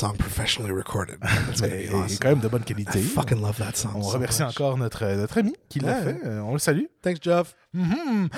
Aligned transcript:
song 0.00 0.16
professionally 0.16 0.72
recorded. 0.72 1.18
Awesome. 1.92 2.18
quand 2.20 2.28
même 2.30 2.40
de 2.40 2.48
bonne 2.48 2.64
qualité. 2.64 2.98
I 3.00 3.02
fucking 3.02 3.40
love 3.40 3.58
that 3.58 3.74
song. 3.76 3.92
On 3.96 4.02
so 4.02 4.14
remercie 4.14 4.42
much. 4.42 4.52
encore 4.60 4.76
notre, 4.78 5.04
notre 5.04 5.38
ami 5.38 5.54
qui 5.68 5.80
l'a 5.80 5.94
fait. 5.96 6.20
Euh, 6.24 6.40
on 6.40 6.52
le 6.54 6.58
salue. 6.58 6.84
Thanks, 7.02 7.18
Jeff. 7.22 7.54
Mhm. 7.74 8.28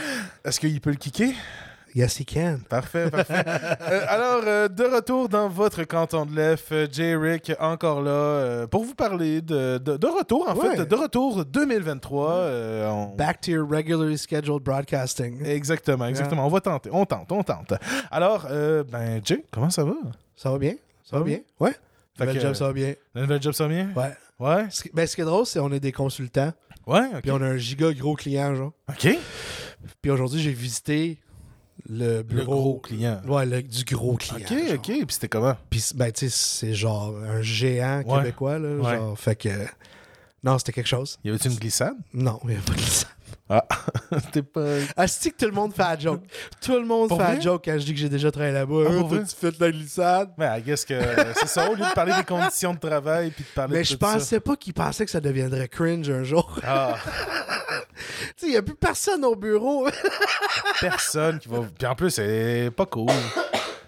Est-ce 0.45 0.59
qu'il 0.61 0.81
peut 0.81 0.91
le 0.91 0.97
kicker? 0.97 1.33
Yes, 1.95 2.19
he 2.19 2.25
can. 2.25 2.61
Parfait, 2.71 3.11
parfait. 3.11 3.45
Euh, 3.93 4.05
alors, 4.09 4.43
euh, 4.47 4.69
de 4.69 4.83
retour 4.85 5.29
dans 5.29 5.49
votre 5.51 5.85
canton 5.85 6.25
de 6.25 6.35
l'EF, 6.35 6.69
euh, 6.73 6.87
Jay 6.91 7.15
Rick 7.15 7.53
encore 7.61 8.01
là 8.01 8.11
euh, 8.11 8.67
pour 8.67 8.83
vous 8.85 8.95
parler 8.95 9.43
de, 9.43 9.77
de, 9.79 9.99
de 9.99 10.07
retour, 10.07 10.49
en 10.49 10.55
Ouais. 10.57 10.77
fait, 10.77 10.85
de 10.87 10.95
retour 10.95 11.45
2023. 11.45 12.31
euh, 12.33 12.89
on- 12.91 13.15
Back 13.17 13.43
to 13.43 13.51
your 13.51 13.69
regularly 13.71 14.17
scheduled 14.17 14.63
broadcasting. 14.63 15.45
Exactement, 15.45 16.07
exactement. 16.07 16.47
On 16.47 16.51
va 16.51 16.61
tenter, 16.63 16.89
on 16.93 17.05
tente, 17.05 17.31
on 17.31 17.43
tente. 17.43 17.75
Alors, 18.11 18.47
euh, 18.51 18.83
ben, 18.85 19.21
Jay, 19.23 19.45
comment 19.51 19.69
ça 19.71 19.85
va? 19.85 19.93
Ça 20.35 20.51
va 20.51 20.59
bien? 20.59 20.75
Ça 21.13 21.19
va 21.19 21.23
Oui? 21.25 21.31
bien? 21.31 21.41
Ouais. 21.61 21.73
Fait 22.17 22.25
Nouvelle 22.27 22.37
que, 22.37 22.43
job, 22.43 22.55
ça 22.55 22.67
va 22.67 22.73
bien. 22.73 22.95
Le 23.15 23.21
nouvel 23.23 23.41
job, 23.43 23.53
ça 23.53 23.69
va 23.69 23.71
bien? 23.75 23.93
Ouais. 23.95 24.13
Ouais? 24.41 24.67
Ce 24.71 24.83
qui, 24.83 24.91
ben, 24.93 25.07
ce 25.07 25.15
qui 25.15 25.21
est 25.23 25.25
drôle, 25.25 25.47
c'est 25.47 25.61
qu'on 25.61 25.71
est 25.73 25.79
des 25.81 25.93
consultants, 25.93 26.53
Ouais, 26.85 27.09
puis 27.23 27.31
on 27.31 27.37
a 27.41 27.47
un 27.47 27.57
giga 27.59 27.93
gros 27.93 28.17
client, 28.17 28.57
genre. 28.57 28.73
OK. 28.89 29.09
Puis 30.01 30.11
aujourd'hui, 30.11 30.41
j'ai 30.43 30.51
visité 30.53 31.19
le 31.89 32.17
Le 32.19 32.23
bureau. 32.25 32.57
gros 32.57 32.81
client. 32.81 33.21
Ouais, 33.27 33.47
le- 33.47 33.63
du 33.63 33.85
gros 33.85 34.17
client. 34.17 34.41
OK, 34.41 34.49
genre. 34.67 34.75
OK. 34.75 34.85
Puis 34.87 35.07
c'était 35.11 35.29
comment? 35.29 35.57
Puis, 35.71 35.93
ben, 35.95 36.11
tu 36.11 36.29
sais, 36.29 36.37
c'est 36.69 36.75
genre 36.75 37.15
un 37.17 37.41
géant 37.41 38.03
Ouais. 38.05 38.19
québécois, 38.19 38.59
là. 38.59 38.69
Ouais. 38.77 38.97
Genre, 38.97 39.19
fait 39.19 39.37
que. 39.37 39.49
Non, 40.43 40.59
c'était 40.59 40.73
quelque 40.73 40.89
chose. 40.89 41.19
Y 41.25 41.29
avait-tu 41.31 41.49
une 41.49 41.55
glissade? 41.57 41.95
Non, 42.13 42.41
il 42.45 42.51
n'y 42.51 42.57
a 42.57 42.61
pas 42.61 42.75
de 42.75 42.81
ça. 42.81 43.07
Ah, 43.55 43.67
t'es 44.33 44.43
pas. 44.43 44.61
Asti 44.97 45.31
que 45.33 45.37
tout 45.37 45.45
le 45.47 45.53
monde 45.53 45.75
fait 45.75 45.83
la 45.83 45.99
joke. 45.99 46.23
Tout 46.61 46.73
le 46.79 46.85
monde 46.87 47.09
Pour 47.09 47.19
fait 47.19 47.25
vrai? 47.25 47.35
la 47.35 47.41
joke 47.41 47.63
quand 47.67 47.79
je 47.79 47.85
dis 47.85 47.93
que 47.93 48.01
j'ai 48.01 48.09
déjà 48.09 48.31
travaillé 48.31 48.55
là-bas. 48.55 48.85
Ah, 48.87 48.91
Euh, 48.93 49.03
vrai? 49.03 49.25
tu 49.29 49.37
fait 49.37 49.51
de 49.51 49.63
la 49.65 49.71
glissade? 49.71 50.31
Mais 50.39 50.59
I 50.59 50.63
guess 50.63 50.85
que 50.87 50.95
c'est 51.37 51.49
ça, 51.49 51.69
au 51.71 51.75
lieu 51.75 51.85
de 51.85 51.93
parler 51.95 52.15
des 52.17 52.25
conditions 52.25 52.73
de 52.73 52.79
travail 52.79 53.31
puis 53.31 53.45
de 53.45 53.49
parler 53.55 53.75
Mais 53.75 53.81
de 53.81 53.85
je 53.85 53.91
ça. 53.93 53.97
pensais 53.99 54.41
pas 54.41 54.57
qu'il 54.57 54.73
pensait 54.73 55.05
que 55.05 55.11
ça 55.11 55.21
deviendrait 55.21 55.69
cringe 55.69 56.09
un 56.09 56.25
jour. 56.25 56.59
Ah, 56.67 56.95
tu 56.99 57.79
sais, 58.37 58.47
il 58.47 58.51
n'y 58.51 58.57
a 58.57 58.63
plus 58.63 58.75
personne 58.75 59.25
au 59.25 59.35
bureau. 59.37 59.87
personne 60.81 61.39
qui 61.39 61.49
va. 61.49 61.61
Puis 61.79 61.87
en 61.87 61.95
plus, 61.95 62.11
c'est 62.11 62.71
pas 62.77 62.87
cool. 62.87 63.11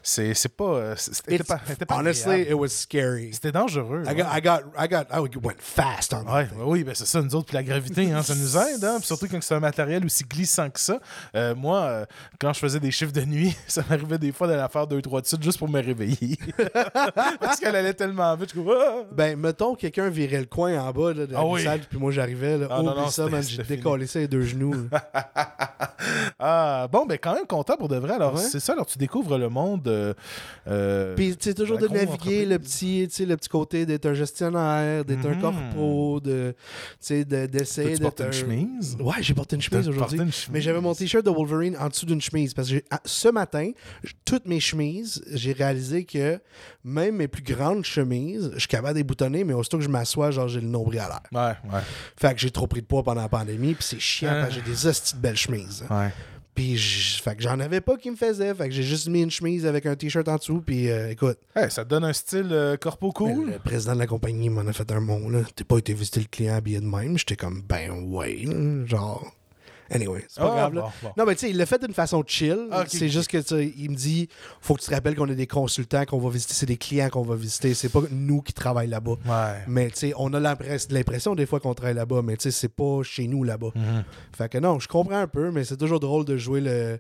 C'est 0.07 0.35
c'est 0.35 0.51
pas. 0.55 0.65
euh, 0.65 0.95
C'était 0.99 1.39
pas, 1.43 1.59
c'était 1.67 1.87
pas 1.87 1.97
honestly, 1.97 2.31
agréable. 2.31 2.51
it 2.51 2.55
was 2.61 2.69
scary. 2.69 3.31
C'était 3.33 3.53
dangereux. 3.53 4.03
I 4.05 4.09
ouais. 4.11 4.15
got, 4.17 4.27
I 4.37 4.41
got, 4.43 4.61
I 4.79 4.87
got, 4.87 5.05
I 5.11 5.19
went 5.43 5.55
fast 5.59 6.13
on 6.13 6.31
Ouais, 6.31 6.47
oui, 6.63 6.85
ben 6.85 6.95
c'est 6.95 7.07
ça, 7.07 7.23
nous 7.23 7.35
autres, 7.35 7.47
puis 7.47 7.55
la 7.55 7.63
gravité, 7.63 8.13
hein, 8.13 8.23
ça 8.23 8.35
nous 8.35 8.55
aide, 8.59 8.85
hein, 8.85 8.97
puis 8.99 9.07
surtout 9.07 9.27
quand 9.31 9.43
c'est 9.43 9.55
un 9.55 9.61
matériel 9.61 10.05
aussi 10.05 10.25
glissant 10.25 10.69
que 10.69 10.79
ça. 10.79 10.99
Euh, 11.35 11.55
moi, 11.55 11.81
euh, 11.85 12.05
quand 12.39 12.53
je 12.53 12.59
faisais 12.59 12.81
des 12.81 12.91
chiffres 12.91 13.13
de 13.13 13.23
nuit, 13.23 13.57
ça 13.67 13.83
m'arrivait 13.89 14.19
des 14.19 14.31
fois 14.33 14.47
d'aller 14.47 14.69
faire 14.71 14.87
deux, 14.87 15.01
trois 15.01 15.23
de 15.23 15.27
suite 15.27 15.43
juste 15.43 15.59
pour 15.59 15.71
me 15.71 15.81
réveiller. 15.83 16.39
Parce 17.41 17.59
qu'elle 17.59 17.75
allait 17.75 17.95
tellement 17.95 18.37
vite, 18.37 18.51
je 18.55 18.61
go, 18.61 18.73
ah! 18.79 19.05
Ben, 19.11 19.39
mettons, 19.39 19.75
quelqu'un 19.75 20.11
virait 20.11 20.41
le 20.41 20.47
coin 20.47 20.79
en 20.81 20.93
bas 20.93 21.15
là, 21.15 21.25
de 21.27 21.33
la 21.33 21.39
Ah 21.39 21.47
oui. 21.47 21.61
glissade, 21.63 21.81
puis 21.89 21.99
moi 21.99 22.13
j'arrivais. 22.13 22.59
Là, 22.59 22.67
Ah 22.71 22.83
non, 22.83 22.91
oublie 22.93 23.01
non, 23.05 23.09
ça. 23.09 23.25
J'ai 23.41 23.63
décollé 23.63 24.07
ça 24.07 24.19
les 24.19 24.29
deux 24.29 24.43
genoux. 24.43 24.75
Ah, 26.39 26.89
bon, 26.91 27.07
ben 27.07 27.17
quand 27.17 27.35
même 27.35 27.47
content 27.47 27.77
pour 27.77 27.89
de 27.89 27.97
vrai. 27.97 28.13
Alors, 28.15 28.35
Ouais. 28.35 28.41
c'est 28.41 28.61
ça, 28.61 28.73
alors 28.73 28.85
tu 28.87 28.99
découvres 28.99 29.39
le 29.39 29.49
monde. 29.49 29.87
Euh, 29.95 30.15
euh, 30.67 31.15
Puis, 31.15 31.37
tu 31.37 31.49
sais, 31.51 31.55
toujours 31.55 31.79
de 31.79 31.89
naviguer 31.89 32.45
le 32.47 32.59
petit, 32.59 33.07
le 33.25 33.37
petit 33.37 33.49
côté 33.49 33.87
d'être 33.87 34.07
un 34.07 34.15
gestionnaire, 34.15 35.05
d'être 35.05 35.27
un 35.27 35.35
Mhm. 35.35 35.41
corpo, 35.41 36.21
de, 36.21 36.55
de- 37.11 37.47
d'essayer 37.47 37.95
tu 37.97 38.03
d'être 38.03 38.21
une 38.23 38.29
un- 38.29 38.33
chemise? 38.33 38.97
Ouais, 39.01 39.15
j'ai 39.21 39.35
porté 39.35 39.57
une 39.57 39.63
chemise 39.63 39.89
aujourd'hui. 39.89 40.21
Mais 40.53 40.61
j'avais 40.61 40.81
mon 40.81 40.95
t-shirt 40.95 41.25
de 41.25 41.31
Wolverine 41.31 41.77
en 41.79 41.89
dessous 41.89 42.07
d'une 42.07 42.21
chemise. 42.21 42.55
Parce 42.55 42.71
que 42.71 42.83
ah, 42.91 43.01
ce 43.05 43.29
matin, 43.29 43.71
toutes 44.25 44.47
mes 44.47 44.61
chemises, 44.61 45.23
j'ai 45.33 45.53
réalisé 45.53 46.05
que 46.05 46.41
même 46.83 47.17
mes 47.17 47.29
plus 47.29 47.43
grandes 47.43 47.85
chemises, 47.85 48.51
je 48.55 48.59
suis 48.61 48.69
capable 48.69 48.95
de 48.95 48.99
les 48.99 49.05
boutonner, 49.05 49.45
mais 49.45 49.53
aussitôt 49.55 49.79
que 49.79 49.85
je 49.85 49.89
m'assois, 49.89 50.31
genre, 50.31 50.49
j'ai 50.49 50.61
le 50.61 50.69
nombril 50.69 51.01
à 51.01 51.09
l'air. 51.09 51.21
Ouais, 51.65 51.73
ouais. 51.73 51.81
Fait 52.17 52.35
que 52.35 52.41
j'ai 52.41 52.51
trop 52.51 52.67
pris 52.67 52.81
de 52.81 52.87
poids 52.87 53.03
pendant 53.03 53.23
la 53.23 53.29
pandémie, 53.29 53.75
puis 53.75 53.85
c'est 53.85 54.01
chiant, 54.01 54.45
que 54.47 54.53
j'ai 54.55 54.63
des 54.63 54.87
hosties 54.87 55.15
de 55.17 55.21
belles 55.21 55.37
chemises. 55.37 55.85
Ouais. 55.91 56.11
Puis, 56.55 56.77
j- 56.77 57.21
fait 57.21 57.35
que 57.37 57.43
j'en 57.43 57.59
avais 57.59 57.81
pas 57.81 57.97
qui 57.97 58.11
me 58.11 58.17
faisait. 58.17 58.55
Fait 58.55 58.69
que 58.69 58.75
j'ai 58.75 58.83
juste 58.85 59.09
mis 59.09 59.23
une 59.23 59.31
chemise 59.31 59.67
avec 59.67 59.87
un 59.87 59.97
t-shirt 59.97 60.29
en 60.29 60.37
dessous, 60.37 60.63
puis 60.65 60.89
euh, 60.89 61.11
écoute. 61.11 61.39
Hey, 61.57 61.71
ça 61.71 61.85
te 61.85 61.91
donne 61.91 62.05
un 62.05 62.13
style 62.13 62.49
euh, 62.53 62.77
corpo 62.77 63.11
cool? 63.13 63.51
Le, 63.51 63.59
président 63.59 63.95
de 63.95 63.99
la 63.99 64.07
compagnie 64.07 64.49
m'en 64.51 64.61
a 64.67 64.73
fait 64.73 64.91
un 64.93 65.01
mot, 65.01 65.29
là. 65.31 65.41
T'as 65.57 65.65
pas 65.65 65.79
été 65.79 65.93
visiter 65.95 66.21
le 66.21 66.27
client 66.31 66.55
habillé 66.55 66.81
de 66.81 66.87
même. 66.87 67.19
J'étais 67.19 67.37
comme, 67.37 67.63
ben 67.69 67.91
ouais, 67.91 68.45
genre. 68.87 69.33
Anyway, 69.91 70.25
c'est 70.29 70.41
pas 70.41 70.51
Ah, 70.53 70.57
grave, 70.57 70.75
là. 70.75 70.93
bon. 71.03 71.11
Non, 71.17 71.25
mais 71.27 71.35
tu 71.35 71.41
sais, 71.43 71.51
il 71.51 71.57
l'a 71.57 71.67
fait 71.67 71.79
d'une 71.83 71.93
façon 71.95 72.23
chill. 72.27 72.69
Ah, 72.71 72.85
c'est 72.89 73.09
juste 73.09 73.31
que 73.31 73.39
il 73.63 73.91
me 73.91 73.95
dit, 73.97 74.29
faut 74.61 74.75
que 74.75 74.81
tu 74.81 74.89
te 74.89 74.95
rappelles 74.95 75.15
qu'on 75.15 75.29
est 75.29 75.35
des 75.35 75.47
consultants 75.47 76.05
qu'on 76.07 76.19
va 76.19 76.31
visiter, 76.31 76.55
c'est 76.55 76.67
des 76.67 76.77
clients 76.77 77.11
qu'on 77.11 77.23
va 77.23 77.35
visiter. 77.37 77.75
C'est 77.75 77.89
pas 77.91 78.01
nous 78.11 78.41
qui 78.43 78.53
travaillons 78.53 78.91
là-bas. 78.91 79.17
Ouais. 79.27 79.59
Mais 79.69 79.91
tu 79.91 79.97
sais, 79.99 80.13
on 80.17 80.33
a 80.33 80.41
l'impress- 80.41 80.91
l'impression 80.91 81.35
des 81.35 81.47
fois 81.47 81.61
qu'on 81.61 81.75
travaille 81.75 81.95
là-bas, 81.95 82.23
mais 82.23 82.37
tu 82.37 82.45
sais, 82.45 82.51
c'est 82.51 82.69
pas 82.75 83.03
chez 83.03 83.27
nous 83.29 83.45
là-bas. 83.45 83.71
Mhm. 83.75 84.05
Fait 84.37 84.49
que 84.49 84.59
non, 84.59 84.79
je 84.81 84.89
comprends 84.89 85.19
un 85.19 85.27
peu, 85.29 85.51
mais 85.51 85.65
c'est 85.65 85.77
toujours 85.77 86.01
drôle 86.01 86.25
de 86.25 86.37
jouer 86.37 86.61
le, 86.61 86.99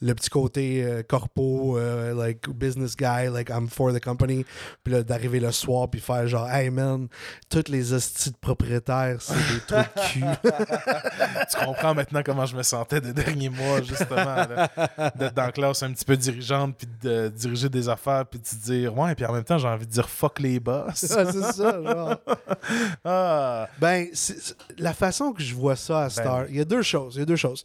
le 0.00 0.14
petit 0.14 0.30
côté 0.30 0.82
euh, 0.84 1.02
corpo, 1.02 1.76
euh, 1.76 2.14
like 2.14 2.48
business 2.48 2.96
guy, 2.96 3.28
like 3.30 3.50
I'm 3.50 3.68
for 3.68 3.92
the 3.92 4.00
company. 4.02 4.46
Puis 4.82 4.94
là, 4.94 5.02
d'arriver 5.02 5.40
le 5.40 5.52
soir 5.52 5.88
puis 5.90 6.00
faire 6.00 6.26
genre, 6.26 6.50
hey 6.50 6.70
man, 6.70 7.08
toutes 7.50 7.68
les 7.68 7.92
hosties 7.92 8.30
de 8.30 8.36
propriétaires, 8.36 9.16
c'est 9.20 9.34
des 9.34 9.60
trous 9.66 9.76
de 9.76 10.10
cul. 10.12 10.24
tu 11.50 11.64
comprends 11.64 11.94
maintenant 11.94 12.22
comment 12.24 12.46
je 12.46 12.56
me 12.56 12.62
sentais 12.62 13.00
des 13.00 13.12
derniers 13.12 13.50
mois, 13.50 13.82
justement. 13.82 14.46
D'être 15.16 15.34
dans 15.34 15.46
la 15.46 15.52
classe 15.52 15.82
un 15.82 15.92
petit 15.92 16.04
peu 16.04 16.16
dirigeante, 16.16 16.76
puis 16.78 16.88
de 17.02 17.28
diriger 17.28 17.68
des 17.68 17.88
affaires, 17.88 18.24
puis 18.26 18.40
de 18.40 18.64
dire, 18.64 18.96
ouais, 18.96 19.14
puis 19.14 19.26
en 19.26 19.32
même 19.32 19.44
temps, 19.44 19.58
j'ai 19.58 19.68
envie 19.68 19.86
de 19.86 19.92
dire 19.92 20.08
fuck 20.08 20.38
les 20.40 20.60
boss. 20.60 21.02
Ouais, 21.02 21.32
c'est 21.32 21.52
ça, 21.52 21.82
genre. 21.82 22.16
ah, 23.04 23.68
Ben, 23.78 24.06
la 24.78 24.94
façon 24.94 25.32
que 25.32 25.42
je 25.42 25.54
vois 25.54 25.76
ça 25.76 26.04
à 26.04 26.10
Star, 26.10 26.42
oui. 26.42 26.46
il 26.50 26.56
y 26.56 26.60
a 26.60 26.64
deux 26.64 26.82
choses. 26.82 27.16
Il 27.16 27.20
y 27.20 27.22
a 27.22 27.26
deux 27.26 27.36
choses. 27.36 27.64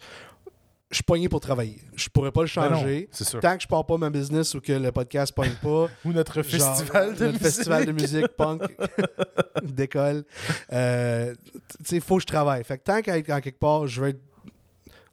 Je 0.92 0.96
suis 0.98 1.04
pogné 1.04 1.28
pour 1.28 1.40
travailler. 1.40 1.82
Je 1.96 2.08
pourrais 2.10 2.32
pas 2.32 2.44
le 2.44 2.50
Ben 2.56 2.70
non, 2.70 2.78
changer. 2.78 3.10
c'est 3.12 3.24
sûr. 3.24 3.40
Tant 3.40 3.56
que 3.58 3.64
je 3.64 3.68
pars 3.68 3.86
pas 3.86 3.98
ma 3.98 4.10
business 4.12 4.54
ou 4.54 4.62
que 4.62 4.72
le 4.72 4.92
podcast 4.92 5.34
pogne 5.34 5.56
pas, 5.62 5.88
Ou 6.06 6.14
notre 6.14 6.42
Genre, 6.44 6.46
festival 6.78 7.06
de 7.06 7.10
notre 7.10 7.26
musique. 7.26 7.42
festival 7.42 7.86
de 7.86 7.92
musique 7.92 8.28
punk 8.38 8.62
d'école. 9.64 10.24
Euh, 10.72 11.34
tu 11.54 11.60
sais, 11.86 11.96
il 11.98 12.02
faut 12.02 12.18
que 12.18 12.22
je 12.22 12.28
travaille. 12.28 12.64
Fait 12.64 12.78
que 12.78 12.84
tant 12.84 13.02
qu'à 13.02 13.18
être 13.18 13.30
en 13.32 13.42
quelque 13.42 13.60
part, 13.60 13.88
je 13.88 14.02
vais 14.02 14.10
être. 14.12 14.20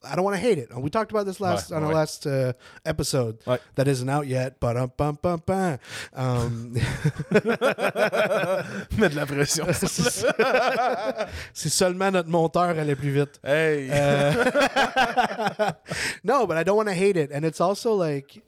I 0.05 0.15
don't 0.17 0.25
want 0.25 0.37
to 0.37 0.41
hate 0.41 0.59
it. 0.59 0.75
We 0.77 0.91
talked 0.91 1.11
about 1.13 1.27
this 1.27 1.41
last 1.41 1.71
Ouais, 1.71 1.77
on 1.77 1.85
our 1.85 1.93
last 1.95 2.27
uh, 2.27 2.53
episode. 2.85 3.39
Ouais. 3.45 3.59
That 3.77 3.89
isn't 3.89 4.09
out 4.09 4.27
yet. 4.27 4.59
But 4.61 4.77
um, 4.77 4.91
pam, 4.91 5.17
pam, 5.17 5.41
pam. 5.41 5.79
Um, 6.13 6.73
de 7.31 9.09
la 9.15 9.27
pression. 9.27 9.73
si 11.53 11.69
seulement 11.71 12.13
notre 12.13 12.29
monteur 12.29 12.79
allait 12.79 12.97
plus 12.97 13.13
vite. 13.13 13.39
hey! 13.45 13.89
Uh, 13.91 15.73
no, 16.25 16.47
but 16.47 16.57
I 16.57 16.63
don't 16.63 16.77
want 16.77 16.89
to 16.89 16.95
hate 16.95 17.17
it. 17.17 17.31
And 17.31 17.45
it's 17.45 17.61
also 17.61 17.95
like 17.95 18.43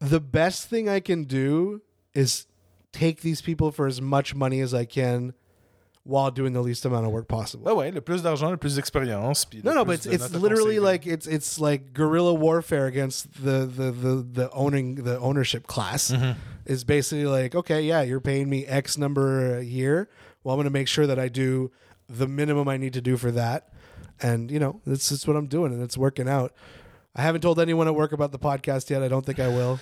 the 0.00 0.20
best 0.20 0.68
thing 0.68 0.88
I 0.88 1.00
can 1.00 1.24
do 1.24 1.80
is 2.14 2.46
take 2.92 3.22
these 3.22 3.40
people 3.40 3.70
for 3.70 3.86
as 3.86 4.00
much 4.00 4.34
money 4.34 4.60
as 4.60 4.74
I 4.74 4.84
can 4.84 5.34
while 6.04 6.30
doing 6.30 6.52
the 6.52 6.60
least 6.60 6.84
amount 6.84 7.06
of 7.06 7.12
work 7.12 7.28
possible. 7.28 7.64
ouais, 7.64 7.76
ouais, 7.76 7.90
le 7.92 8.00
plus 8.00 8.22
d'argent, 8.22 8.50
le 8.50 8.56
plus 8.56 8.74
d'expérience. 8.76 9.44
puis 9.44 9.60
le 9.62 9.64
No, 9.64 9.74
no, 9.74 9.84
plus 9.84 9.88
but 9.88 9.94
it's, 9.94 10.04
de 10.04 10.12
it's 10.12 10.32
notes 10.32 10.36
à 10.36 10.42
literally 10.42 10.78
like 10.80 11.06
it's 11.06 11.26
it's 11.26 11.60
like 11.60 11.92
guerrilla 11.92 12.34
warfare 12.34 12.86
against 12.86 13.32
the 13.44 13.66
the 13.66 13.92
the, 13.92 14.26
the 14.32 14.50
owning 14.52 14.96
the 15.04 15.18
ownership 15.20 15.66
class. 15.66 16.10
Mm-hmm. 16.10 16.32
Is 16.64 16.84
basically 16.84 17.26
like, 17.26 17.56
okay, 17.56 17.82
yeah, 17.82 18.02
you're 18.02 18.20
paying 18.20 18.48
me 18.48 18.64
X 18.66 18.96
number 18.96 19.58
a 19.58 19.64
year. 19.64 20.08
Well, 20.44 20.54
I'm 20.54 20.58
going 20.58 20.64
to 20.64 20.70
make 20.70 20.86
sure 20.86 21.08
that 21.08 21.18
I 21.18 21.26
do 21.28 21.72
the 22.08 22.28
minimum 22.28 22.68
I 22.68 22.76
need 22.76 22.92
to 22.92 23.00
do 23.00 23.16
for 23.16 23.32
that, 23.32 23.72
and 24.20 24.48
you 24.48 24.60
know, 24.60 24.80
that's 24.86 25.08
that's 25.08 25.26
what 25.26 25.36
I'm 25.36 25.48
doing, 25.48 25.72
and 25.72 25.82
it's 25.82 25.98
working 25.98 26.28
out. 26.28 26.52
I 27.16 27.22
haven't 27.22 27.40
told 27.40 27.58
anyone 27.58 27.88
at 27.88 27.96
work 27.96 28.12
about 28.12 28.30
the 28.30 28.38
podcast 28.38 28.90
yet. 28.90 29.02
I 29.02 29.08
don't 29.08 29.26
think 29.26 29.40
I 29.40 29.48
will. 29.48 29.80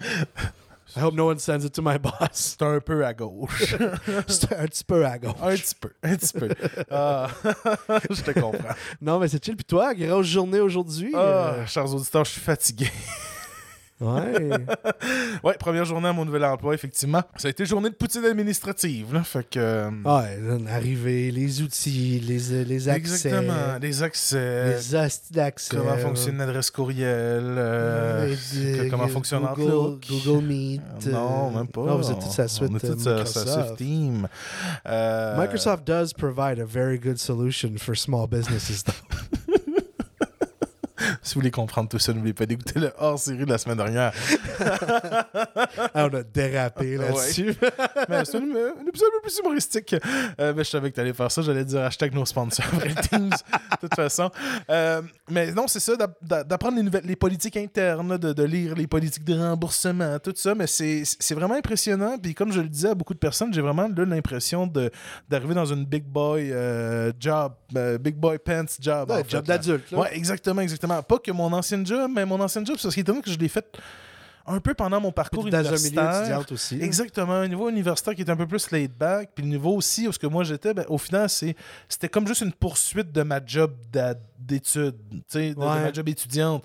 I 0.96 1.00
hope 1.00 1.14
no 1.14 1.26
one 1.26 1.38
sends 1.38 1.64
it 1.64 1.72
to 1.74 1.82
my 1.82 1.98
boss. 2.02 2.16
C'est 2.32 2.62
un 2.62 2.80
peu 2.80 3.04
à 3.04 3.12
gauche. 3.14 3.74
Start 4.26 4.74
Spirago. 4.74 5.34
un 5.42 5.54
petit 5.54 5.74
peu, 5.74 5.90
un 6.02 6.16
petit 6.16 6.32
peu. 6.32 6.48
Ah, 6.90 7.28
je 8.10 8.22
te 8.22 8.30
comprends. 8.38 8.74
Non, 9.00 9.18
mais 9.18 9.28
c'est 9.28 9.44
chill. 9.44 9.56
Puis 9.56 9.64
toi, 9.64 9.94
grosse 9.94 10.26
journée 10.26 10.60
aujourd'hui. 10.60 11.12
Ah, 11.14 11.66
chers 11.66 11.92
auditeurs, 11.94 12.24
je 12.24 12.32
suis 12.32 12.40
fatigué. 12.40 12.90
Euh, 14.02 14.50
ouais. 14.50 14.56
Ouais, 15.44 15.54
première 15.58 15.84
journée 15.84 16.08
à 16.08 16.12
mon 16.12 16.24
nouvel 16.24 16.44
emploi, 16.44 16.74
effectivement. 16.74 17.22
Ça 17.36 17.48
a 17.48 17.50
été 17.50 17.64
journée 17.66 17.90
de 17.90 17.94
poutine 17.94 18.24
administrative, 18.24 19.12
là. 19.14 19.22
Fait 19.22 19.48
que. 19.48 19.58
euh, 19.58 19.90
Ouais, 20.04 20.38
l'arrivée, 20.64 21.30
les 21.30 21.62
outils, 21.62 22.20
les, 22.20 22.64
les 22.64 22.88
accès. 22.88 23.28
Exactement. 23.28 23.78
Les 23.80 24.02
accès. 24.02 24.68
Les 24.76 24.94
hosties 24.94 25.32
d'accès. 25.32 25.76
Comment 25.76 25.96
fonctionne 25.96 26.38
l'adresse 26.38 26.70
courriel. 26.70 27.08
euh, 27.08 28.34
comment 28.90 29.08
fonctionne 29.08 29.42
Google, 29.54 29.62
Outlook? 29.72 30.06
Google 30.24 30.44
Meet. 30.46 30.82
Non, 31.08 31.50
euh, 31.52 31.58
même 31.58 31.68
pas. 31.68 31.82
Non, 31.84 31.96
vous 31.96 32.10
êtes 32.10 32.18
toute 32.18 32.30
sa 32.32 32.48
suite 32.48 32.68
On 32.72 32.76
est 32.76 32.84
euh, 32.84 32.88
toute 32.90 33.00
sa- 33.00 33.24
sa 33.26 33.40
Microsoft. 33.40 33.66
Swift 33.68 33.76
Team. 33.78 34.28
Euh, 34.86 35.36
Microsoft 35.38 35.86
does 35.86 36.12
provide 36.12 36.60
a 36.60 36.64
very 36.64 36.98
good 36.98 37.18
solution 37.18 37.72
for 37.78 37.96
small 37.96 38.26
businesses, 38.28 38.82
though. 38.84 39.37
Si 41.28 41.34
vous 41.34 41.40
voulez 41.42 41.50
comprendre 41.50 41.90
tout 41.90 41.98
ça, 41.98 42.14
n'oubliez 42.14 42.32
pas 42.32 42.46
d'écouter 42.46 42.80
le 42.80 42.90
hors-série 42.98 43.44
de 43.44 43.50
la 43.50 43.58
semaine 43.58 43.76
dernière. 43.76 44.12
Ah, 45.94 46.08
on 46.10 46.14
a 46.14 46.22
dérapé 46.22 46.96
là-dessus. 46.96 47.54
mais 48.08 48.24
c'est 48.24 48.36
un, 48.36 48.42
épisode 48.86 49.08
un 49.08 49.16
peu 49.16 49.22
plus 49.22 49.38
humoristique. 49.38 49.94
Euh, 50.40 50.52
mais 50.56 50.64
je 50.64 50.70
savais 50.70 50.90
que 50.90 50.94
tu 50.94 51.00
allais 51.00 51.12
faire 51.12 51.30
ça. 51.30 51.42
J'allais 51.42 51.64
dire 51.64 51.80
hashtag 51.82 52.14
nos 52.14 52.24
sponsors 52.24 52.64
après 52.72 52.88
le 52.88 52.94
Teams, 52.94 53.30
de 53.30 53.76
toute 53.80 53.94
façon. 53.94 54.30
Euh, 54.70 55.02
mais 55.30 55.52
non, 55.52 55.66
c'est 55.68 55.80
ça, 55.80 55.96
d'app- 55.96 56.18
d'a- 56.22 56.44
d'apprendre 56.44 56.76
les, 56.76 56.82
nouvelles, 56.82 57.04
les 57.04 57.16
politiques 57.16 57.56
internes, 57.56 58.16
de, 58.18 58.32
de 58.32 58.42
lire 58.42 58.74
les 58.74 58.86
politiques 58.86 59.24
de 59.24 59.38
remboursement, 59.38 60.18
tout 60.18 60.32
ça. 60.36 60.54
Mais 60.54 60.66
c'est 60.66 61.02
c'est 61.04 61.34
vraiment 61.34 61.54
impressionnant. 61.54 62.16
Puis 62.18 62.34
comme 62.34 62.52
je 62.52 62.60
le 62.60 62.68
disais 62.68 62.88
à 62.90 62.94
beaucoup 62.94 63.14
de 63.14 63.18
personnes, 63.18 63.52
j'ai 63.52 63.62
vraiment 63.62 63.88
là, 63.88 64.04
l'impression 64.04 64.66
de- 64.66 64.90
d'arriver 65.28 65.54
dans 65.54 65.66
une 65.66 65.84
big 65.84 66.04
boy 66.04 66.50
euh, 66.52 67.12
job, 67.18 67.52
big 68.00 68.16
boy 68.16 68.38
pants 68.38 68.64
job. 68.80 69.10
Ouais, 69.10 69.24
job 69.28 69.44
d'adulte. 69.44 69.92
Ouais, 69.92 70.16
exactement, 70.16 70.60
exactement. 70.62 71.02
Pas 71.02 71.17
que 71.18 71.30
mon 71.30 71.52
ancien 71.52 71.84
job, 71.84 72.10
mais 72.14 72.24
mon 72.24 72.40
ancien 72.40 72.64
job, 72.64 72.76
c'est 72.78 72.84
parce 72.84 72.94
qu'il 72.94 73.04
que 73.04 73.30
je 73.30 73.38
l'ai 73.38 73.48
fait 73.48 73.78
un 74.48 74.60
peu 74.60 74.74
pendant 74.74 75.00
mon 75.00 75.12
parcours 75.12 75.44
dans 75.44 75.58
universitaire. 75.58 76.44
aussi. 76.50 76.80
Exactement, 76.80 77.34
un 77.34 77.48
niveau 77.48 77.68
universitaire 77.68 78.14
qui 78.14 78.22
est 78.22 78.30
un 78.30 78.36
peu 78.36 78.46
plus 78.46 78.70
laid 78.70 78.88
back, 78.88 79.30
puis 79.34 79.44
le 79.44 79.50
niveau 79.50 79.74
aussi 79.74 80.08
où 80.08 80.12
ce 80.12 80.18
que 80.18 80.26
moi 80.26 80.44
j'étais, 80.44 80.74
ben, 80.74 80.84
au 80.88 80.98
final, 80.98 81.28
c'est 81.28 81.54
c'était 81.88 82.08
comme 82.08 82.26
juste 82.26 82.40
une 82.40 82.52
poursuite 82.52 83.12
de 83.12 83.22
ma 83.22 83.44
job 83.44 83.74
d'études, 84.38 84.96
de, 85.34 85.54
ma 85.54 85.92
job 85.92 86.08
étudiante. 86.08 86.64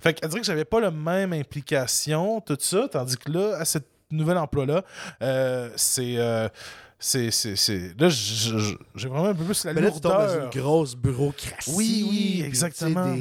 Fait 0.00 0.14
qu'à 0.14 0.28
dire 0.28 0.40
que 0.40 0.46
j'avais 0.46 0.64
pas 0.64 0.80
la 0.80 0.90
même 0.90 1.32
implication, 1.32 2.40
tout 2.40 2.58
ça, 2.60 2.88
tandis 2.90 3.16
que 3.16 3.30
là, 3.30 3.56
à 3.58 3.64
ce 3.64 3.78
nouvel 4.10 4.36
emploi-là, 4.38 4.84
euh, 5.22 5.70
c'est. 5.76 6.16
euh, 6.18 6.48
c'est, 6.96 7.30
c'est, 7.30 7.98
Là, 7.98 8.08
j'ai 8.08 9.08
vraiment 9.08 9.26
un 9.26 9.34
peu 9.34 9.44
plus 9.44 9.64
la 9.66 9.74
Mais 9.74 9.82
là, 9.82 9.90
tu 9.90 10.00
tombes 10.00 10.12
dans 10.12 10.18
lourdeur. 10.20 10.44
une 10.44 10.60
grosse 10.60 10.96
bureaucratie. 10.96 11.70
Oui, 11.74 12.06
oui, 12.08 12.42
exactement. 12.46 13.14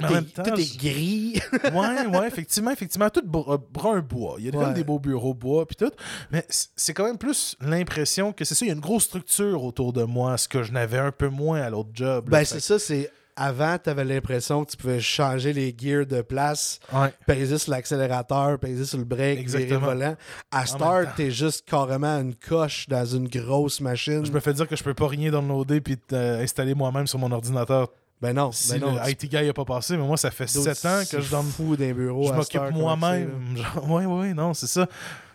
Tout, 0.00 0.06
en 0.06 0.10
est, 0.10 0.14
même 0.14 0.24
temps, 0.26 0.42
tout 0.42 0.54
est 0.60 0.62
je- 0.62 0.78
gris. 0.78 1.40
ouais, 1.64 2.18
ouais, 2.18 2.26
effectivement, 2.28 2.70
effectivement, 2.70 3.10
tout 3.10 3.22
euh, 3.50 3.58
brun 3.72 4.00
bois. 4.00 4.36
Il 4.38 4.46
y 4.46 4.48
a 4.48 4.52
quand 4.52 4.58
même 4.60 4.68
Ouais. 4.68 4.74
des 4.74 4.84
beaux 4.84 4.98
bureaux 4.98 5.34
bois 5.34 5.66
puis 5.66 5.76
tout, 5.76 5.90
mais 6.30 6.44
c'est 6.48 6.94
quand 6.94 7.04
même 7.04 7.18
plus 7.18 7.56
l'impression 7.60 8.32
que 8.32 8.44
c'est 8.44 8.54
ça, 8.54 8.64
il 8.64 8.68
y 8.68 8.70
a 8.70 8.74
une 8.74 8.80
grosse 8.80 9.04
structure 9.04 9.62
autour 9.64 9.92
de 9.92 10.02
moi, 10.04 10.36
ce 10.38 10.48
que 10.48 10.62
je 10.62 10.72
n'avais 10.72 10.98
un 10.98 11.12
peu 11.12 11.28
moins 11.28 11.60
à 11.60 11.70
l'autre 11.70 11.90
job. 11.92 12.28
là. 12.30 12.38
ben, 12.38 12.44
c'est 12.44 12.60
ça, 12.60 12.78
c'est. 12.78 13.10
Avant, 13.38 13.76
tu 13.76 13.90
avais 13.90 14.06
l'impression 14.06 14.64
que 14.64 14.70
tu 14.70 14.78
pouvais 14.78 14.98
changer 14.98 15.52
les 15.52 15.74
gears 15.76 16.06
de 16.06 16.22
place, 16.22 16.80
ouais. 16.90 17.12
peser 17.26 17.58
sur 17.58 17.70
l'accélérateur, 17.70 18.58
peser 18.58 18.86
sur 18.86 18.96
le 18.96 19.04
break, 19.04 19.46
virer 19.46 19.66
le 19.66 19.76
volant. 19.76 20.16
À 20.50 20.64
Start, 20.64 21.04
temps. 21.04 21.10
t'es 21.18 21.30
juste 21.30 21.68
carrément 21.68 22.18
une 22.18 22.34
coche 22.34 22.88
dans 22.88 23.04
une 23.04 23.28
grosse 23.28 23.82
machine. 23.82 24.24
Je 24.24 24.32
me 24.32 24.40
fais 24.40 24.54
dire 24.54 24.66
que 24.66 24.74
je 24.74 24.82
peux 24.82 24.94
pas 24.94 25.08
rien 25.08 25.30
downloader 25.30 25.82
puis 25.82 25.98
euh, 26.14 26.42
installer 26.42 26.74
moi-même 26.74 27.06
sur 27.06 27.18
mon 27.18 27.30
ordinateur 27.30 27.88
Ben 28.20 28.32
non, 28.32 28.50
si 28.50 28.72
ben 28.72 28.80
non. 28.80 28.94
le 28.94 29.10
IT 29.10 29.26
guy 29.26 29.48
a 29.48 29.52
pas 29.52 29.64
passé, 29.66 29.96
mais 29.96 30.06
moi 30.06 30.16
ça 30.16 30.30
fait 30.30 30.52
D'autres, 30.54 30.72
7 30.72 30.86
ans 30.86 31.02
que 31.10 31.20
je 31.20 31.30
donne 31.30 31.50
fou 31.50 31.76
d'un 31.76 31.92
bureau. 31.92 32.28
je 32.28 32.32
m'occupe 32.32 32.74
moi-même. 32.74 33.56
Ouais, 33.86 34.06
ouais, 34.06 34.32
non, 34.32 34.54
c'est 34.54 34.66
ça. 34.66 34.86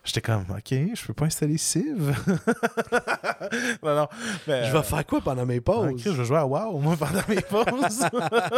J'étais 0.04 0.22
comme, 0.22 0.46
OK, 0.50 0.72
je 0.72 1.06
peux 1.06 1.14
pas 1.14 1.26
installer 1.26 1.60
Civ? 1.60 2.16
non, 3.84 3.96
non. 3.96 4.08
mais. 4.48 4.66
Je 4.66 4.74
vais 4.76 4.82
faire 4.82 5.06
quoi 5.06 5.22
pendant 5.22 5.46
mes 5.46 5.62
pauses? 5.62 6.02
je 6.04 6.10
vais 6.10 6.26
jouer 6.26 6.40
à 6.40 6.46
WoW, 6.46 6.80
moi, 6.80 6.98
pendant 6.98 7.22
mes 7.30 7.42
pauses. 7.42 8.04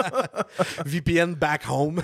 VPN 0.86 1.36
back 1.36 1.64
home. 1.70 2.02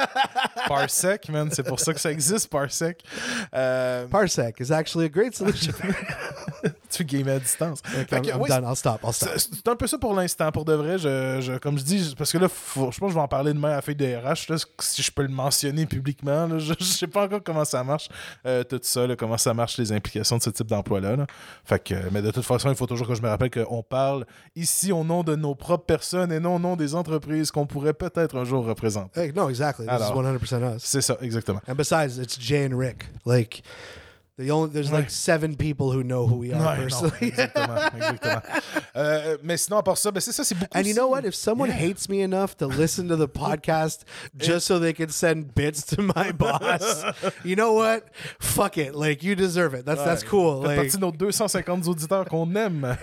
Parsec, 0.66 1.28
man, 1.28 1.50
c'est 1.52 1.62
pour 1.62 1.78
ça 1.78 1.92
que 1.92 2.00
ça 2.00 2.10
existe, 2.10 2.48
Parsec. 2.48 3.04
Euh, 3.52 4.06
Parsec 4.06 4.58
is 4.60 4.72
actually 4.72 5.06
a 5.06 5.10
great 5.10 5.36
solution. 5.36 5.74
Tu 6.90 7.04
games 7.04 7.28
à 7.28 7.38
distance. 7.38 7.80
Okay, 8.12 8.32
ouais, 8.34 8.48
done. 8.48 8.64
I'll 8.68 8.76
stop. 8.76 9.00
I'll 9.04 9.12
stop. 9.12 9.30
C'est 9.36 9.68
un 9.68 9.76
peu 9.76 9.86
ça 9.86 9.98
pour 9.98 10.14
l'instant. 10.14 10.50
Pour 10.52 10.64
de 10.64 10.72
vrai, 10.74 10.98
je, 10.98 11.38
je- 11.40 11.58
comme 11.58 11.78
je 11.78 11.84
dis, 11.84 12.14
parce 12.16 12.32
que 12.32 12.38
là, 12.38 12.48
faut- 12.48 12.90
je 12.90 12.98
pense 12.98 13.08
que 13.08 13.12
je 13.12 13.14
vais 13.14 13.20
en 13.20 13.28
parler 13.28 13.52
demain 13.52 13.70
à 13.70 13.76
la 13.76 13.82
feuille 13.82 13.96
de 13.96 14.06
RH, 14.06 14.50
là, 14.50 14.56
si 14.80 15.02
je 15.02 15.10
peux 15.10 15.22
le 15.22 15.28
mentionner 15.28 15.86
publiquement. 15.86 16.46
là. 16.46 16.58
je, 16.58 16.74
je 16.78 16.84
sais 16.84 17.06
pas 17.06 17.24
encore 17.24 17.42
comment 17.44 17.64
ça 17.64 17.82
marche, 17.84 18.08
euh, 18.46 18.64
tout 18.64 18.80
ça, 18.82 19.06
là, 19.06 19.16
comment 19.16 19.38
ça 19.38 19.54
marche, 19.54 19.78
les 19.78 19.92
implications 19.92 20.36
de 20.38 20.42
ce 20.42 20.50
type 20.50 20.66
d'emploi-là. 20.66 21.16
là. 21.16 21.26
Fait 21.64 21.82
que, 21.82 21.94
mais 22.10 22.22
de 22.22 22.30
toute 22.30 22.44
façon, 22.44 22.68
il 22.70 22.76
faut 22.76 22.86
toujours 22.86 23.06
que 23.06 23.14
je 23.14 23.22
me 23.22 23.28
rappelle 23.28 23.50
qu'on 23.50 23.82
parle 23.82 24.24
ici 24.56 24.92
au 24.92 25.04
nom 25.04 25.22
de 25.22 25.36
nos 25.36 25.54
propres 25.54 25.84
personnes 25.86 26.32
et 26.32 26.40
non 26.40 26.56
au 26.56 26.58
nom 26.58 26.76
des 26.76 26.94
entreprises 26.94 27.50
qu'on 27.50 27.66
pourrait 27.66 27.94
peut-être 27.94 28.36
un 28.36 28.44
jour 28.44 28.64
représenter. 28.64 29.20
Hey, 29.20 29.32
no, 29.32 29.48
exactly. 29.48 29.86
This 29.86 29.94
Alors. 29.94 30.10
is 30.24 30.38
100% 30.38 30.76
us. 30.76 30.82
C'est 30.84 31.00
ça, 31.00 31.16
exactement. 31.20 31.60
And 31.68 31.74
besides, 31.74 32.18
it's 32.18 32.38
Jay 32.40 32.66
and 32.70 32.76
Rick. 32.76 33.04
Like, 33.26 33.62
the 34.40 34.50
only 34.50 34.70
there's 34.70 34.90
like 34.90 35.10
seven 35.10 35.54
people 35.56 35.92
who 35.92 36.02
know 36.02 36.26
who 36.26 36.36
we 36.36 36.52
are 36.52 36.60
Ouais, 36.60 36.76
non, 36.76 36.82
personally. 36.82 37.28
exactement, 37.28 37.76
exactement. 37.96 38.42
Euh, 38.96 39.36
mais 39.42 39.56
sinon, 39.58 39.78
à 39.78 39.82
part 39.82 39.98
ça, 39.98 40.10
ben 40.10 40.20
c'est 40.20 40.32
ça, 40.32 40.42
c'est 40.44 40.54
beaucoup. 40.56 40.76
And 40.76 40.82
you 40.86 40.94
know 40.94 41.08
what? 41.08 41.24
If 41.24 41.34
someone 41.34 41.68
Yeah. 41.70 41.76
hates 41.88 42.08
me 42.08 42.22
enough 42.22 42.56
to 42.58 42.66
listen 42.66 43.08
to 43.08 43.16
the 43.16 43.28
podcast 43.32 44.04
just 44.36 44.66
so 44.66 44.78
they 44.80 44.92
can 44.92 45.10
send 45.10 45.54
bits 45.54 45.84
to 45.94 46.02
my 46.02 46.32
boss, 46.36 47.04
you 47.44 47.54
know 47.56 47.72
what? 47.74 48.04
Fuck 48.40 48.78
it. 48.78 48.94
Like 48.94 49.22
you 49.22 49.34
deserve 49.36 49.74
it. 49.74 49.84
That's 49.84 50.02
that's 50.04 50.24
cool. 50.24 50.62
Like 50.62 50.76
partie 50.76 50.96
de 50.96 51.00
nos 51.00 51.12
250 51.12 51.86
auditeurs 51.88 52.24
qu'on 52.26 52.54
aime. 52.56 52.96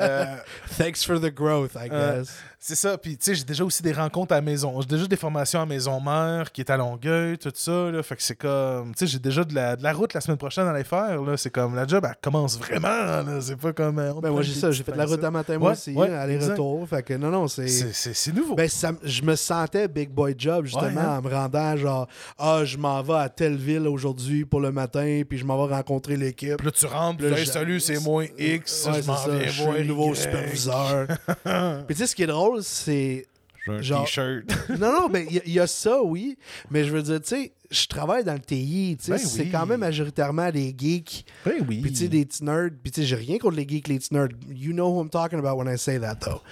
Euh, 0.00 0.36
thanks 0.76 1.04
for 1.04 1.18
the 1.18 1.30
growth, 1.30 1.76
I 1.76 1.88
Euh, 1.90 2.18
guess. 2.20 2.34
C'est 2.64 2.76
ça. 2.76 2.96
Puis, 2.96 3.16
tu 3.16 3.24
sais, 3.24 3.34
j'ai 3.34 3.42
déjà 3.42 3.64
aussi 3.64 3.82
des 3.82 3.92
rencontres 3.92 4.30
à 4.32 4.36
la 4.36 4.40
maison. 4.40 4.80
J'ai 4.82 4.86
déjà 4.86 5.06
des 5.08 5.16
formations 5.16 5.60
à 5.60 5.66
maison 5.66 6.00
mère 6.00 6.52
qui 6.52 6.60
est 6.60 6.70
à 6.70 6.76
Longueuil, 6.76 7.36
tout 7.36 7.50
ça. 7.52 7.90
Là. 7.90 8.00
Fait 8.04 8.14
que 8.14 8.22
c'est 8.22 8.36
comme. 8.36 8.92
Tu 8.94 8.98
sais, 9.00 9.06
j'ai 9.08 9.18
déjà 9.18 9.42
de 9.42 9.52
la, 9.52 9.74
de 9.74 9.82
la 9.82 9.92
route 9.92 10.14
la 10.14 10.20
semaine 10.20 10.36
prochaine 10.38 10.68
à 10.68 10.70
aller 10.70 10.84
faire. 10.84 11.20
Là. 11.22 11.36
C'est 11.36 11.50
comme 11.50 11.74
la 11.74 11.88
job, 11.88 12.06
elle 12.08 12.14
commence 12.22 12.56
vraiment. 12.58 12.88
là. 12.88 13.40
C'est 13.40 13.56
pas 13.56 13.72
comme. 13.72 13.98
euh, 13.98 14.12
ben 14.22 14.30
moi 14.30 14.42
j'ai 14.42 14.54
ça, 14.54 14.70
j'ai 14.70 14.84
fait 14.84 14.92
de 14.92 14.96
la 14.98 15.06
route 15.06 15.24
à 15.24 15.30
matin 15.32 15.58
moi 15.58 15.70
Ouais, 15.70 15.76
aussi, 15.76 15.92
ouais, 15.92 16.08
aller-retour. 16.14 16.88
Fait 16.88 17.02
que 17.02 17.14
non 17.14 17.30
non, 17.30 17.48
c'est 17.48 17.66
C'est- 17.66 18.32
nouveau. 18.32 18.54
Ben, 18.54 18.68
ça, 18.68 18.92
je 19.02 19.22
me 19.22 19.34
sentais 19.34 19.88
big 19.88 20.10
boy 20.10 20.36
job 20.38 20.66
justement 20.66 20.86
Ouais, 20.86 20.98
hein? 21.00 21.18
en 21.18 21.22
me 21.22 21.34
rendant 21.34 21.76
genre 21.76 22.06
ah 22.38 22.60
je 22.64 22.76
m'en 22.76 23.02
vais 23.02 23.14
à 23.14 23.28
telle 23.28 23.56
ville 23.56 23.88
aujourd'hui 23.88 24.44
pour 24.44 24.60
le 24.60 24.70
matin 24.70 25.22
puis 25.28 25.36
je 25.36 25.44
m'en 25.44 25.66
vais 25.66 25.74
rencontrer 25.74 26.16
l'équipe. 26.16 26.58
Puis 26.58 26.66
là, 26.66 26.70
tu 26.72 26.86
rentres, 26.86 27.18
puis 27.18 27.28
Là, 27.30 27.38
hey, 27.40 27.46
salut, 27.46 27.80
c'est 27.80 27.98
moi 28.00 28.24
X. 28.38 28.86
Je 28.86 29.06
m'en 29.06 29.16
viens 29.16 29.40
je 29.46 29.50
suis 29.50 29.62
voir 29.64 29.74
le 29.76 29.82
nouveau 29.84 30.14
superviseur. 30.14 31.06
puis 31.86 31.94
tu 31.96 32.02
sais 32.02 32.06
ce 32.06 32.14
qui 32.14 32.22
est 32.22 32.26
drôle 32.26 32.51
c'est 32.60 33.26
J'ai 33.66 33.72
un 33.72 33.80
Genre- 33.82 34.04
t-shirt. 34.04 34.44
non 34.78 34.92
non 34.92 35.08
mais 35.08 35.26
il 35.30 35.42
y, 35.46 35.52
y 35.52 35.60
a 35.60 35.66
ça 35.66 36.02
oui, 36.02 36.36
mais 36.70 36.84
je 36.84 36.90
veux 36.92 37.02
dire 37.02 37.20
tu 37.20 37.28
sais 37.28 37.52
je 37.70 37.86
travaille 37.86 38.22
dans 38.22 38.34
le 38.34 38.40
TI, 38.40 38.98
Ben 39.08 39.16
c'est 39.16 39.44
oui. 39.44 39.50
quand 39.50 39.64
même 39.64 39.80
majoritairement 39.80 40.50
des 40.50 40.74
geeks. 40.76 41.24
Ben 41.46 41.64
oui. 41.66 41.80
Puis 41.80 41.90
tu 41.92 41.96
sais, 42.00 42.08
des 42.08 42.26
petits 42.26 42.44
nerds. 42.44 42.68
Puis 42.82 42.92
tu 42.92 43.00
sais, 43.00 43.06
j'ai 43.06 43.16
rien 43.16 43.38
contre 43.38 43.56
les 43.56 43.66
geeks, 43.66 43.88
les 43.88 43.98
petits 43.98 44.12
nerds. 44.12 44.28
You 44.50 44.74
know 44.74 44.92
who 44.94 45.00
I'm 45.00 45.08
talking 45.08 45.38
about 45.38 45.56
when 45.56 45.72
I 45.74 45.78
say 45.78 45.96
that, 45.98 46.16
though. 46.20 46.42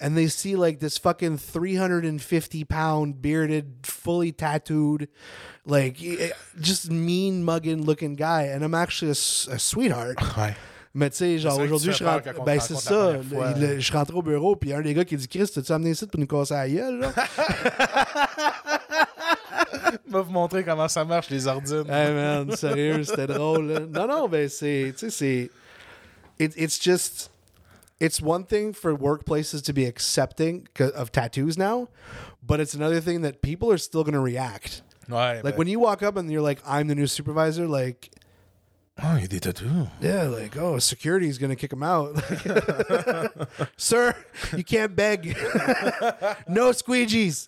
And 0.00 0.16
they 0.16 0.26
see 0.26 0.56
like 0.56 0.80
this 0.80 0.98
fucking 0.98 1.38
350 1.38 2.64
pound, 2.64 3.22
bearded, 3.22 3.66
fully 3.84 4.32
tattooed, 4.32 5.08
like 5.64 6.02
eh, 6.02 6.30
just 6.60 6.90
mean 6.90 7.44
mugging 7.44 7.84
looking 7.84 8.16
guy. 8.16 8.42
And 8.52 8.64
I'm 8.64 8.74
actually 8.74 9.10
a, 9.10 9.54
a 9.54 9.58
sweetheart. 9.60 10.18
Ouais. 10.36 10.56
Mais 10.98 11.10
tu 11.10 11.16
sais, 11.18 11.38
genre 11.38 11.58
aujourd'hui, 11.58 11.92
je 11.92 12.02
rentre. 12.02 12.42
Ben 12.42 12.58
c'est 12.58 12.74
ça. 12.74 13.12
le- 13.12 13.22
fois. 13.22 13.52
le- 13.52 13.78
je 13.78 13.92
rentre 13.92 14.16
au 14.16 14.22
bureau, 14.22 14.56
puis 14.56 14.72
un 14.72 14.80
des 14.80 14.94
gars 14.94 15.04
qui 15.04 15.14
dit 15.16 15.28
Chris, 15.28 15.46
t'as-tu 15.54 15.70
amené 15.70 15.90
ici 15.90 16.06
pour 16.06 16.18
nous 16.18 16.26
casser 16.26 16.54
la 16.54 16.66
gueule, 16.70 17.00
là? 17.00 17.12
Va 20.08 20.22
vous 20.22 20.32
montrer 20.32 20.64
comment 20.64 20.88
ça 20.88 21.04
marche, 21.04 21.28
les 21.30 21.46
ordines. 21.46 21.84
hey 21.90 22.12
man, 22.14 22.50
sérieux, 22.56 23.04
c'était 23.04 23.26
drôle. 23.26 23.66
là. 23.72 23.80
Non, 23.80 24.06
non, 24.08 24.28
ben 24.28 24.48
c'est, 24.48 24.94
tu 24.96 25.10
sais, 25.10 25.10
c'est, 25.10 25.50
it, 26.38 26.54
it's 26.56 26.80
just, 26.82 27.30
it's 28.00 28.20
one 28.22 28.44
thing 28.46 28.72
for 28.72 28.92
workplaces 28.94 29.60
to 29.62 29.72
be 29.74 29.84
accepting 29.86 30.64
of 30.94 31.10
tattoos 31.12 31.58
now, 31.58 31.88
but 32.42 32.58
it's 32.58 32.74
another 32.74 33.00
thing 33.02 33.20
that 33.22 33.42
people 33.42 33.70
are 33.70 33.78
still 33.78 34.02
gonna 34.02 34.20
react. 34.22 34.82
Ouais. 35.10 35.42
Like 35.42 35.54
ben- 35.54 35.58
when 35.58 35.68
you 35.68 35.78
walk 35.80 36.02
up 36.02 36.16
and 36.16 36.30
you're 36.30 36.40
like, 36.42 36.60
I'm 36.66 36.88
the 36.88 36.94
new 36.94 37.06
supervisor, 37.06 37.66
like, 37.68 38.10
Ah, 38.98 39.12
il 39.16 39.22
y 39.22 39.24
a 39.24 39.28
des 39.28 39.40
tatous. 39.40 39.66
yeah, 40.00 40.24
like, 40.26 40.56
oh, 40.56 40.78
security's 40.78 41.36
gonna 41.38 41.54
kick 41.54 41.70
him 41.70 41.82
out. 41.82 42.16
Sir, 43.76 44.14
you 44.56 44.64
can't 44.64 44.96
beg. 44.96 45.36
no 46.48 46.72
squeegees. 46.72 47.46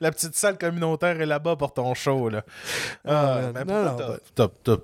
La 0.00 0.10
petite 0.10 0.34
salle 0.36 0.56
communautaire 0.56 1.20
est 1.20 1.26
là-bas 1.26 1.56
pour 1.56 1.74
ton 1.74 1.92
show, 1.94 2.30
là. 2.30 2.44
mais 3.04 3.12
Non, 3.12 3.52
pourquoi 3.52 3.82
non, 3.84 3.96
t'as- 3.96 4.18
t'as- 4.48 4.52
t'as- 4.76 4.82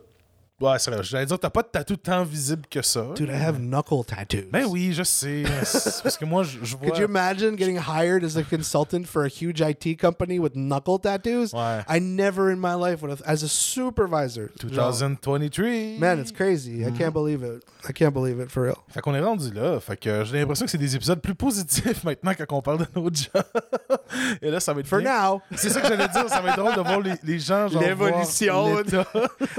Ouais, 0.61 0.77
c'est 0.79 0.91
vrai. 0.91 1.03
J'allais 1.05 1.27
dire, 1.27 1.39
t'as 1.39 1.51
pas 1.51 1.63
de 1.63 1.69
tatou 1.69 1.97
tant 1.97 2.25
visible 2.25 2.63
que 2.69 2.83
ça. 2.83 3.07
Dude, 3.15 3.29
I 3.29 3.35
have 3.41 3.59
knuckle 3.61 4.05
tattoos. 4.05 4.49
Ben 4.51 4.65
oui, 4.69 4.93
je 4.93 5.05
sais. 5.05 5.45
Parce 6.03 6.17
que 6.19 6.25
moi, 6.25 6.43
je, 6.43 6.59
je 6.63 6.77
vois... 6.77 6.89
Could 6.89 6.99
you 6.99 7.05
imagine 7.07 7.57
getting 7.57 7.79
hired 7.79 8.25
as 8.25 8.37
a 8.37 8.43
consultant 8.43 9.05
for 9.07 9.25
a 9.25 9.29
huge 9.29 9.61
IT 9.61 10.01
company 10.01 10.41
with 10.41 10.57
knuckle 10.57 10.99
tattoos? 10.99 11.53
Ouais. 11.53 11.85
I 11.89 12.01
never 12.01 12.51
in 12.51 12.57
my 12.59 12.75
life 12.75 13.01
would 13.03 13.11
have, 13.13 13.23
as 13.25 13.45
a 13.45 13.49
supervisor. 13.49 14.51
Genre, 14.61 14.93
2023. 14.93 15.99
Man, 15.99 16.19
it's 16.19 16.33
crazy. 16.33 16.85
I 16.85 16.91
can't 16.91 17.13
believe 17.13 17.45
it. 17.45 17.63
I 17.89 17.93
can't 17.93 18.13
believe 18.13 18.41
it 18.41 18.51
for 18.51 18.65
real. 18.65 18.79
Fait 18.89 19.01
qu'on 19.01 19.15
est 19.15 19.21
rendu 19.21 19.53
là. 19.53 19.79
Fait 19.79 19.97
que 19.97 20.25
j'ai 20.25 20.41
l'impression 20.41 20.65
que 20.65 20.71
c'est 20.73 20.79
des 20.79 20.97
épisodes 20.97 21.21
plus 21.21 21.37
positifs 21.37 22.03
maintenant 22.05 22.33
quand 22.37 22.57
on 22.57 22.63
parle 22.63 22.79
de 22.79 22.87
nos 22.97 23.05
jobs. 23.05 23.45
Et 24.43 24.51
là, 24.51 24.59
ça 24.59 24.73
va 24.75 24.81
être 24.81 24.89
For 24.89 24.99
bien. 24.99 25.31
now, 25.31 25.41
C'est 25.55 25.71
ça 25.71 25.81
que 25.81 25.87
j'allais 25.87 26.09
dire. 26.09 26.29
Ça 26.29 26.41
va 26.41 26.49
être 26.51 26.59
drôle 26.59 26.75
de 26.75 26.81
voir 26.81 27.01
les, 27.01 27.15
les 27.23 27.39
gens 27.39 27.67
L'évolution. 27.69 28.81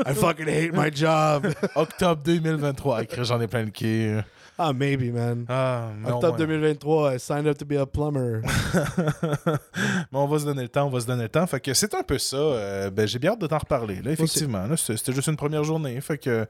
I 0.06 0.14
fucking 0.14 0.48
hate 0.50 0.74
my 0.74 0.89
job. 0.94 1.48
Octobre 1.76 2.22
2023. 2.24 2.98
Ah, 3.00 3.06
Chris, 3.06 3.26
J'en 3.26 3.40
ai 3.42 3.48
plein 3.48 3.64
le 3.64 3.72
cul. 3.72 4.18
Ah, 4.62 4.74
maybe, 4.74 5.14
man. 5.14 5.46
Ah, 5.48 5.88
Octobre 6.06 6.38
moins. 6.38 6.38
2023, 6.38 7.16
I 7.16 7.20
signed 7.20 7.48
up 7.48 7.58
to 7.58 7.66
be 7.66 7.78
a 7.78 7.86
plumber. 7.86 8.42
Mais 10.12 10.18
on 10.20 10.28
va 10.28 10.40
se 10.40 10.46
donner 10.46 10.64
le 10.64 10.68
temps, 10.70 10.86
on 10.88 10.90
va 10.90 11.00
se 11.00 11.06
donner 11.08 11.24
le 11.24 11.30
temps. 11.30 11.48
Fait 11.48 11.62
que 11.62 11.74
c'est 11.74 11.94
un 11.96 12.04
peu 12.04 12.18
ça. 12.18 12.36
euh, 12.36 12.90
ben, 12.90 13.08
j'ai 13.08 13.20
bien 13.20 13.32
hâte 13.32 13.40
de 13.40 13.48
t'en 13.48 13.58
reparler. 13.58 14.02
Là, 14.02 14.12
effectivement, 14.12 14.66
là, 14.68 14.76
c'était 14.76 15.14
juste 15.14 15.28
une 15.30 15.38
première 15.38 15.64
journée. 15.64 16.00
Fait 16.02 16.18
que 16.18 16.46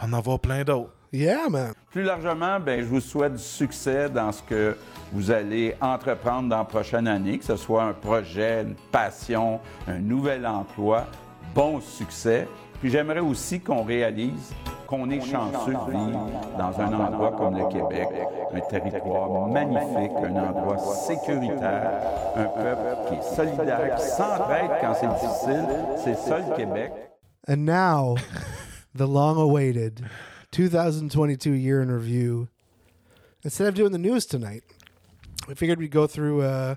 on 0.00 0.12
en 0.12 0.20
va 0.20 0.38
plein 0.38 0.62
d'autres. 0.64 0.90
yeah, 1.12 1.48
man. 1.48 1.72
Plus 1.90 2.02
largement, 2.04 2.58
ben, 2.60 2.80
je 2.80 2.86
vous 2.86 3.00
souhaite 3.00 3.34
du 3.34 3.42
succès 3.42 4.08
dans 4.08 4.30
ce 4.32 4.42
que 4.42 4.76
vous 5.12 5.30
allez 5.30 5.74
entreprendre 5.80 6.48
dans 6.48 6.58
la 6.58 6.64
prochaine 6.64 7.06
année, 7.08 7.38
que 7.38 7.44
ce 7.44 7.56
soit 7.56 7.82
un 7.84 7.92
projet, 7.92 8.62
une 8.62 8.74
passion, 8.92 9.60
un 9.88 9.98
nouvel 9.98 10.46
emploi. 10.46 11.06
Bon 11.54 11.80
succès. 11.80 12.46
Puis 12.82 12.90
j'aimerais 12.90 13.20
aussi 13.20 13.60
qu'on 13.60 13.84
réalise 13.84 14.52
qu'on 14.88 15.08
est 15.08 15.20
chanceux 15.20 15.72
de 15.72 15.90
vivre 15.92 16.28
dans 16.58 16.80
un 16.80 16.92
endroit 16.92 17.30
comme 17.30 17.56
le 17.56 17.68
Québec, 17.68 18.08
un 18.52 18.60
territoire 18.60 19.46
magnifique, 19.46 20.10
un 20.16 20.34
endroit 20.34 20.78
sécuritaire, 20.78 21.92
un 22.34 22.44
peuple 22.46 23.08
qui 23.08 23.14
est 23.14 23.36
solidaire, 23.36 23.94
qui 23.94 24.04
s'entraide 24.04 24.70
quand 24.80 24.94
c'est 24.94 25.06
difficile. 25.06 25.68
C'est 26.02 26.16
ça 26.16 26.40
le 26.40 26.56
Québec. 26.56 26.92
And 27.46 27.64
now, 27.64 28.16
the 28.96 29.06
long 29.06 29.38
awaited 29.38 30.04
2022 30.50 31.52
year 31.52 31.80
in 31.82 31.88
review. 31.88 32.48
Instead 33.44 33.68
of 33.68 33.74
doing 33.74 33.92
the 33.92 33.98
news 33.98 34.26
tonight, 34.26 34.64
we 35.46 35.54
figured 35.54 35.78
we'd 35.78 35.92
go 35.92 36.08
through 36.08 36.42
uh, 36.42 36.74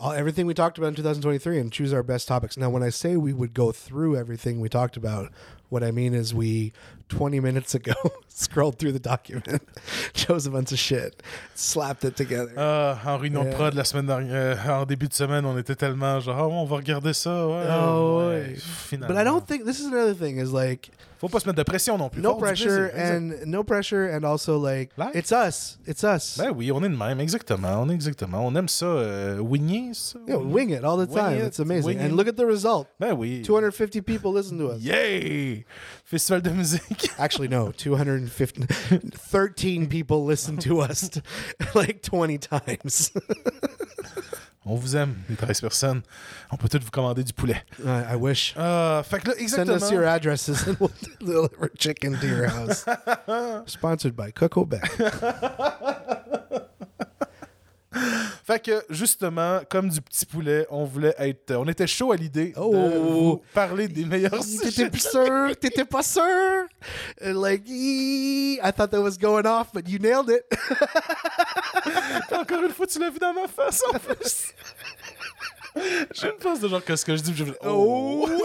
all, 0.00 0.12
everything 0.12 0.46
we 0.46 0.54
talked 0.54 0.78
about 0.78 0.88
in 0.88 0.94
2023 0.94 1.58
and 1.58 1.70
choose 1.70 1.92
our 1.92 2.02
best 2.02 2.26
topics. 2.26 2.56
Now, 2.56 2.70
when 2.70 2.82
I 2.82 2.88
say 2.88 3.16
we 3.16 3.32
would 3.32 3.54
go 3.54 3.70
through 3.70 4.16
everything 4.16 4.60
we 4.60 4.68
talked 4.68 4.96
about, 4.96 5.30
what 5.68 5.84
I 5.84 5.90
mean 5.92 6.14
is 6.14 6.34
we 6.34 6.72
20 7.10 7.38
minutes 7.40 7.74
ago 7.74 7.92
scrolled 8.28 8.78
through 8.78 8.92
the 8.92 8.98
document, 8.98 9.62
chose 10.14 10.46
a 10.46 10.50
bunch 10.50 10.72
of 10.72 10.78
shit, 10.78 11.22
slapped 11.54 12.04
it 12.04 12.16
together. 12.16 12.52
Ah, 12.56 13.18
Non 13.22 13.44
Yeah. 13.46 13.54
Prod, 13.54 13.74
la 13.74 13.84
semaine 13.84 14.06
dernière, 14.06 14.66
euh, 14.68 14.80
en 14.80 14.86
début 14.86 15.06
de 15.08 15.14
semaine, 15.14 15.44
on 15.44 15.56
était 15.58 15.76
tellement 15.76 16.18
genre, 16.20 16.36
ah, 16.38 16.48
on 16.48 16.64
va 16.64 16.76
regarder 16.76 17.12
ça. 17.12 17.46
Ouais, 17.46 17.66
Oh, 17.70 18.30
ouais, 18.30 18.56
ouais. 18.90 18.98
but 19.06 19.16
I 19.16 19.22
don't 19.24 19.46
think 19.46 19.64
this 19.64 19.78
is 19.80 19.86
another 19.86 20.14
thing 20.14 20.38
is 20.38 20.52
like 20.52 20.90
Faut 21.20 21.28
pas 21.28 21.38
se 21.38 21.46
mettre 21.46 21.58
de 21.58 21.62
pression 21.64 21.98
non 21.98 22.08
plus. 22.08 22.22
no 22.22 22.30
Faut 22.30 22.36
avoir 22.36 22.54
du 22.54 22.62
pressure 22.64 22.90
plaisir, 22.90 23.12
and 23.14 23.32
no 23.46 23.62
pressure 23.62 24.10
and 24.14 24.24
also 24.24 24.58
like 24.58 24.90
Life. 24.96 25.10
it's 25.14 25.30
us 25.32 25.78
it's 25.86 26.02
us 26.02 26.38
Ben 26.38 26.50
oui, 26.56 26.72
on 26.72 26.82
est 26.82 26.88
de 26.88 26.96
même, 26.96 27.20
exactement. 27.20 27.82
On 27.82 27.90
est 27.90 27.94
exactement. 27.94 28.46
On 28.46 28.54
aime 28.56 28.68
ça, 28.68 28.86
euh, 28.86 29.36
ça? 29.92 30.18
yeah, 30.26 30.36
wing 30.38 30.70
it 30.70 30.82
all 30.82 30.96
the 30.96 31.10
Wing 31.10 31.18
time 31.18 31.38
it, 31.38 31.44
it's 31.46 31.60
amazing 31.60 31.84
wing 31.84 32.00
and 32.00 32.16
look 32.16 32.26
at 32.26 32.36
the 32.36 32.46
result 32.46 32.86
Ben 32.98 33.12
oui. 33.12 33.42
250 33.42 34.00
people 34.00 34.32
listen 34.32 34.56
to 34.58 34.70
us 34.70 34.80
Yay! 34.82 35.66
Festival 36.06 36.40
de 36.40 36.50
musique. 36.50 37.10
actually 37.18 37.48
no 37.48 37.70
250 37.72 38.66
13 39.12 39.88
people 39.88 40.24
listen 40.24 40.56
to 40.56 40.80
us 40.80 41.10
like 41.74 42.00
20 42.02 42.38
times 42.38 43.12
On 44.66 44.74
vous 44.74 44.94
aime, 44.94 45.14
les 45.30 45.36
13 45.36 45.60
personnes. 45.62 46.02
On 46.50 46.56
peut 46.56 46.68
tous 46.68 46.78
vous 46.84 46.90
commander 46.90 47.24
du 47.24 47.32
poulet. 47.32 47.64
I, 47.82 48.12
I 48.12 48.14
wish 48.16 48.54
Euh, 48.58 49.02
fait 49.02 49.18
que 49.20 49.28
là, 49.28 49.34
send 49.34 49.40
exactement. 49.42 49.76
us 49.76 49.90
your 49.90 50.04
addresses 50.04 50.68
and 50.68 50.76
we'll 50.78 50.90
deliver 51.20 51.70
chicken 51.78 52.18
to 52.20 52.26
your 52.26 52.46
house 52.48 52.84
sponsored 53.66 54.14
by 54.14 54.30
Coco 54.32 54.64
Beck 54.66 54.82
Fait 58.44 58.60
que, 58.64 58.82
justement, 58.90 59.60
comme 59.68 59.88
du 59.88 60.00
petit 60.00 60.24
poulet, 60.26 60.66
on 60.70 60.84
voulait 60.84 61.14
être. 61.18 61.54
On 61.56 61.66
était 61.68 61.86
chaud 61.86 62.12
à 62.12 62.16
l'idée 62.16 62.48
de 62.50 62.54
Oh. 62.58 62.72
vous 62.72 63.42
parler 63.52 63.88
des 63.88 64.04
meilleurs 64.04 64.40
T'étais 64.62 64.88
pas 64.90 64.98
sûr? 64.98 65.56
T'étais 65.60 65.84
pas 65.84 66.02
sûr? 66.02 66.22
And 67.24 67.34
like, 67.40 67.62
I 67.68 68.58
thought 68.76 68.90
that 68.90 69.00
was 69.00 69.16
going 69.20 69.46
off, 69.46 69.72
but 69.72 69.88
you 69.88 69.98
nailed 69.98 70.30
it. 70.30 70.44
Encore 72.32 72.62
une 72.62 72.72
fois, 72.72 72.86
tu 72.86 72.98
l'as 72.98 73.10
vu 73.10 73.18
dans 73.18 73.32
ma 73.32 73.46
face 73.48 73.82
en 73.92 73.98
plus. 73.98 74.52
J'ai 76.14 76.28
une 76.32 76.40
face 76.40 76.60
de 76.60 76.68
genre, 76.68 76.82
qu'est-ce 76.84 77.04
que 77.04 77.16
je 77.16 77.22
dis? 77.22 77.34
je 77.36 77.44
fais, 77.44 77.52
Oh. 77.64 78.28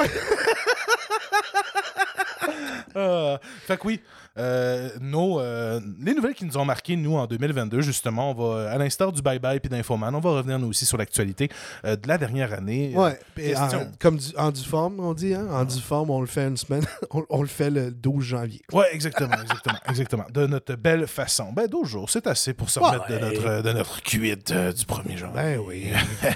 Ah. 2.95 3.39
fait 3.67 3.77
que 3.77 3.87
oui, 3.87 4.01
euh, 4.37 4.89
nos, 5.01 5.39
euh, 5.39 5.79
les 6.01 6.13
nouvelles 6.13 6.33
qui 6.33 6.45
nous 6.45 6.57
ont 6.57 6.65
marqué, 6.65 6.95
nous, 6.95 7.15
en 7.15 7.25
2022, 7.27 7.81
justement, 7.81 8.31
on 8.31 8.33
va, 8.33 8.71
à 8.71 8.77
l'instar 8.77 9.11
du 9.11 9.21
bye-bye 9.21 9.59
puis 9.59 9.69
d'Infoman, 9.69 10.13
on 10.13 10.19
va 10.19 10.31
revenir, 10.31 10.59
nous 10.59 10.67
aussi, 10.67 10.85
sur 10.85 10.97
l'actualité 10.97 11.49
euh, 11.85 11.95
de 11.95 12.07
la 12.07 12.17
dernière 12.17 12.53
année. 12.53 12.91
Ouais, 12.95 13.17
question. 13.35 13.79
en- 13.79 13.91
comme 13.99 14.17
du, 14.17 14.27
en 14.37 14.51
du 14.51 14.61
forme, 14.63 14.99
on 14.99 15.13
dit, 15.13 15.33
hein? 15.33 15.47
En 15.51 15.63
du 15.65 15.79
forme, 15.79 16.09
on 16.09 16.21
le 16.21 16.27
fait 16.27 16.47
une 16.47 16.57
semaine. 16.57 16.85
on, 17.11 17.23
on 17.29 17.41
le 17.41 17.47
fait 17.47 17.69
le 17.69 17.91
12 17.91 18.23
janvier. 18.23 18.61
Ouais, 18.73 18.87
exactement, 18.93 19.35
exactement, 19.41 19.79
exactement. 19.89 20.25
De 20.33 20.45
notre 20.47 20.75
belle 20.75 21.07
façon. 21.07 21.51
Ben, 21.53 21.67
12 21.67 21.87
jours, 21.87 22.09
c'est 22.09 22.27
assez 22.27 22.53
pour 22.53 22.69
se 22.69 22.79
Ouais. 22.79 22.87
remettre 22.87 23.07
de 23.07 23.17
notre, 23.19 23.61
de 23.63 23.71
notre 23.71 24.01
cuite 24.03 24.51
du 24.51 24.83
1er 24.85 25.17
janvier. 25.17 25.33
Ben 25.35 25.59
oui. 25.65 25.87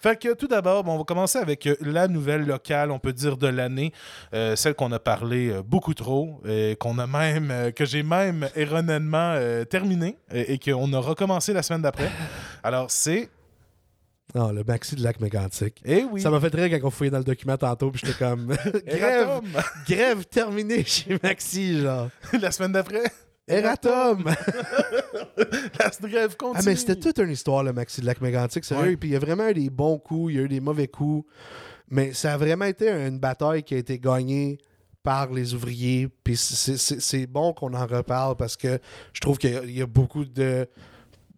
Fait 0.00 0.18
que 0.18 0.34
tout 0.34 0.46
d'abord, 0.46 0.84
bon, 0.84 0.94
on 0.94 0.98
va 0.98 1.04
commencer 1.04 1.38
avec 1.38 1.68
la 1.80 2.08
nouvelle 2.08 2.46
locale, 2.46 2.90
on 2.90 2.98
peut 2.98 3.12
dire, 3.12 3.36
de 3.36 3.46
l'année. 3.46 3.92
Celle 4.32 4.74
qu'on 4.74 4.92
a 4.92 4.98
parlé 4.98 5.54
beaucoup 5.64 5.94
trop, 5.94 6.29
et 6.46 6.76
qu'on 6.78 6.98
a 6.98 7.06
même, 7.06 7.50
euh, 7.50 7.70
que 7.70 7.84
j'ai 7.84 8.02
même 8.02 8.48
erronément 8.54 9.32
euh, 9.34 9.64
terminé 9.64 10.16
et, 10.32 10.54
et 10.54 10.58
qu'on 10.58 10.92
a 10.92 10.98
recommencé 10.98 11.52
la 11.52 11.62
semaine 11.62 11.82
d'après. 11.82 12.10
Alors, 12.62 12.90
c'est. 12.90 13.30
Non, 14.34 14.52
le 14.52 14.62
maxi 14.62 14.94
de 14.94 15.02
lac 15.02 15.20
mégantique. 15.20 15.80
Eh 15.84 16.04
oui! 16.04 16.20
Ça 16.20 16.30
m'a 16.30 16.38
fait 16.38 16.54
rire 16.54 16.70
quand 16.70 16.86
on 16.86 16.90
fouillait 16.90 17.10
dans 17.10 17.18
le 17.18 17.24
document 17.24 17.56
tantôt, 17.56 17.90
puis 17.90 18.02
j'étais 18.04 18.18
comme 18.18 18.54
grève, 18.86 19.40
grève 19.88 20.24
terminée 20.26 20.84
chez 20.84 21.18
Maxi, 21.22 21.80
genre. 21.80 22.08
la 22.40 22.52
semaine 22.52 22.72
d'après, 22.72 23.02
Eratom! 23.50 24.24
la 25.36 26.08
grève 26.08 26.36
continue. 26.36 26.60
ah, 26.60 26.62
mais 26.64 26.76
c'était 26.76 26.96
toute 26.96 27.18
une 27.18 27.30
histoire, 27.30 27.64
le 27.64 27.72
Maxi 27.72 28.00
de 28.00 28.06
lac 28.06 28.20
mégantique, 28.20 28.64
sérieux. 28.64 28.96
Puis 28.96 29.08
il 29.10 29.12
y 29.12 29.16
a 29.16 29.18
vraiment 29.18 29.48
eu 29.48 29.54
des 29.54 29.70
bons 29.70 29.98
coups, 29.98 30.32
il 30.32 30.36
y 30.36 30.40
a 30.40 30.42
eu 30.42 30.48
des 30.48 30.60
mauvais 30.60 30.86
coups. 30.86 31.28
Mais 31.88 32.12
ça 32.12 32.34
a 32.34 32.36
vraiment 32.36 32.66
été 32.66 32.88
une 32.88 33.18
bataille 33.18 33.64
qui 33.64 33.74
a 33.74 33.78
été 33.78 33.98
gagnée 33.98 34.58
par 35.02 35.32
les 35.32 35.54
ouvriers. 35.54 36.08
Puis 36.24 36.36
c'est- 36.36 37.26
bon 37.26 37.52
qu'on 37.52 37.74
en 37.74 37.86
reparle 37.86 38.36
parce 38.36 38.56
que 38.56 38.78
je 39.12 39.20
trouve 39.20 39.38
qu'il 39.38 39.70
y 39.70 39.78
y, 39.78 39.82
a 39.82 39.86
beaucoup 39.86 40.24
de 40.24 40.68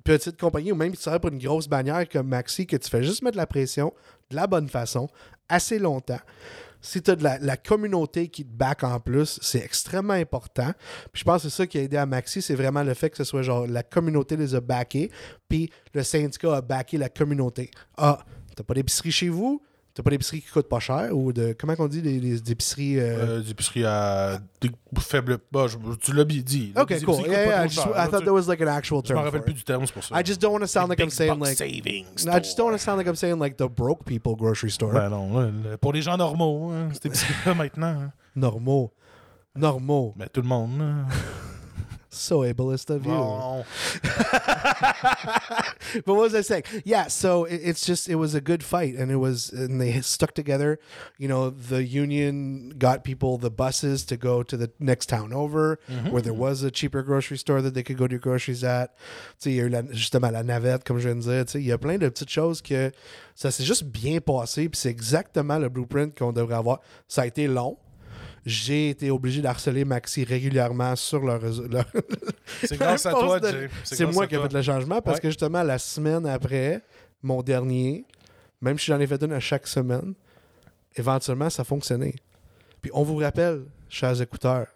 petites 0.05 0.39
compagnies 0.39 0.73
ou 0.73 0.77
même 0.77 0.93
qui 0.93 1.01
travaillent 1.01 1.21
pour 1.21 1.31
une 1.31 1.39
grosse 1.39 1.69
bannière 1.69 2.09
comme 2.09 2.29
Maxi 2.29 2.67
que 2.67 2.77
tu 2.77 2.89
fais 2.91 3.03
juste 3.03 3.23
mettre 3.23 3.37
la 3.37 3.47
pression 3.47 3.93
de 4.31 4.37
la 4.37 4.47
bonne 4.47 4.69
façon, 4.69 5.09
assez 5.49 5.79
longtemps. 5.79 6.21
Si 6.81 7.01
tu 7.01 7.13
as 7.13 7.17
de 7.17 7.23
la, 7.23 7.39
la 7.39 7.57
communauté 7.57 8.27
qui 8.27 8.45
te 8.45 8.51
back 8.53 8.83
en 8.83 8.99
plus, 8.99 9.39
c'est 9.41 9.61
extrêmement 9.61 10.15
important. 10.15 10.73
Puis 11.13 11.21
je 11.21 11.25
pense 11.25 11.45
que 11.45 11.49
c'est 11.49 11.57
ça 11.57 11.67
qui 11.69 11.79
a 11.79 11.83
aidé 11.83 11.97
à 11.97 12.07
Maxi, 12.07 12.43
c'est 12.43 12.57
vraiment 12.57 12.83
le 12.83 12.95
fait 12.95 13.11
que 13.11 13.17
ce 13.17 13.25
soit 13.25 13.43
genre 13.43 13.69
la 13.69 13.85
communauté 13.85 14.37
les 14.37 14.57
a 14.57 14.61
backés, 14.61 15.13
puis 15.49 15.71
le 15.95 16.03
syndicat 16.03 16.57
a 16.57 16.61
backé 16.61 16.99
la 16.99 17.09
communauté. 17.09 17.71
Ah, 17.97 18.19
t'as 18.57 18.65
pas 18.65 18.75
d'épicerie 18.75 19.13
chez 19.13 19.29
vous? 19.29 19.63
T'as 19.95 20.03
pas 20.03 20.09
d'épicerie 20.09 20.41
qui 20.41 20.49
coûte 20.49 20.69
pas 20.71 20.81
cher? 20.81 21.11
Ou 21.13 21.33
de. 21.35 21.55
Comment 21.59 21.75
qu'on 21.77 21.87
dit 21.87 22.01
des, 22.01 22.19
des 22.19 22.51
épiceries. 22.51 22.99
euh, 22.99 23.39
Euh, 23.39 23.41
des 23.43 23.51
épiceries 23.51 23.85
à 23.85 24.39
des 24.61 24.71
faibles. 24.99 25.37
Bah, 25.53 25.67
je- 25.69 25.77
tu 26.01 26.15
l'as 26.15 26.25
dit. 26.25 26.73
Ok, 26.75 27.05
cool. 27.05 27.27
Yeah, 27.27 27.45
yeah, 27.47 27.65
I, 27.67 27.69
just- 27.69 27.87
I 27.95 28.09
thought 28.11 28.21
there 28.25 28.33
was 28.33 28.47
like 28.49 28.63
an 28.63 28.69
actual 28.69 29.01
Je 29.05 29.09
term. 29.09 29.19
m'en 29.19 29.25
rappelle 29.25 29.41
for 29.41 29.45
plus 29.45 29.53
it. 29.53 29.59
du 29.59 29.65
terme, 29.65 29.85
c'est 29.87 29.93
pour 29.93 30.03
ça. 30.03 30.19
I 30.19 30.25
just 30.25 30.41
don't 30.41 30.53
want 30.53 30.61
to 30.61 30.67
sound 30.67 30.89
like 30.89 30.99
I'm 31.01 31.11
saying 31.11 31.39
like. 31.39 31.57
savings 31.59 32.25
I 32.27 32.43
just 32.43 32.57
don't 32.57 32.69
want 32.69 32.79
to 32.79 32.83
sound 32.83 32.97
like 32.99 33.07
I'm 33.07 33.17
saying 33.17 33.39
like 33.39 33.57
the 33.59 33.69
broke 33.69 34.05
people 34.07 34.35
grocery 34.35 34.71
store. 34.71 34.93
Ben 34.95 35.11
non, 35.11 35.53
pour 35.81 35.93
les 35.93 36.01
gens 36.01 36.17
normaux, 36.17 36.71
hein, 36.73 36.89
c'était 36.95 37.09
épiceries-là 37.09 37.55
maintenant. 37.57 37.87
hein. 37.89 38.13
Normaux. 38.35 38.93
Normaux. 39.55 40.15
Ben 40.17 40.27
tout 40.33 40.41
le 40.41 40.49
monde. 40.49 40.81
So 42.15 42.41
ableist 42.41 42.91
of 42.91 43.07
you. 43.07 43.13
Bon. 43.13 43.65
but 45.95 46.07
what 46.07 46.17
was 46.19 46.35
I 46.35 46.43
saying? 46.43 46.65
Yeah, 46.85 47.07
so 47.07 47.45
it, 47.45 47.63
it's 47.65 47.87
just 47.87 48.07
it 48.07 48.17
was 48.17 48.35
a 48.35 48.41
good 48.43 48.63
fight, 48.63 48.97
and 48.97 49.11
it 49.11 49.17
was 49.17 49.49
and 49.49 49.81
they 49.81 49.99
stuck 50.03 50.35
together. 50.35 50.79
You 51.17 51.29
know, 51.29 51.49
the 51.49 51.83
union 51.83 52.75
got 52.77 53.03
people 53.03 53.39
the 53.39 53.51
buses 53.51 54.05
to 54.05 54.19
go 54.19 54.43
to 54.43 54.59
the 54.59 54.71
next 54.79 55.09
town 55.09 55.33
over, 55.33 55.79
mm-hmm. 55.91 56.11
where 56.11 56.21
there 56.21 56.35
was 56.35 56.63
a 56.63 56.71
cheaper 56.71 57.03
grocery 57.03 57.39
store 57.39 57.63
that 57.63 57.73
they 57.73 57.83
could 57.83 57.97
go 57.97 58.07
do 58.07 58.19
groceries 58.19 58.63
at. 58.63 58.95
Tu 59.41 59.45
sais, 59.45 59.51
il 59.53 59.57
y 59.57 59.61
a 59.61 59.65
eu 59.65 59.69
la- 59.71 59.93
justement 59.93 60.31
la 60.31 60.43
navette, 60.43 60.85
comme 60.85 60.99
je 60.99 61.09
viens 61.09 61.17
de 61.17 61.23
dire. 61.23 61.47
Tu 61.47 61.53
sais, 61.53 61.61
il 61.61 61.67
y 61.67 61.73
a 61.73 61.79
plein 61.79 61.97
de 61.97 62.11
petites 62.11 62.29
choses 62.29 62.61
que 62.61 62.93
ça 63.35 63.51
s'est 63.51 63.65
juste 63.65 63.85
bien 63.85 64.21
passé, 64.21 64.69
puis 64.69 64.79
c'est 64.79 64.91
exactement 64.91 65.59
le 65.59 65.71
blueprint 65.71 66.17
qu'on 66.17 66.33
devrait 66.33 66.57
avoir. 66.57 66.81
Ça 67.09 67.23
a 67.23 67.27
été 67.27 67.49
long. 67.49 67.79
J'ai 68.45 68.91
été 68.91 69.11
obligé 69.11 69.41
d'harceler 69.41 69.85
Maxi 69.85 70.25
régulièrement 70.25 70.97
sur 70.97 71.25
leur 71.25 71.41
réseau. 71.41 71.67
leur- 71.69 71.87
C'est 72.65 72.77
grâce 72.77 73.07
à 73.07 73.11
toi, 73.13 73.39
de- 73.39 73.49
Jay. 73.49 73.69
C'est 73.85 74.05
moi 74.07 74.27
qui 74.27 74.35
ai 74.35 74.41
fait 74.41 74.53
le 74.53 74.63
changement 74.63 75.01
parce 75.01 75.19
Ouais. 75.19 75.23
que 75.23 75.29
justement, 75.29 75.63
la 75.63 75.79
semaine 75.79 76.27
après, 76.27 76.83
mon 77.23 77.41
dernier, 77.43 78.05
même 78.61 78.79
si 78.79 78.87
j'en 78.87 78.99
ai 78.99 79.07
fait 79.07 79.23
une 79.23 79.33
à 79.33 79.41
chaque 79.41 79.67
semaine, 79.69 80.15
éventuellement, 80.97 81.51
ça 81.51 81.63
fonctionnait. 81.63 82.15
Puis 82.81 82.91
on 82.95 83.05
vous 83.05 83.17
rappelle, 83.17 83.63
chers 83.89 84.21
écouteurs, 84.21 84.67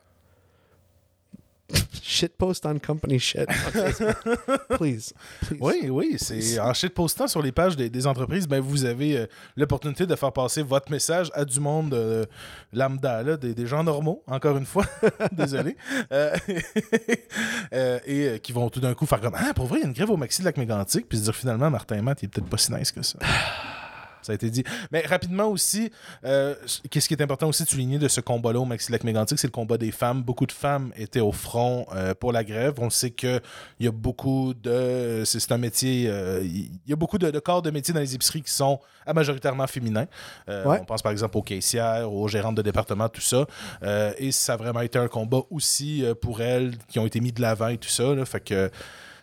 shit 2.02 2.36
post 2.36 2.64
on 2.66 2.78
company 2.78 3.18
shit. 3.18 3.46
please, 4.76 5.12
please. 5.40 5.58
Oui, 5.60 5.88
oui, 5.90 6.16
c'est 6.18 6.58
en 6.60 6.72
shitpostant 6.72 7.26
sur 7.26 7.42
les 7.42 7.52
pages 7.52 7.76
des, 7.76 7.90
des 7.90 8.06
entreprises, 8.06 8.46
ben 8.46 8.60
vous 8.60 8.84
avez 8.84 9.16
euh, 9.18 9.26
l'opportunité 9.56 10.06
de 10.06 10.14
faire 10.16 10.32
passer 10.32 10.62
votre 10.62 10.90
message 10.90 11.30
à 11.34 11.44
du 11.44 11.60
monde 11.60 11.94
euh, 11.94 12.24
lambda, 12.72 13.22
là, 13.22 13.36
des, 13.36 13.54
des 13.54 13.66
gens 13.66 13.82
normaux, 13.82 14.22
encore 14.26 14.56
une 14.56 14.66
fois, 14.66 14.86
désolé, 15.32 15.76
Euh, 16.12 16.36
et 18.06 18.38
qui 18.40 18.52
vont 18.52 18.70
tout 18.70 18.80
d'un 18.80 18.94
coup 18.94 19.06
faire 19.06 19.20
comme 19.20 19.34
ah 19.36 19.52
pour 19.54 19.66
vrai 19.66 19.78
il 19.78 19.82
y 19.82 19.84
a 19.84 19.88
une 19.88 19.94
grève 19.94 20.10
au 20.10 20.16
maxi 20.16 20.40
de 20.40 20.46
lac 20.46 20.56
mégantic, 20.56 21.08
puis 21.08 21.18
se 21.18 21.24
dire 21.24 21.34
finalement 21.34 21.70
Martin 21.70 22.00
Matt 22.02 22.22
il 22.22 22.26
est 22.26 22.28
peut-être 22.28 22.48
pas 22.48 22.58
si 22.58 22.72
nice 22.72 22.92
que 22.92 23.02
ça. 23.02 23.18
Ça 24.26 24.32
a 24.32 24.34
été 24.34 24.50
dit. 24.50 24.64
Mais 24.90 25.02
rapidement 25.06 25.44
aussi, 25.46 25.92
euh, 26.24 26.56
qu'est-ce 26.90 27.06
qui 27.06 27.14
est 27.14 27.22
important 27.22 27.48
aussi 27.48 27.62
de 27.62 27.68
souligner 27.68 27.98
de 28.00 28.08
ce 28.08 28.20
combat-là 28.20 28.58
au 28.58 28.64
Maxi 28.64 28.90
Lac 28.90 29.04
Mégantic, 29.04 29.38
c'est 29.38 29.46
le 29.46 29.52
combat 29.52 29.78
des 29.78 29.92
femmes. 29.92 30.22
Beaucoup 30.24 30.46
de 30.46 30.52
femmes 30.52 30.90
étaient 30.96 31.20
au 31.20 31.30
front 31.30 31.86
euh, 31.94 32.12
pour 32.14 32.32
la 32.32 32.42
grève. 32.42 32.74
On 32.78 32.90
sait 32.90 33.10
qu'il 33.12 33.40
y 33.78 33.86
a 33.86 33.92
beaucoup 33.92 34.52
de. 34.54 35.22
C'est 35.24 35.52
un 35.52 35.58
métier. 35.58 36.06
euh, 36.08 36.40
Il 36.44 36.70
y 36.88 36.92
a 36.92 36.96
beaucoup 36.96 37.18
de, 37.18 37.30
de 37.30 37.38
corps 37.38 37.62
de 37.62 37.70
métier 37.70 37.94
dans 37.94 38.00
les 38.00 38.16
épiceries 38.16 38.42
qui 38.42 38.50
sont 38.52 38.80
à 39.06 39.14
majoritairement 39.14 39.68
féminins. 39.68 40.06
Ouais. 40.48 40.80
On 40.80 40.84
pense 40.84 41.02
par 41.02 41.12
exemple 41.12 41.36
aux 41.38 41.42
caissières, 41.42 42.12
aux 42.12 42.26
gérantes 42.26 42.56
de 42.56 42.62
département, 42.62 43.08
tout 43.08 43.20
ça. 43.20 43.46
Et 44.18 44.32
ça 44.32 44.54
a 44.54 44.56
vraiment 44.56 44.80
été 44.80 44.98
un 44.98 45.06
combat 45.08 45.42
aussi 45.50 46.04
pour 46.20 46.40
elles 46.42 46.76
qui 46.88 46.98
ont 46.98 47.06
été 47.06 47.20
mis 47.20 47.30
de 47.30 47.40
l'avant 47.40 47.68
et 47.68 47.78
tout 47.78 47.88
ça. 47.88 48.12
là. 48.14 48.24
Fait 48.24 48.40
que. 48.40 48.70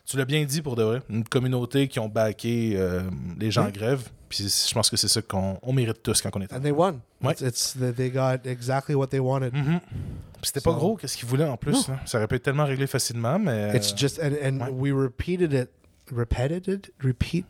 Tu 0.05 0.17
l'as 0.17 0.25
bien 0.25 0.43
dit 0.43 0.61
pour 0.61 0.75
de 0.75 0.83
vrai. 0.83 1.01
Une 1.09 1.23
communauté 1.23 1.87
qui 1.87 1.99
ont 1.99 2.11
euh, 2.15 3.01
les 3.39 3.51
gens 3.51 3.67
en 3.67 3.69
grève. 3.69 4.09
Puis 4.35 4.45
je 4.67 4.73
pense 4.73 4.89
que 4.89 4.97
c'est 4.97 5.07
ça 5.07 5.21
qu'on 5.21 5.59
on 5.61 5.73
mérite 5.73 6.01
tous 6.01 6.19
quand 6.23 6.31
on 6.35 6.41
est 6.41 6.51
And 6.51 6.61
they 6.61 6.71
won. 6.71 7.01
Ouais. 7.21 7.33
It's, 7.33 7.41
it's 7.41 7.77
they 7.95 8.09
got 8.09 8.47
exactly 8.49 8.95
what 8.95 9.07
they 9.09 9.19
wanted. 9.19 9.53
Mhm. 9.53 9.79
Puis 9.79 10.47
C'était 10.47 10.59
So- 10.59 10.71
pas 10.71 10.75
gros, 10.75 10.95
qu'est-ce 10.97 11.15
qu'ils 11.15 11.27
voulaient 11.29 11.45
en 11.47 11.55
plus. 11.55 11.87
hein? 11.87 11.99
Ça 12.07 12.17
aurait 12.17 12.27
pu 12.27 12.35
être 12.35 12.43
tellement 12.43 12.65
réglé 12.65 12.87
facilement, 12.87 13.37
mais. 13.37 13.75
It's 13.77 13.93
just 13.95 14.19
and 14.19 14.33
and 14.43 14.59
ouais. 14.59 14.71
we 14.71 14.91
repeated 14.91 15.53
it, 15.53 15.69
repeated 16.11 16.67
it, 16.67 16.91
repeat? 16.99 17.45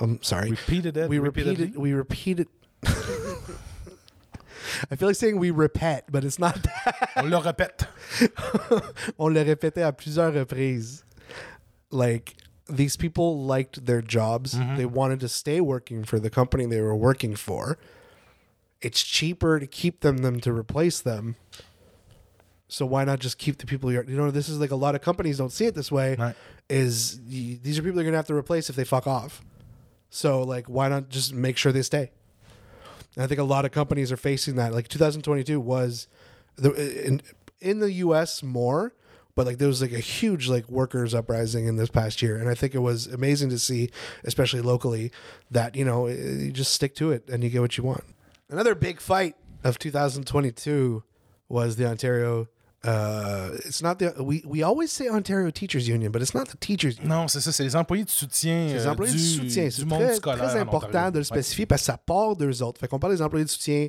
I'm 0.00 0.18
sorry. 0.20 0.50
Repeated 0.50 0.96
it, 0.96 1.08
we 1.08 1.20
repeatedly. 1.20 1.66
repeated. 1.66 1.76
We 1.76 1.94
repeated. 1.94 2.48
I 4.90 4.96
feel 4.96 5.06
like 5.08 5.16
saying 5.16 5.38
we 5.38 5.50
repeat, 5.52 6.02
but 6.10 6.24
it's 6.24 6.40
not 6.40 6.54
that. 6.64 7.10
On 7.16 7.30
le 7.30 7.36
répète. 7.36 7.86
On 9.18 9.28
le 9.28 9.42
répétait 9.42 9.82
à 9.82 9.92
plusieurs 9.92 10.32
reprises. 10.34 11.04
Like 11.92 12.36
these 12.68 12.96
people 12.96 13.42
liked 13.44 13.86
their 13.86 14.02
jobs. 14.02 14.54
Mhm. 14.54 14.76
They 14.76 14.86
wanted 14.86 15.20
to 15.20 15.28
stay 15.28 15.60
working 15.60 16.04
for 16.04 16.18
the 16.20 16.30
company 16.30 16.66
they 16.66 16.80
were 16.80 16.94
working 16.96 17.34
for. 17.36 17.78
It's 18.80 19.02
cheaper 19.02 19.58
to 19.58 19.66
keep 19.66 20.00
them 20.00 20.18
than 20.18 20.40
to 20.40 20.52
replace 20.52 21.00
them. 21.00 21.36
So 22.68 22.84
why 22.84 23.04
not 23.04 23.18
just 23.20 23.38
keep 23.38 23.58
the 23.58 23.66
people 23.66 23.90
you're 23.90 24.04
you 24.04 24.16
know 24.16 24.30
this 24.30 24.48
is 24.48 24.58
like 24.60 24.70
a 24.70 24.76
lot 24.76 24.94
of 24.94 25.00
companies 25.00 25.38
don't 25.38 25.50
see 25.52 25.64
it 25.64 25.74
this 25.74 25.90
way 25.90 26.16
Ouais. 26.18 26.34
is 26.68 27.18
these 27.26 27.78
are 27.78 27.82
people 27.82 27.96
you're 27.96 28.04
going 28.04 28.12
to 28.12 28.18
have 28.18 28.26
to 28.26 28.34
replace 28.34 28.68
if 28.68 28.76
they 28.76 28.84
fuck 28.84 29.06
off. 29.06 29.42
So 30.10 30.42
like 30.42 30.66
why 30.66 30.88
not 30.88 31.08
just 31.08 31.32
make 31.32 31.56
sure 31.56 31.72
they 31.72 31.82
stay? 31.82 32.10
And 33.16 33.24
I 33.24 33.26
think 33.26 33.40
a 33.40 33.44
lot 33.44 33.64
of 33.64 33.72
companies 33.72 34.12
are 34.12 34.18
facing 34.18 34.56
that. 34.56 34.74
Like 34.74 34.88
2022 34.88 35.58
was 35.58 36.06
the 36.56 36.70
in 37.06 37.22
in 37.60 37.80
the 37.80 37.90
US 38.04 38.42
more, 38.42 38.92
but 39.38 39.46
like 39.46 39.58
there 39.58 39.68
was 39.68 39.80
like 39.80 39.92
a 39.92 40.00
huge 40.18 40.48
like 40.48 40.68
workers 40.68 41.14
uprising 41.14 41.68
in 41.68 41.76
this 41.76 41.90
past 41.90 42.20
year 42.20 42.34
and 42.40 42.48
I 42.50 42.56
think 42.60 42.74
it 42.74 42.80
was 42.90 43.06
amazing 43.06 43.50
to 43.50 43.58
see 43.68 43.88
especially 44.24 44.62
locally 44.72 45.12
that 45.52 45.76
you 45.76 45.84
know 45.84 46.08
you 46.08 46.50
just 46.50 46.72
stick 46.74 46.92
to 46.96 47.12
it 47.12 47.22
and 47.30 47.44
you 47.44 47.48
get 47.48 47.60
what 47.60 47.78
you 47.78 47.84
want. 47.84 48.02
Another 48.50 48.74
big 48.74 48.98
fight 49.00 49.36
of 49.62 49.78
2022 49.78 51.04
was 51.48 51.76
the 51.76 51.86
Ontario 51.86 52.48
uh 52.82 53.50
it's 53.68 53.80
not 53.80 54.00
the 54.00 54.08
we 54.30 54.42
we 54.44 54.64
always 54.64 54.90
say 54.90 55.08
Ontario 55.08 55.50
Teachers 55.52 55.86
Union, 55.88 56.10
but 56.10 56.20
it's 56.20 56.34
not 56.34 56.48
the 56.48 56.56
teachers 56.56 56.96
union. 56.98 57.08
Non, 57.08 57.28
c'est 57.28 57.40
ça, 57.40 57.52
c'est 57.52 57.62
les 57.64 57.76
employés 57.76 58.04
de 58.04 58.10
soutien. 58.10 58.66
Les 58.74 58.86
euh, 58.86 58.90
employés 58.90 59.12
du, 59.12 59.18
de 59.18 59.22
soutien, 59.22 59.70
c'est 59.70 59.86
très, 59.86 60.14
scolaire. 60.16 60.48
très 60.48 60.58
important 60.60 61.10
de 61.12 61.18
le 61.18 61.20
Ouais. 61.20 61.24
spécifier 61.24 61.66
parce 61.66 61.82
que 61.82 61.86
ça 61.86 61.96
part 61.96 62.34
d'eux 62.34 62.60
autres. 62.62 62.80
Fait 62.80 62.88
qu'on 62.88 62.98
parle 62.98 63.14
des 63.14 63.22
employés 63.22 63.44
de 63.44 63.50
soutien, 63.50 63.86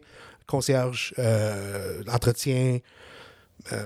concierge, 0.47 1.13
euh, 1.19 2.03
entretien, 2.11 2.79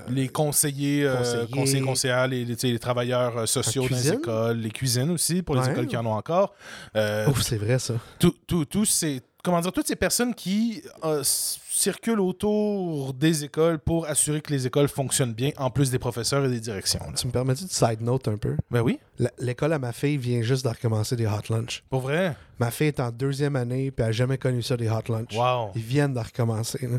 Les 0.08 0.28
conseillers, 0.28 1.04
euh, 1.04 1.16
Conseillers. 1.16 1.46
conseillers, 1.50 1.80
conseillères, 1.82 2.26
les, 2.28 2.78
travailleurs 2.78 3.38
euh, 3.38 3.46
sociaux 3.46 3.86
dans 3.88 3.96
les 3.96 4.12
écoles, 4.12 4.58
les 4.58 4.70
cuisines 4.70 5.10
aussi, 5.10 5.42
pour 5.42 5.56
les 5.56 5.62
Ouais. 5.62 5.72
écoles 5.72 5.86
qui 5.86 5.96
en 5.96 6.06
ont 6.06 6.12
encore. 6.12 6.54
Euh, 6.96 7.28
Ouf, 7.28 7.42
c'est 7.42 7.56
vrai 7.58 7.78
ça. 7.78 7.94
tout, 8.18 8.34
tout, 8.46 8.64
tous 8.64 8.84
ces, 8.86 9.20
comment 9.42 9.60
dire, 9.60 9.72
toutes 9.72 9.86
ces 9.88 9.96
personnes 9.96 10.34
qui 10.34 10.82
euh, 11.04 11.22
circulent 11.24 12.20
autour 12.20 13.12
des 13.14 13.44
écoles 13.44 13.78
pour 13.78 14.06
assurer 14.06 14.40
que 14.40 14.52
les 14.52 14.66
écoles 14.66 14.88
fonctionnent 14.88 15.34
bien, 15.34 15.50
en 15.56 15.70
plus 15.70 15.90
des 15.90 15.98
professeurs 15.98 16.44
et 16.44 16.48
des 16.48 16.60
directions. 16.60 17.00
là. 17.00 17.12
Tu 17.16 17.26
me 17.26 17.32
permets 17.32 17.54
de 17.54 17.58
side 17.58 18.00
note 18.00 18.28
un 18.28 18.36
peu? 18.36 18.56
Ben 18.70 18.80
oui, 18.80 18.98
L'école 19.38 19.72
à 19.72 19.78
ma 19.78 19.92
fille 19.92 20.16
vient 20.16 20.42
juste 20.42 20.64
de 20.64 20.68
recommencer 20.70 21.14
des 21.16 21.26
hot 21.26 21.50
lunch. 21.50 21.82
pour 21.90 22.00
vrai? 22.00 22.36
Ma 22.60 22.70
fille 22.70 22.86
est 22.88 23.00
en 23.00 23.10
deuxième 23.10 23.56
année 23.56 23.90
puis 23.90 24.02
elle 24.02 24.06
n'a 24.06 24.12
jamais 24.12 24.38
connu 24.38 24.62
ça 24.62 24.76
des 24.76 24.88
hot 24.88 25.02
lunch. 25.08 25.34
Wow. 25.36 25.70
Ils 25.74 25.82
viennent 25.82 26.14
de 26.14 26.20
recommencer. 26.20 26.78
Là. 26.86 26.98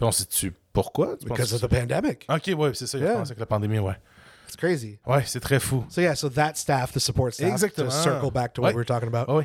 On 0.00 0.10
sait-tu 0.12 0.52
pourquoi? 0.72 1.16
Tu 1.18 1.26
Because 1.26 1.52
of 1.52 1.60
the 1.60 1.66
pandemic. 1.68 2.26
Ok, 2.28 2.50
ouais, 2.56 2.70
c'est 2.74 2.86
ça, 2.86 2.98
Yeah. 2.98 3.14
pense 3.14 3.28
avec 3.28 3.38
la 3.40 3.46
pandémie, 3.46 3.78
ouais. 3.78 3.96
It's 4.46 4.56
crazy. 4.56 4.98
Ouais, 5.06 5.22
c'est 5.26 5.40
très 5.40 5.60
fou. 5.60 5.84
So 5.88 6.00
yeah, 6.00 6.14
so 6.14 6.28
that 6.30 6.54
staff, 6.56 6.92
the 6.92 6.98
support 6.98 7.32
staff, 7.34 7.48
Exactement. 7.50 7.88
to 7.88 7.94
circle 8.02 8.30
back 8.30 8.52
to 8.54 8.62
what 8.62 8.68
Ouais. 8.68 8.74
we 8.74 8.78
were 8.78 8.84
talking 8.84 9.08
about. 9.08 9.26
Ah 9.28 9.36
oui. 9.36 9.44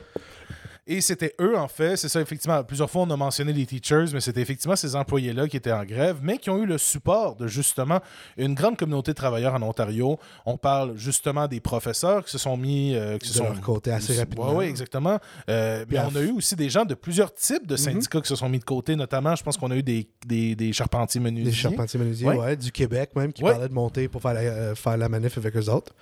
Et 0.87 1.01
c'était 1.01 1.33
eux, 1.41 1.57
en 1.57 1.67
fait, 1.67 1.97
c'est 1.97 2.09
ça, 2.09 2.21
effectivement. 2.21 2.63
Plusieurs 2.63 2.91
fois, 2.91 3.01
on 3.01 3.09
a 3.09 3.17
mentionné 3.17 3.51
les 3.53 3.65
teachers, 3.65 4.05
mais 4.13 4.21
c'était 4.21 4.41
effectivement 4.41 4.75
ces 4.75 4.95
employés-là 4.95 5.47
qui 5.47 5.57
étaient 5.57 5.71
en 5.71 5.83
grève, 5.83 6.19
mais 6.21 6.37
qui 6.37 6.51
ont 6.51 6.59
eu 6.61 6.67
le 6.67 6.77
support 6.77 7.35
de 7.35 7.47
justement 7.47 8.01
une 8.37 8.53
grande 8.53 8.77
communauté 8.77 9.09
de 9.09 9.15
travailleurs 9.15 9.55
en 9.55 9.63
Ontario. 9.63 10.19
On 10.45 10.57
parle 10.57 10.95
justement 10.95 11.47
des 11.47 11.59
professeurs 11.59 12.23
qui 12.23 12.29
se 12.29 12.37
sont 12.37 12.55
mis. 12.55 12.93
euh, 12.95 13.17
qui 13.17 13.29
se 13.29 13.33
De 13.33 13.37
sont 13.39 13.43
leur 13.45 13.61
côté 13.61 13.89
assez 13.91 14.15
rapidement. 14.15 14.55
Oui, 14.55 14.65
exactement. 14.65 15.17
Euh, 15.49 15.85
mais 15.89 15.97
on 15.99 16.15
a 16.15 16.21
eu 16.21 16.31
aussi 16.33 16.55
des 16.55 16.69
gens 16.69 16.85
de 16.85 16.93
plusieurs 16.93 17.33
types 17.33 17.65
de 17.65 17.75
syndicats 17.77 18.21
qui 18.21 18.27
se 18.29 18.35
sont 18.35 18.47
mis 18.47 18.59
de 18.59 18.63
côté, 18.63 18.95
notamment, 18.95 19.35
je 19.35 19.41
pense 19.43 19.57
qu'on 19.57 19.71
a 19.71 19.75
eu 19.75 19.83
des, 19.83 20.07
des, 20.27 20.55
des 20.55 20.71
charpentiers 20.71 21.19
menuisiers. 21.19 21.49
Des 21.49 21.57
charpentiers 21.57 21.99
menuisiers, 21.99 22.27
Ouais. 22.27 22.37
ouais. 22.37 22.55
du 22.55 22.71
Québec 22.71 23.09
même, 23.15 23.33
qui 23.33 23.41
parlaient 23.41 23.67
de 23.69 23.73
monter 23.73 24.07
pour 24.07 24.21
faire 24.21 24.35
la, 24.35 24.41
euh, 24.41 24.75
faire 24.75 24.97
la 24.97 25.09
manif 25.09 25.35
avec 25.39 25.57
eux 25.57 25.67
autres. 25.67 25.93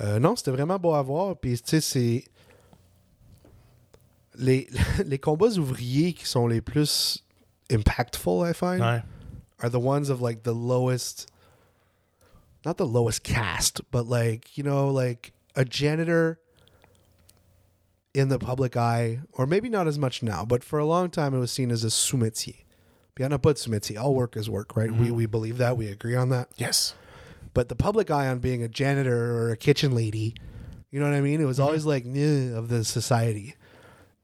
Euh, 0.00 0.20
non, 0.20 0.36
c'était 0.36 0.52
vraiment 0.52 0.78
beau 0.78 0.94
à 0.94 1.02
voir. 1.02 1.34
Puis, 1.36 1.54
tu 1.54 1.62
sais, 1.64 1.80
c'est. 1.80 2.22
Les, 4.38 4.68
les 5.04 5.18
combats 5.18 5.56
ouvriers 5.58 6.12
qui 6.12 6.26
sont 6.26 6.46
les 6.46 6.60
plus 6.60 7.22
impactful, 7.70 8.44
I 8.44 8.52
find, 8.52 8.80
Ouais. 8.80 9.02
are 9.60 9.70
the 9.70 9.80
ones 9.80 10.10
of 10.10 10.20
like 10.20 10.42
the 10.42 10.54
lowest. 10.54 11.30
Not 12.64 12.78
the 12.78 12.86
lowest 12.86 13.22
caste, 13.22 13.80
but 13.92 14.06
like, 14.06 14.58
you 14.58 14.64
know, 14.64 14.88
like 14.88 15.32
a 15.54 15.64
janitor 15.64 16.40
in 18.16 18.28
the 18.28 18.38
public 18.38 18.76
eye, 18.76 19.20
or 19.32 19.46
maybe 19.46 19.68
not 19.68 19.86
as 19.86 19.98
much 19.98 20.22
now, 20.22 20.44
but 20.44 20.64
for 20.64 20.78
a 20.78 20.86
long 20.86 21.10
time 21.10 21.34
it 21.34 21.38
was 21.38 21.52
seen 21.52 21.70
as 21.70 21.84
a 21.84 21.90
sous-métier. 21.90 22.64
A 23.20 23.38
pas 23.38 23.52
de 23.52 23.58
sous-métier. 23.58 23.98
All 23.98 24.14
work 24.14 24.36
is 24.36 24.48
work, 24.48 24.74
right? 24.74 24.90
We, 24.90 25.06
mm-hmm. 25.06 25.16
we 25.16 25.26
believe 25.26 25.58
that. 25.58 25.76
We 25.76 25.88
agree 25.88 26.16
on 26.16 26.30
that. 26.30 26.48
Yes. 26.56 26.94
But 27.54 27.68
the 27.68 27.76
public 27.76 28.10
eye 28.10 28.26
on 28.26 28.38
being 28.38 28.62
a 28.62 28.68
janitor 28.68 29.36
or 29.36 29.50
a 29.50 29.56
kitchen 29.56 29.94
lady, 29.94 30.34
you 30.90 30.98
know 30.98 31.06
what 31.06 31.14
I 31.14 31.20
mean? 31.20 31.40
It 31.40 31.44
was 31.44 31.58
mm-hmm. 31.58 31.66
always 31.66 31.84
like 31.86 32.04
of 32.04 32.68
the 32.68 32.84
society. 32.84 33.54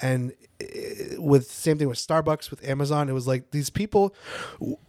And 0.02 0.34
eh, 0.60 1.16
with 1.16 1.50
same 1.50 1.78
thing 1.78 1.88
with 1.88 1.98
Starbucks, 1.98 2.50
with 2.50 2.66
Amazon, 2.68 3.08
it 3.08 3.12
was 3.12 3.26
like 3.26 3.52
these 3.52 3.70
people. 3.70 4.14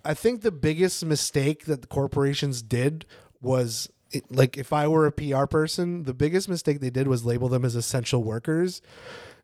I 0.03 0.13
think 0.13 0.41
the 0.41 0.51
biggest 0.51 1.05
mistake 1.05 1.65
that 1.65 1.81
the 1.81 1.87
corporations 1.87 2.61
did 2.61 3.05
was 3.41 3.89
it, 4.11 4.29
like 4.31 4.57
if 4.57 4.73
I 4.73 4.87
were 4.87 5.05
a 5.05 5.11
PR 5.11 5.45
person, 5.45 6.03
the 6.03 6.13
biggest 6.13 6.49
mistake 6.49 6.79
they 6.79 6.89
did 6.89 7.07
was 7.07 7.25
label 7.25 7.47
them 7.47 7.63
as 7.63 7.75
essential 7.75 8.23
workers, 8.23 8.81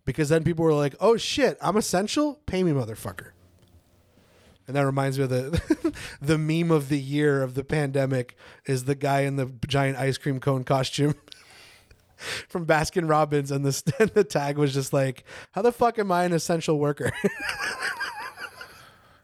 because 0.05 0.29
then 0.29 0.43
people 0.43 0.65
were 0.65 0.73
like, 0.73 0.95
"Oh 0.99 1.17
shit, 1.17 1.57
I'm 1.61 1.77
essential. 1.77 2.41
Pay 2.45 2.63
me, 2.63 2.71
motherfucker." 2.71 3.31
And 4.67 4.75
that 4.75 4.85
reminds 4.85 5.17
me 5.17 5.23
of 5.23 5.31
the 5.31 5.93
the 6.21 6.37
meme 6.37 6.69
of 6.69 6.89
the 6.89 6.99
year 6.99 7.41
of 7.41 7.55
the 7.55 7.63
pandemic 7.63 8.35
is 8.65 8.85
the 8.85 8.95
guy 8.95 9.21
in 9.21 9.35
the 9.35 9.51
giant 9.67 9.97
ice 9.97 10.17
cream 10.17 10.39
cone 10.39 10.63
costume 10.63 11.15
from 12.49 12.65
Baskin 12.65 13.07
Robbins, 13.09 13.51
and 13.51 13.63
the 13.63 13.93
and 13.99 14.09
the 14.13 14.23
tag 14.23 14.57
was 14.57 14.73
just 14.73 14.93
like, 14.93 15.23
"How 15.55 15.61
the 15.61 15.71
fuck 15.71 15.97
am 15.99 16.11
I 16.11 16.25
an 16.25 16.33
essential 16.33 16.77
worker?" 16.79 17.11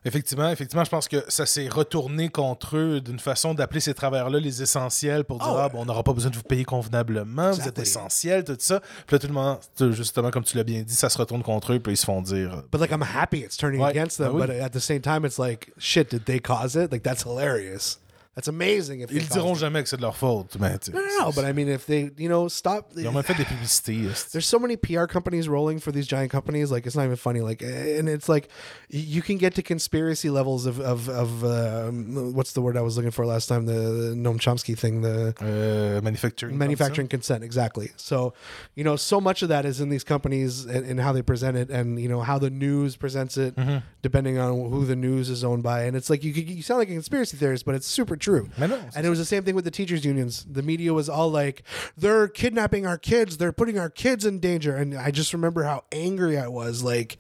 Effectivement, 0.08 0.52
effectivement, 0.52 0.84
je 0.84 0.92
pense 0.92 1.08
que 1.08 1.24
ça 1.30 1.48
s'est 1.48 1.68
retourné 1.68 2.30
contre 2.30 2.78
eux 2.78 3.02
d'une 3.02 3.18
façon 3.18 3.56
d'appeler 3.56 3.80
ces 3.80 3.96
travailleurs-là 3.96 4.40
les 4.40 4.62
essentiels 4.62 5.24
pour 5.24 5.40
dire 5.40 5.48
Oh, 5.50 5.58
ah, 5.60 5.68
bon, 5.68 5.82
on 5.82 5.86
n'aura 5.86 6.04
pas 6.04 6.14
besoin 6.14 6.30
de 6.30 6.36
vous 6.36 6.44
payer 6.44 6.64
convenablement, 6.64 7.50
vous 7.50 7.68
êtes 7.68 7.80
essentiels, 7.80 8.44
tout 8.44 8.56
ça. 8.60 8.82
Puis 9.08 9.16
là, 9.16 9.18
tout 9.20 9.26
le 9.26 9.34
monde, 9.34 9.58
justement, 9.94 10.30
comme 10.30 10.44
tu 10.44 10.58
l'as 10.58 10.64
bien 10.64 10.84
dit, 10.84 10.94
ça 10.94 11.10
se 11.10 11.18
retourne 11.18 11.42
contre 11.42 11.74
eux, 11.74 11.80
puis 11.80 11.94
ils 11.94 11.98
se 11.98 12.06
font 12.06 12.22
dire. 12.22 12.54
euh, 12.54 12.62
but 12.72 12.80
like, 12.80 12.92
I'm 12.92 13.02
happy 13.02 13.40
it's 13.40 13.58
turning 13.58 13.82
Ouais, 13.82 13.90
against 13.90 14.18
them. 14.20 14.28
ben 14.34 14.42
oui. 14.42 14.46
But 14.46 14.62
at 14.62 14.70
the 14.70 14.80
same 14.80 15.02
time, 15.02 15.26
it's 15.26 15.40
like, 15.40 15.74
shit, 15.80 16.12
did 16.12 16.26
they 16.26 16.40
cause 16.40 16.76
it? 16.76 16.92
Like 16.92 17.02
that's 17.02 17.24
hilarious. 17.24 17.98
That's 18.36 18.50
amazing. 18.50 19.00
If 19.00 19.12
Ils 19.12 19.20
caused 19.30 19.34
diront 19.34 19.56
jamais 19.56 19.82
que 19.82 19.88
c'est 19.88 19.96
de 19.96 20.02
leur 20.02 20.18
faute. 20.18 20.58
Mais, 20.60 20.78
tu 20.78 20.92
sais, 20.92 20.98
No, 21.22 21.32
but 21.32 21.46
I 21.46 21.54
mean, 21.54 21.70
if 21.70 21.86
they, 21.86 22.12
you 22.18 22.28
know, 22.28 22.50
stop. 22.50 22.92
ils 22.98 23.08
ont 23.08 23.14
même 23.14 23.24
fait 23.24 23.34
des 23.38 23.46
publicités. 23.46 23.96
There's 24.34 24.46
so 24.46 24.60
many 24.60 24.76
PR 24.76 25.06
companies 25.08 25.48
rolling 25.48 25.80
for 25.80 25.94
these 25.94 26.06
giant 26.06 26.32
companies. 26.32 26.70
Like 26.70 26.86
it's 26.86 26.98
not 26.98 27.06
even 27.06 27.16
funny. 27.16 27.40
Like, 27.40 27.62
and 27.64 28.10
it's 28.10 28.28
like 28.28 28.50
y- 28.92 29.00
you 29.00 29.22
can 29.22 29.38
get 29.38 29.56
to 29.56 29.62
conspiracy 29.64 30.30
levels 30.30 30.66
of 30.66 30.82
of 30.82 31.08
of 31.08 31.46
um, 31.46 32.34
what's 32.34 32.52
the 32.52 32.62
word 32.62 32.76
I 32.76 32.82
was 32.82 32.98
looking 32.98 33.12
for 33.12 33.26
last 33.26 33.48
time? 33.48 33.68
The, 33.68 33.74
the 33.74 34.16
Noam 34.16 34.38
Chomsky 34.38 34.78
thing. 34.78 35.02
The 35.02 35.34
Euh, 35.42 36.02
manufacturing. 36.02 36.58
manufacturing 36.58 37.08
consent 37.08 37.44
exactly 37.44 37.92
so 37.98 38.34
you 38.76 38.84
know 38.84 38.96
so 38.96 39.22
much 39.22 39.42
of 39.44 39.50
that 39.50 39.66
is 39.66 39.80
in 39.80 39.90
these 39.90 40.04
companies 40.04 40.66
and, 40.66 40.86
and 40.86 41.00
how 41.00 41.12
they 41.14 41.22
present 41.22 41.56
it 41.58 41.70
and 41.70 42.00
you 42.00 42.10
know 42.10 42.22
how 42.22 42.38
the 42.40 42.50
news 42.50 42.96
presents 42.98 43.38
it 43.38 43.56
Mm-hmm. 43.56 43.78
depending 44.02 44.38
on 44.38 44.70
who 44.70 44.86
the 44.86 44.96
news 44.96 45.30
is 45.30 45.44
owned 45.44 45.64
by 45.64 45.84
and 45.84 45.96
it's 45.96 46.10
like 46.10 46.24
you, 46.24 46.32
you 46.34 46.62
sound 46.62 46.80
like 46.80 46.90
a 46.90 46.94
conspiracy 46.94 47.38
theorist 47.38 47.66
but 47.66 47.76
it's 47.76 47.88
super 47.88 48.16
true 48.26 48.50
and 48.58 49.06
it 49.06 49.10
was 49.10 49.20
the 49.20 49.26
same 49.34 49.44
thing 49.46 49.56
with 49.56 49.66
the 49.66 49.72
teachers 49.80 50.04
unions 50.04 50.46
the 50.50 50.62
media 50.72 50.92
was 50.94 51.08
all 51.08 51.30
like 51.42 51.58
they're 52.04 52.28
kidnapping 52.28 52.86
our 52.86 52.98
kids 52.98 53.38
they're 53.38 53.52
putting 53.62 53.78
our 53.78 53.90
kids 54.04 54.26
in 54.26 54.40
danger 54.40 54.76
and 54.76 54.96
i 55.08 55.12
just 55.12 55.32
remember 55.34 55.64
how 55.64 55.80
angry 55.92 56.36
i 56.38 56.48
was 56.48 56.82
like 56.84 57.18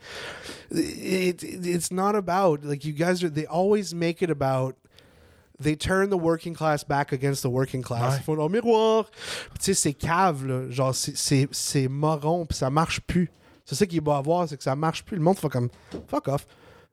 it, 0.71 1.43
it 1.43 1.65
it's 1.75 1.91
not 1.91 2.15
about 2.15 2.63
like 2.63 2.83
you 2.85 2.93
guys 2.93 3.23
are 3.23 3.29
they 3.29 3.45
always 3.45 3.93
make 3.93 4.21
it 4.21 4.29
about 4.29 4.75
they 5.59 5.75
turn 5.75 6.09
the 6.09 6.17
working 6.17 6.53
class 6.53 6.83
back 6.83 7.13
against 7.13 7.41
the 7.41 7.49
working 7.49 7.81
class. 7.81 8.11
Ouais. 8.15 8.19
Ils 8.19 8.23
font 8.25 8.35
leur 8.35 8.49
miroir. 8.49 9.09
Tu 9.57 9.73
sais, 9.73 9.73
c'est 9.73 9.93
cave, 9.93 10.45
là. 10.45 10.69
Genre, 10.69 10.93
c'est- 10.93 11.15
c'est 11.15 11.47
c'est 11.53 11.87
moron, 11.87 12.45
puis 12.45 12.57
ça 12.57 12.69
marche 12.69 12.99
plus. 13.07 13.29
C'est 13.63 13.75
ça 13.75 13.85
qui 13.85 13.95
est 13.95 14.01
beau 14.01 14.11
à 14.11 14.21
voir, 14.21 14.49
c'est 14.49 14.57
que 14.57 14.63
ça 14.63 14.75
marche 14.75 15.05
plus. 15.05 15.15
Le 15.15 15.23
monde 15.23 15.37
fait 15.37 15.47
comme, 15.47 15.69
fuck 16.09 16.27
off. 16.27 16.45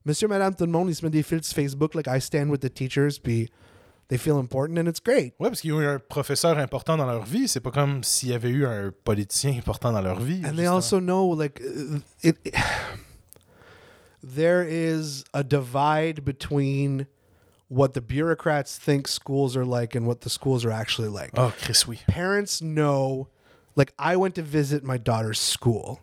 Monsieur, 0.04 0.28
madame, 0.28 0.54
tout 0.54 0.64
le 0.64 0.70
monde, 0.70 0.88
ils 0.90 0.94
se 0.94 1.04
mettent 1.04 1.12
des 1.12 1.24
fils 1.24 1.42
sur 1.48 1.56
Facebook, 1.56 1.96
like 1.96 2.06
I 2.06 2.20
stand 2.20 2.50
with 2.50 2.60
the 2.60 2.72
teachers, 2.72 3.18
puis 3.20 3.50
they 4.12 4.18
feel 4.18 4.38
important, 4.38 4.78
and 4.78 4.86
it's 4.86 5.00
great. 5.00 5.32
Ouais, 5.38 5.48
parce 5.48 5.64
eu 5.64 5.72
un 5.72 5.98
professeur 5.98 6.58
important 6.58 6.98
dans 6.98 7.06
leur 7.06 7.24
vie. 7.24 7.48
C'est 7.48 7.60
pas 7.60 7.70
comme 7.70 8.02
s'il 8.02 8.28
y 8.28 8.34
avait 8.34 8.50
eu 8.50 8.66
un 8.66 8.92
politicien 9.04 9.56
important 9.56 9.90
dans 9.90 10.02
leur 10.02 10.20
vie. 10.20 10.42
And 10.44 10.54
they 10.54 10.66
also 10.66 11.00
know, 11.00 11.28
like, 11.28 11.62
uh, 11.62 12.00
it, 12.20 12.36
there 14.22 14.62
is 14.62 15.24
a 15.32 15.42
divide 15.42 16.26
between 16.26 17.06
what 17.68 17.94
the 17.94 18.02
bureaucrats 18.02 18.76
think 18.76 19.08
schools 19.08 19.56
are 19.56 19.64
like 19.64 19.94
and 19.94 20.06
what 20.06 20.20
the 20.20 20.28
schools 20.28 20.66
are 20.66 20.70
actually 20.70 21.08
like. 21.08 21.30
Oh, 21.38 21.54
Chris, 21.62 21.86
oui. 21.88 22.00
parents 22.06 22.60
know 22.60 23.28
like 23.76 23.94
I 23.98 24.16
went 24.16 24.34
to 24.34 24.42
visit 24.42 24.84
my 24.84 24.98
daughter's 24.98 25.40
school. 25.40 26.00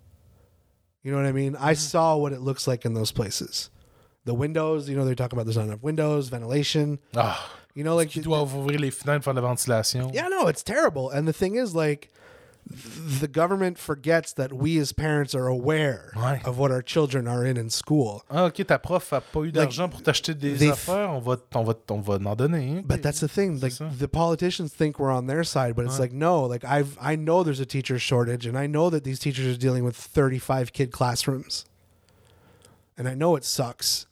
You 1.03 1.11
know 1.11 1.17
what 1.17 1.27
I 1.27 1.31
mean? 1.31 1.55
I 1.57 1.73
saw 1.73 2.17
what 2.17 2.33
it 2.33 2.41
looks 2.41 2.67
like 2.67 2.85
in 2.85 2.95
those 2.95 3.11
places. 3.11 3.69
The 4.25 4.33
windows, 4.33 4.89
you 4.89 4.95
know, 4.97 5.05
they're 5.05 5.13
talking 5.13 5.37
about 5.37 5.45
there's 5.45 5.57
not 5.57 5.67
enough 5.67 5.83
windows, 5.83 6.29
ventilation. 6.29 6.97
Ah, 7.15 7.47
You 7.79 7.85
know, 7.85 7.95
like 7.95 8.09
tu 8.09 8.19
dois 8.21 8.41
ouvrir 8.43 8.77
les 8.79 8.91
fenêtres, 8.91 9.23
de 9.33 9.39
la 9.39 9.47
ventilation. 9.47 10.11
yeah, 10.13 10.27
no, 10.27 10.47
it's 10.47 10.63
terrible. 10.63 11.09
And 11.09 11.25
the 11.25 11.31
thing 11.33 11.55
is, 11.55 11.73
like, 11.73 12.09
the 13.21 13.27
government 13.29 13.77
forgets 13.79 14.33
that 14.33 14.51
we 14.51 14.77
as 14.79 14.91
parents 14.91 15.33
are 15.33 15.47
aware 15.47 16.11
Ouais. 16.15 16.41
of 16.43 16.57
what 16.59 16.71
our 16.71 16.81
children 16.83 17.25
are 17.25 17.45
in 17.45 17.55
in 17.57 17.69
school. 17.69 18.23
Ah, 18.29 18.43
ok, 18.47 18.65
ta 18.67 18.77
prof 18.77 19.13
a 19.13 19.21
pas 19.21 19.45
eu 19.45 19.51
d'argent 19.51 19.89
pour 19.89 20.01
t'acheter 20.01 20.33
des 20.37 20.67
affaires, 20.69 21.09
on 21.09 21.19
va, 21.21 21.37
on 21.55 21.63
va, 21.63 21.73
on 21.89 22.01
va 22.01 22.15
en 22.29 22.35
donner. 22.35 22.79
hein. 22.79 22.83
But 22.85 23.01
that's 23.01 23.21
the 23.21 23.29
thing. 23.29 23.59
Like 23.61 23.73
the 23.97 24.09
politicians 24.09 24.73
think 24.73 24.99
we're 24.99 25.09
on 25.09 25.27
their 25.27 25.45
side, 25.45 25.73
but 25.75 25.85
it's 25.85 25.99
like 25.99 26.11
no. 26.11 26.43
Like 26.43 26.65
I've 26.65 26.97
I 27.01 27.15
know 27.15 27.43
there's 27.43 27.61
a 27.61 27.65
teacher 27.65 27.97
shortage, 27.97 28.45
and 28.45 28.57
I 28.57 28.67
know 28.67 28.89
that 28.91 29.03
these 29.05 29.19
teachers 29.19 29.47
are 29.55 29.57
dealing 29.57 29.85
with 29.85 29.95
35 29.95 30.73
kid 30.73 30.91
classrooms, 30.91 31.63
and 32.97 33.07
I 33.07 33.15
know 33.15 33.37
it 33.37 33.45
sucks. 33.45 34.05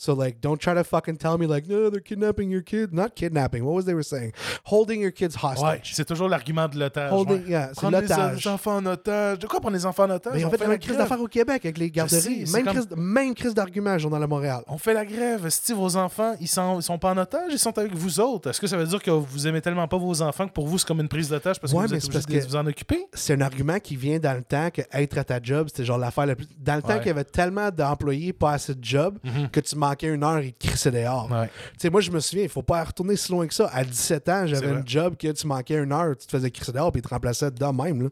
So 0.00 0.14
like, 0.14 0.40
don't 0.40 0.58
try 0.60 0.74
to 0.76 0.84
fucking 0.84 1.16
tell 1.16 1.38
me 1.38 1.46
like, 1.48 1.66
no, 1.68 1.90
they're 1.90 2.00
kidnapping 2.00 2.50
your 2.52 2.62
kid. 2.62 2.92
Not 2.94 3.16
kidnapping. 3.16 3.64
What 3.64 3.74
was 3.74 3.84
they 3.84 3.94
were 3.94 4.04
saying? 4.04 4.30
Holding 4.64 5.00
your 5.02 5.10
kids 5.10 5.34
Ouais, 5.42 5.50
hostage. 5.56 5.90
c'est 5.92 6.04
toujours 6.04 6.28
l'argument 6.28 6.68
de 6.68 6.78
l'otage. 6.78 7.10
Holding- 7.12 7.42
ouais. 7.44 7.50
yeah, 7.50 7.68
c'est 7.70 7.80
prendre 7.80 7.96
les, 8.00 8.02
l'otage. 8.06 8.44
les 8.44 8.48
enfants 8.48 8.76
en 8.76 8.86
otage. 8.86 9.40
De 9.40 9.46
quoi 9.48 9.58
prendre 9.58 9.74
les 9.74 9.84
enfants 9.84 10.04
en 10.04 10.10
otage? 10.10 10.34
Mais 10.36 10.44
on 10.44 10.50
fait, 10.50 10.56
fait 10.58 10.64
la 10.64 10.70
même 10.70 10.78
crise 10.78 10.96
d'affaires 10.96 11.20
au 11.20 11.26
Québec 11.26 11.64
avec 11.64 11.78
les 11.78 11.90
garderies. 11.90 12.46
sais, 12.46 12.52
même, 12.56 12.64
comme- 12.64 12.74
crise, 12.76 12.88
même 12.96 13.34
crise 13.34 13.54
d'argument, 13.54 13.98
Journal 13.98 14.20
de 14.20 14.26
Montréal. 14.26 14.62
On 14.68 14.78
fait 14.78 14.94
la 14.94 15.04
grève. 15.04 15.48
Si 15.48 15.72
vos 15.72 15.96
enfants, 15.96 16.36
ils 16.40 16.46
sont, 16.46 16.78
ils 16.78 16.82
sont 16.84 16.96
pas 16.98 17.10
en 17.10 17.16
otage, 17.18 17.50
ils 17.50 17.58
sont 17.58 17.76
avec 17.76 17.92
vous 17.92 18.20
autres. 18.20 18.50
Est-ce 18.50 18.60
que 18.60 18.68
ça 18.68 18.76
veut 18.76 18.86
dire 18.86 19.02
que 19.02 19.10
vous 19.10 19.48
aimez 19.48 19.60
tellement 19.60 19.88
pas 19.88 19.98
vos 19.98 20.22
enfants 20.22 20.46
que 20.46 20.52
pour 20.52 20.68
vous, 20.68 20.78
c'est 20.78 20.86
comme 20.86 21.00
une 21.00 21.08
prise 21.08 21.28
d'otage 21.28 21.58
parce 21.58 21.72
que 21.72 21.76
Ouais, 21.76 21.86
vous 21.88 21.94
êtes 21.94 22.04
obligé 22.04 22.20
de 22.40 22.44
que- 22.44 22.46
vous 22.48 22.54
en 22.56 22.66
occuper? 22.66 23.08
c'est 23.14 23.34
un 23.34 23.40
argument 23.40 23.80
qui 23.80 23.96
vient 23.96 24.20
dans 24.20 24.34
le 24.34 24.42
temps 24.44 24.70
que 24.72 24.82
être 24.92 25.18
à 25.18 25.24
ta 25.24 25.42
job, 25.42 25.66
c'était 25.70 25.84
genre 25.84 25.98
l'affaire 25.98 26.26
la 26.26 26.36
plus. 26.36 26.46
Dans 26.60 26.76
le 26.76 26.82
temps 26.82 26.88
Ouais. 26.90 26.98
qu'il 26.98 27.08
y 27.08 27.10
avait 27.10 27.24
tellement 27.24 27.70
d'employés, 27.70 28.32
pas 28.32 28.52
assez 28.52 28.76
de 28.76 28.84
job, 28.84 29.18
que 29.50 29.58
tu 29.58 29.74
manquais 29.88 30.08
une 30.08 30.22
heure, 30.22 30.40
ils 30.40 30.52
te 30.52 30.66
crissaient 30.66 30.90
dehors. 30.90 31.30
Ouais. 31.30 31.46
Tu 31.46 31.80
sais, 31.80 31.90
moi, 31.90 32.00
je 32.00 32.10
me 32.10 32.20
souviens, 32.20 32.44
il 32.44 32.48
faut 32.48 32.62
pas 32.62 32.84
retourner 32.84 33.16
si 33.16 33.30
loin 33.32 33.46
que 33.46 33.54
ça. 33.54 33.68
À 33.72 33.84
17 33.84 34.28
ans, 34.28 34.46
j'avais 34.46 34.68
un 34.68 34.82
job 34.84 35.16
que 35.16 35.30
tu 35.32 35.46
manquais 35.46 35.76
une 35.76 35.92
heure, 35.92 36.16
tu 36.16 36.26
te 36.26 36.30
faisais 36.30 36.50
crisser 36.50 36.72
dehors, 36.72 36.92
puis 36.92 37.00
ils 37.00 37.02
te 37.04 37.08
remplaçaient 37.08 37.50
dedans 37.50 37.72
même. 37.72 38.02
là. 38.02 38.08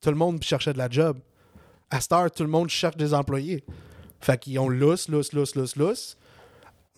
Tout 0.00 0.10
le 0.10 0.16
monde 0.16 0.42
cherchait 0.42 0.72
de 0.72 0.78
la 0.78 0.88
job. 0.88 1.18
À 1.90 2.00
cette 2.00 2.12
heure, 2.12 2.30
tout 2.30 2.42
le 2.42 2.48
monde 2.48 2.68
cherche 2.68 2.96
des 2.96 3.14
employés. 3.14 3.64
Fait 4.20 4.38
qu'ils 4.38 4.58
ont 4.58 4.68
lousse, 4.68 5.08
lousse, 5.08 5.32
lousse, 5.32 5.54
lousse, 5.54 5.76
lousse. 5.76 6.16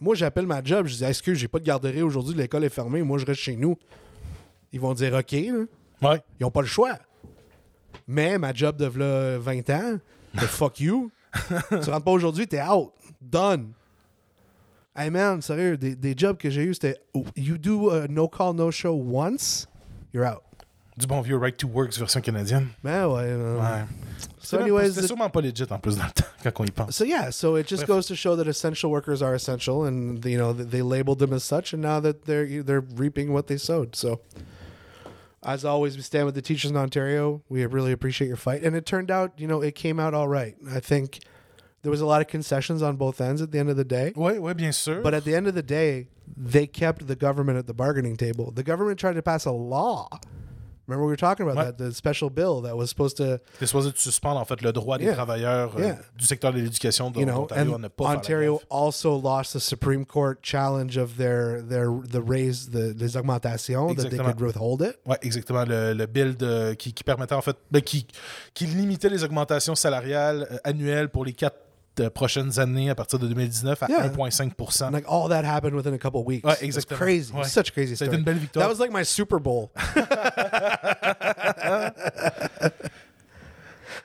Moi, 0.01 0.15
j'appelle 0.15 0.47
ma 0.47 0.63
job, 0.63 0.87
je 0.87 0.97
dis, 0.97 1.05
excuse, 1.05 1.39
j'ai 1.39 1.49
pas 1.49 1.59
de 1.59 1.65
garderie 1.65 2.03
aujourd'hui, 2.03 2.35
l'école 2.35 2.65
est 2.65 2.69
fermée, 2.69 3.03
moi, 3.03 3.19
je 3.19 3.27
reste 3.27 3.41
chez 3.41 3.57
nous. 3.57 3.77
Ils 4.73 4.81
vont 4.81 4.95
dire, 4.95 5.15
OK, 5.15 5.33
là. 5.33 6.11
Ouais. 6.11 6.23
Ils 6.39 6.45
ont 6.45 6.51
pas 6.51 6.61
le 6.61 6.67
choix. 6.67 6.97
Mais 8.07 8.39
ma 8.39 8.53
job 8.55 8.77
de 8.77 8.87
v'là 8.87 9.39
20 9.39 9.71
ans, 9.71 9.99
de 10.35 10.41
fuck 10.41 10.81
you. 10.81 11.11
tu 11.49 11.91
rentres 11.91 12.05
pas 12.05 12.11
aujourd'hui, 12.11 12.47
t'es 12.47 12.63
out. 12.63 12.93
Done. 13.21 13.73
Hey 14.99 15.11
man, 15.11 15.41
sérieux, 15.41 15.77
des, 15.77 15.95
des 15.95 16.15
jobs 16.17 16.37
que 16.37 16.51
j'ai 16.51 16.65
eu, 16.65 16.75
c'était 16.75 16.97
oh, 17.15 17.25
you 17.37 17.57
do 17.57 17.91
a 17.91 18.09
no 18.09 18.27
call, 18.27 18.53
no 18.53 18.71
show 18.73 18.93
once, 18.93 19.69
you're 20.13 20.27
out. 20.27 20.43
Du 20.97 21.07
bon 21.07 21.21
vieux 21.21 21.37
Right 21.39 21.57
to 21.59 21.69
Works 21.69 21.97
version 21.97 22.21
canadienne. 22.21 22.71
Ben 22.83 23.07
ouais. 23.07 23.23
euh, 23.29 23.57
Ouais. 23.61 23.85
So 24.41 24.57
C'était 24.57 24.63
anyways, 24.65 24.89
c'était 24.95 25.03
the- 25.03 25.07
sûrement 25.07 25.31
pas 25.31 25.41
legit 25.41 25.63
en 25.71 25.79
plus 25.79 25.97
dans 25.97 26.07
le 26.07 26.11
temps, 26.11 26.25
quand 26.43 26.61
on 26.61 26.65
y 26.65 26.71
pense. 26.73 26.97
So 26.97 27.05
yeah, 27.05 27.31
so 27.31 27.55
it 27.57 27.69
just 27.69 27.87
Bref. 27.87 27.99
goes 27.99 28.07
to 28.09 28.17
show 28.17 28.35
that 28.35 28.49
essential 28.49 28.91
workers 28.91 29.23
are 29.23 29.35
essential, 29.37 29.85
and 29.85 30.19
you 30.25 30.37
know 30.37 30.53
they 30.53 30.83
labeled 30.83 31.21
them 31.21 31.33
as 31.33 31.45
such, 31.45 31.73
and 31.73 31.81
now 31.81 32.01
that 32.01 32.25
they're 32.25 32.65
they're 32.65 32.85
reaping 32.97 33.33
what 33.33 33.47
they 33.47 33.57
sowed. 33.59 33.95
So, 33.95 34.19
as 35.45 35.65
always, 35.65 35.97
we 35.97 36.03
stand 36.03 36.27
with 36.27 36.35
the 36.35 36.43
teachers 36.43 36.73
in 36.73 36.77
Ontario. 36.77 37.41
We 37.49 37.65
really 37.67 37.93
appreciate 37.93 38.27
your 38.27 38.37
fight, 38.37 38.65
and 38.65 38.75
it 38.75 38.85
turned 38.85 39.13
out, 39.13 39.35
you 39.39 39.47
know, 39.47 39.63
it 39.63 39.77
came 39.77 40.01
out 40.01 40.13
all 40.15 40.27
right. 40.27 40.57
I 40.69 40.81
think 40.81 41.21
there 41.83 41.91
was 41.91 42.01
a 42.01 42.07
lot 42.07 42.21
of 42.21 42.27
concessions 42.27 42.83
on 42.83 42.97
both 42.97 43.21
ends 43.21 43.41
at 43.43 43.51
the 43.51 43.59
end 43.59 43.71
of 43.71 43.77
the 43.77 43.85
day, 43.85 44.13
ouais, 44.17 44.55
bien 44.55 44.73
sûr. 44.73 45.03
but 45.03 45.15
at 45.15 45.25
the 45.25 45.35
end 45.35 45.47
of 45.47 45.55
the 45.55 45.63
day, 45.63 46.09
they 46.37 46.67
kept 46.67 47.07
the 47.07 47.17
government 47.17 47.57
at 47.59 47.67
the 47.67 47.75
bargaining 47.75 48.17
table. 48.17 48.53
The 48.55 48.63
government 48.65 48.99
tried 48.99 49.15
to 49.15 49.23
pass 49.23 49.47
a 49.47 49.53
law. 49.53 50.09
Remember 50.87 51.05
we 51.05 51.11
were 51.13 51.17
talking 51.19 51.45
about 51.47 51.59
Ouais. 51.59 51.65
that 51.67 51.77
the 51.77 51.93
special 51.93 52.31
bill 52.31 52.63
that 52.63 52.75
was 52.75 52.87
supposed 52.89 53.19
to 53.19 53.39
C'était 53.53 53.67
supposé 53.67 53.93
de 53.93 53.99
suspendre 53.99 54.41
en 54.41 54.47
fait 54.47 54.63
le 54.63 54.73
droit 54.73 54.97
des 54.97 55.05
Yeah. 55.05 55.13
travailleurs 55.17 55.77
euh, 55.77 55.81
Yeah. 55.83 55.99
du 56.17 56.25
secteur 56.25 56.51
de 56.51 56.61
l'éducation 56.61 57.11
de 57.11 57.19
you 57.21 57.27
know, 57.27 57.47
and 57.55 57.79
ne 57.79 57.89
pas 57.89 58.17
Ontario 58.17 58.59
also 58.71 59.21
lost 59.21 59.53
the 59.53 59.59
Supreme 59.61 60.07
Court 60.07 60.39
challenge 60.43 60.97
of 60.97 61.19
their 61.19 61.61
their 61.63 61.89
the 62.11 62.23
raise 62.27 62.71
the 62.71 62.95
les 62.99 63.19
augmentations 63.19 63.95
that 63.97 64.09
they 64.09 64.17
could 64.19 64.41
withhold 64.41 64.81
it. 64.81 64.97
Ouais, 65.05 65.19
exactement. 65.21 65.67
Le, 65.67 65.93
le 65.93 66.07
bill 66.07 66.35
de- 66.35 66.73
qui, 66.73 66.95
qui 66.95 67.05
permettait 67.05 67.35
en 67.35 67.43
fait, 67.43 67.57
ben, 67.71 67.83
qui, 67.83 68.07
qui 68.55 68.65
limitait 68.65 69.11
les 69.11 69.23
augmentations 69.25 69.75
salariales 69.75 70.47
euh, 70.51 70.57
annuelles 70.65 71.11
pour 71.11 71.27
les 71.27 71.35
quatre 71.35 71.59
euh, 72.01 72.11
prochaines 72.11 72.59
années 72.59 72.91
à 72.91 72.95
partir 72.95 73.19
de 73.19 73.27
2019 73.29 73.83
à 73.83 73.87
Yeah. 73.89 74.09
1,5 74.09 74.83
And 74.83 74.93
like 74.93 75.07
all 75.09 75.29
that 75.29 75.45
happened 75.45 75.75
within 75.75 75.95
a 75.95 75.99
couple 75.99 76.23
weeks. 76.25 76.45
Ouais, 76.45 76.57
It's 76.61 76.85
crazy. 76.85 77.33
Ouais. 77.33 77.41
It's 77.43 77.53
such 77.53 77.71
a 77.71 77.73
crazy 77.73 77.95
story. 77.97 78.15
une 78.17 78.25
belle 78.25 78.39
victoire. 78.39 78.65
That 78.67 78.71
was 78.71 78.79
like 78.81 78.93
my 78.93 79.03
Super 79.05 79.39
Bowl. 79.39 79.71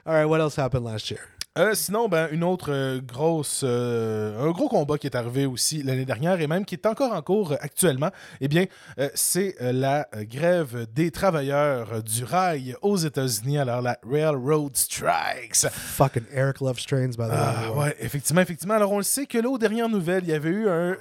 all 0.06 0.14
right, 0.14 0.26
what 0.26 0.42
else 0.42 0.56
happened 0.56 0.86
last 0.86 1.10
year? 1.12 1.22
Euh, 1.56 1.76
sinon, 1.76 2.08
ben, 2.10 2.30
une 2.32 2.44
autre 2.44 2.72
euh, 2.72 3.00
grosse, 3.00 3.62
euh, 3.64 4.44
un 4.44 4.50
gros 4.50 4.68
combat 4.68 4.98
qui 4.98 5.06
est 5.06 5.16
arrivé 5.16 5.46
aussi 5.46 5.84
l'année 5.84 6.04
dernière 6.04 6.42
et 6.42 6.48
même 6.48 6.66
qui 6.66 6.74
est 6.74 6.88
encore 6.88 7.14
en 7.14 7.22
cours 7.22 7.52
actuellement, 7.62 8.10
eh 8.42 8.48
bien, 8.48 8.66
c'est 9.14 9.56
la 9.60 10.08
grève 10.22 10.88
des 10.96 11.12
travailleurs 11.12 12.02
du 12.02 12.24
rail 12.24 12.76
aux 12.82 12.98
États-Unis. 12.98 13.60
Alors, 13.60 13.84
la 13.84 14.00
Railroad 14.04 14.76
Strikes. 14.76 15.68
Fucking 15.70 16.24
Eric 16.34 16.60
loves 16.60 16.84
trains, 16.88 17.10
by 17.10 17.18
the 17.18 17.32
Ah, 17.32 17.72
way. 17.72 17.80
ouais, 17.84 17.96
effectivement, 18.00 18.42
effectivement. 18.42 18.74
Alors, 18.74 18.92
on 18.92 18.98
le 18.98 19.04
sait 19.04 19.28
que 19.28 19.38
là, 19.38 19.48
aux 19.48 19.60
dernières 19.60 19.90
nouvelles, 19.90 20.24
il 20.24 20.30
y 20.30 20.34
avait 20.34 20.50
eu 20.50 20.68
un, 20.68 20.96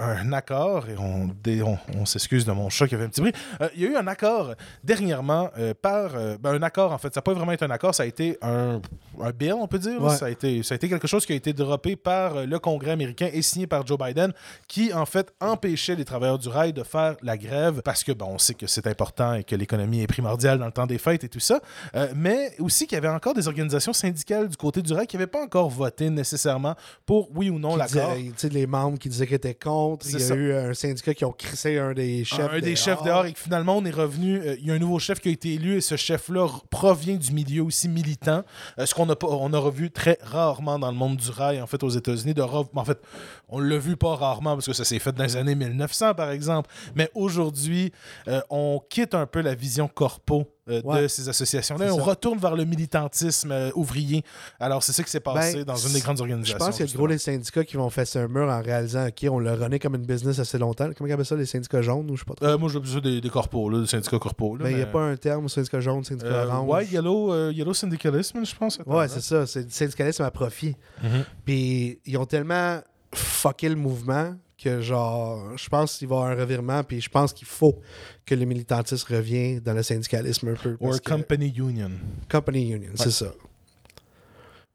un 0.00 0.32
accord, 0.32 0.88
et 0.88 0.96
on, 0.98 1.30
on, 1.64 1.78
on 2.00 2.04
s'excuse 2.04 2.44
de 2.44 2.50
mon 2.50 2.68
chat 2.68 2.88
qui 2.88 2.96
avait 2.96 3.04
un 3.04 3.08
petit 3.10 3.20
bruit. 3.20 3.32
Il 3.76 3.82
y 3.82 3.86
a 3.86 3.90
eu 3.90 3.96
un 3.96 4.08
accord 4.08 4.54
dernièrement 4.82 5.50
par. 5.80 6.14
ben, 6.40 6.54
un 6.54 6.62
accord, 6.62 6.92
en 6.92 6.98
fait, 6.98 7.14
ça 7.14 7.18
n'a 7.18 7.22
pas 7.22 7.32
vraiment 7.32 7.52
été 7.52 7.64
un 7.64 7.70
accord, 7.70 7.94
ça 7.94 8.02
a 8.02 8.06
été 8.06 8.36
un, 8.42 8.80
un 9.20 9.30
bill, 9.30 9.52
on 9.52 9.67
peut 9.68 9.78
dire. 9.78 10.02
Ouais. 10.02 10.16
Ça, 10.16 10.26
a 10.26 10.30
été, 10.30 10.62
ça 10.64 10.74
a 10.74 10.76
été 10.76 10.88
quelque 10.88 11.06
chose 11.06 11.24
qui 11.24 11.32
a 11.32 11.36
été 11.36 11.52
droppé 11.52 11.94
par 11.94 12.36
euh, 12.38 12.44
le 12.46 12.58
Congrès 12.58 12.90
américain 12.90 13.28
et 13.32 13.42
signé 13.42 13.66
par 13.68 13.86
Joe 13.86 13.96
Biden, 13.98 14.32
qui, 14.66 14.92
en 14.92 15.06
fait, 15.06 15.32
empêchait 15.40 15.94
les 15.94 16.04
travailleurs 16.04 16.38
du 16.38 16.48
rail 16.48 16.72
de 16.72 16.82
faire 16.82 17.16
la 17.22 17.36
grève 17.36 17.82
parce 17.84 18.02
que, 18.02 18.12
bon, 18.12 18.26
on 18.32 18.38
sait 18.38 18.54
que 18.54 18.66
c'est 18.66 18.86
important 18.88 19.34
et 19.34 19.44
que 19.44 19.54
l'économie 19.54 20.00
est 20.02 20.06
primordiale 20.08 20.58
dans 20.58 20.66
le 20.66 20.72
temps 20.72 20.86
des 20.86 20.98
fêtes 20.98 21.22
et 21.24 21.28
tout 21.28 21.38
ça. 21.40 21.60
Euh, 21.94 22.08
mais 22.16 22.54
aussi 22.58 22.86
qu'il 22.86 22.96
y 22.96 22.98
avait 22.98 23.08
encore 23.08 23.34
des 23.34 23.46
organisations 23.46 23.92
syndicales 23.92 24.48
du 24.48 24.56
côté 24.56 24.82
du 24.82 24.92
rail 24.92 25.06
qui 25.06 25.16
n'avaient 25.16 25.26
pas 25.26 25.42
encore 25.44 25.68
voté 25.68 26.10
nécessairement 26.10 26.74
pour 27.06 27.28
oui 27.36 27.50
ou 27.50 27.58
non 27.58 27.76
l'accord. 27.76 28.14
disait- 28.14 28.28
tu 28.30 28.34
sais, 28.36 28.48
les 28.48 28.66
membres 28.66 28.98
qui 28.98 29.08
disaient 29.08 29.26
qu'ils 29.26 29.36
étaient 29.36 29.54
contre. 29.54 30.06
Il 30.06 30.12
y 30.12 30.16
a 30.16 30.18
ça. 30.20 30.34
eu 30.34 30.52
un 30.54 30.74
syndicat 30.74 31.14
qui 31.14 31.24
ont 31.24 31.32
crissé 31.32 31.78
un 31.78 31.92
des 31.92 32.24
chefs. 32.24 32.50
un 32.52 32.60
des 32.60 32.76
chefs 32.76 33.02
dehors 33.02 33.26
et 33.26 33.32
que 33.32 33.38
finalement 33.38 33.76
on 33.76 33.84
est 33.84 33.90
revenu. 33.90 34.38
euh, 34.40 34.56
Il 34.60 34.66
y 34.66 34.70
a 34.70 34.74
un 34.74 34.78
nouveau 34.78 34.98
chef 34.98 35.20
qui 35.20 35.28
a 35.28 35.32
été 35.32 35.54
élu 35.54 35.76
et 35.76 35.80
ce 35.80 35.96
chef-là 35.96 36.46
provient 36.70 37.16
du 37.16 37.32
milieu 37.32 37.62
aussi 37.62 37.88
militant. 37.88 38.42
Euh, 38.78 38.86
ce 38.86 38.94
qu'on 38.94 39.08
a, 39.10 39.16
pas- 39.16 39.26
on 39.28 39.52
a 39.52 39.57
revu 39.58 39.90
très 39.90 40.18
rarement 40.22 40.78
dans 40.78 40.90
le 40.90 40.96
monde 40.96 41.16
du 41.16 41.30
rail, 41.30 41.60
en 41.60 41.66
fait, 41.66 41.82
aux 41.82 41.88
États-Unis. 41.88 42.34
De 42.34 42.42
en 42.42 42.84
fait, 42.84 43.00
on 43.48 43.60
l'a 43.60 43.78
vu 43.78 43.96
pas 43.96 44.14
rarement 44.14 44.54
parce 44.54 44.66
que 44.66 44.72
ça 44.72 44.84
s'est 44.84 44.98
fait 44.98 45.12
dans 45.12 45.24
les 45.24 45.36
années 45.36 45.54
1900, 45.54 46.14
par 46.14 46.30
exemple. 46.30 46.70
Mais 46.94 47.10
aujourd'hui, 47.14 47.92
euh, 48.28 48.40
on 48.50 48.80
quitte 48.88 49.14
un 49.14 49.26
peu 49.26 49.40
la 49.40 49.54
vision 49.54 49.88
corpo. 49.88 50.46
Euh, 50.68 51.02
de 51.02 51.08
ces 51.08 51.28
associations-là. 51.28 51.92
On 51.94 51.98
ça. 51.98 52.02
retourne 52.04 52.38
vers 52.38 52.54
le 52.56 52.64
militantisme 52.64 53.50
euh, 53.52 53.70
ouvrier. 53.74 54.22
Alors, 54.60 54.82
c'est 54.82 54.92
ça 54.92 55.02
qui 55.02 55.10
s'est 55.10 55.20
passé 55.20 55.58
Ben, 55.58 55.64
dans 55.64 55.76
une 55.76 55.92
des 55.92 56.00
grandes 56.00 56.16
Je 56.18 56.22
organisations. 56.22 56.58
pense 56.58 56.76
qu'il 56.76 56.86
y 56.86 56.90
a 56.90 56.96
gros 56.96 57.06
les 57.06 57.18
syndicats 57.18 57.64
qui 57.64 57.76
vont 57.76 57.90
fesser 57.90 58.18
un 58.18 58.28
mur 58.28 58.48
en 58.48 58.62
réalisant 58.62 59.06
OK, 59.06 59.26
on 59.30 59.38
l'a 59.38 59.54
runné 59.54 59.78
comme 59.78 59.94
une 59.94 60.06
business 60.06 60.38
assez 60.38 60.58
longtemps. 60.58 60.88
Comment 60.96 61.08
ils 61.08 61.12
appellent 61.12 61.24
ça, 61.26 61.36
les 61.36 61.46
syndicats 61.46 61.82
jaunes 61.82 62.10
ou 62.10 62.16
je 62.16 62.20
sais 62.20 62.24
pas 62.26 62.34
trop? 62.34 62.46
Euh, 62.46 62.58
moi, 62.58 62.68
j'ai 62.72 62.92
ça 62.92 63.00
des, 63.00 63.20
des 63.20 63.30
corpos, 63.30 63.70
là, 63.70 63.80
des 63.80 63.86
syndicats 63.86 64.18
corpos. 64.18 64.56
là, 64.56 64.64
mais 64.64 64.70
il 64.72 64.76
n'y 64.76 64.82
a 64.82 64.86
pas 64.86 65.02
un 65.02 65.16
terme, 65.16 65.48
syndicat 65.48 65.80
jaune, 65.80 66.04
syndicat 66.04 66.46
orange. 66.46 66.68
ouais, 66.70 66.86
yellow, 66.86 67.50
yellow 67.50 67.74
syndicalisme, 67.74 68.44
je 68.44 68.54
pense. 68.54 68.80
Attends, 68.80 68.96
Ouais, 68.98 69.08
c'est 69.08 69.20
ça. 69.22 69.46
C'est 69.46 69.70
syndicalisme 69.70 70.22
à 70.22 70.30
profit. 70.30 70.76
Mhm. 71.02 71.24
Puis 71.44 72.00
ils 72.06 72.16
ont 72.16 72.26
tellement 72.26 72.80
fucké 73.14 73.68
le 73.68 73.76
mouvement 73.76 74.34
que, 74.62 74.80
genre, 74.80 75.56
je 75.56 75.68
pense 75.68 75.98
qu'il 75.98 76.08
va 76.08 76.16
y 76.16 76.18
avoir 76.18 76.30
un 76.32 76.40
revirement. 76.40 76.82
Puis 76.82 77.00
je 77.00 77.08
pense 77.08 77.32
qu'il 77.32 77.46
faut 77.46 77.80
que 78.26 78.34
le 78.34 78.44
militantisme 78.44 79.14
revienne 79.14 79.60
dans 79.60 79.72
le 79.74 79.82
syndicalisme 79.82 80.48
un 80.48 80.54
peu. 80.54 80.76
Or 80.80 81.00
que- 81.00 81.08
company 81.08 81.52
union. 81.56 81.92
company 82.30 82.72
union, 82.72 82.90
c'est 82.96 83.10
ça. 83.12 83.32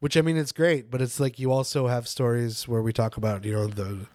Which 0.00 0.16
I 0.16 0.22
mean, 0.22 0.36
it's 0.36 0.52
great, 0.52 0.90
but 0.90 1.00
it's 1.00 1.18
like 1.18 1.38
you 1.38 1.50
also 1.50 1.86
have 1.88 2.06
stories 2.06 2.68
where 2.68 2.82
we 2.82 2.92
talk 2.92 3.16
about, 3.16 3.44
you 3.44 3.52
know, 3.52 3.68
the 3.68 4.06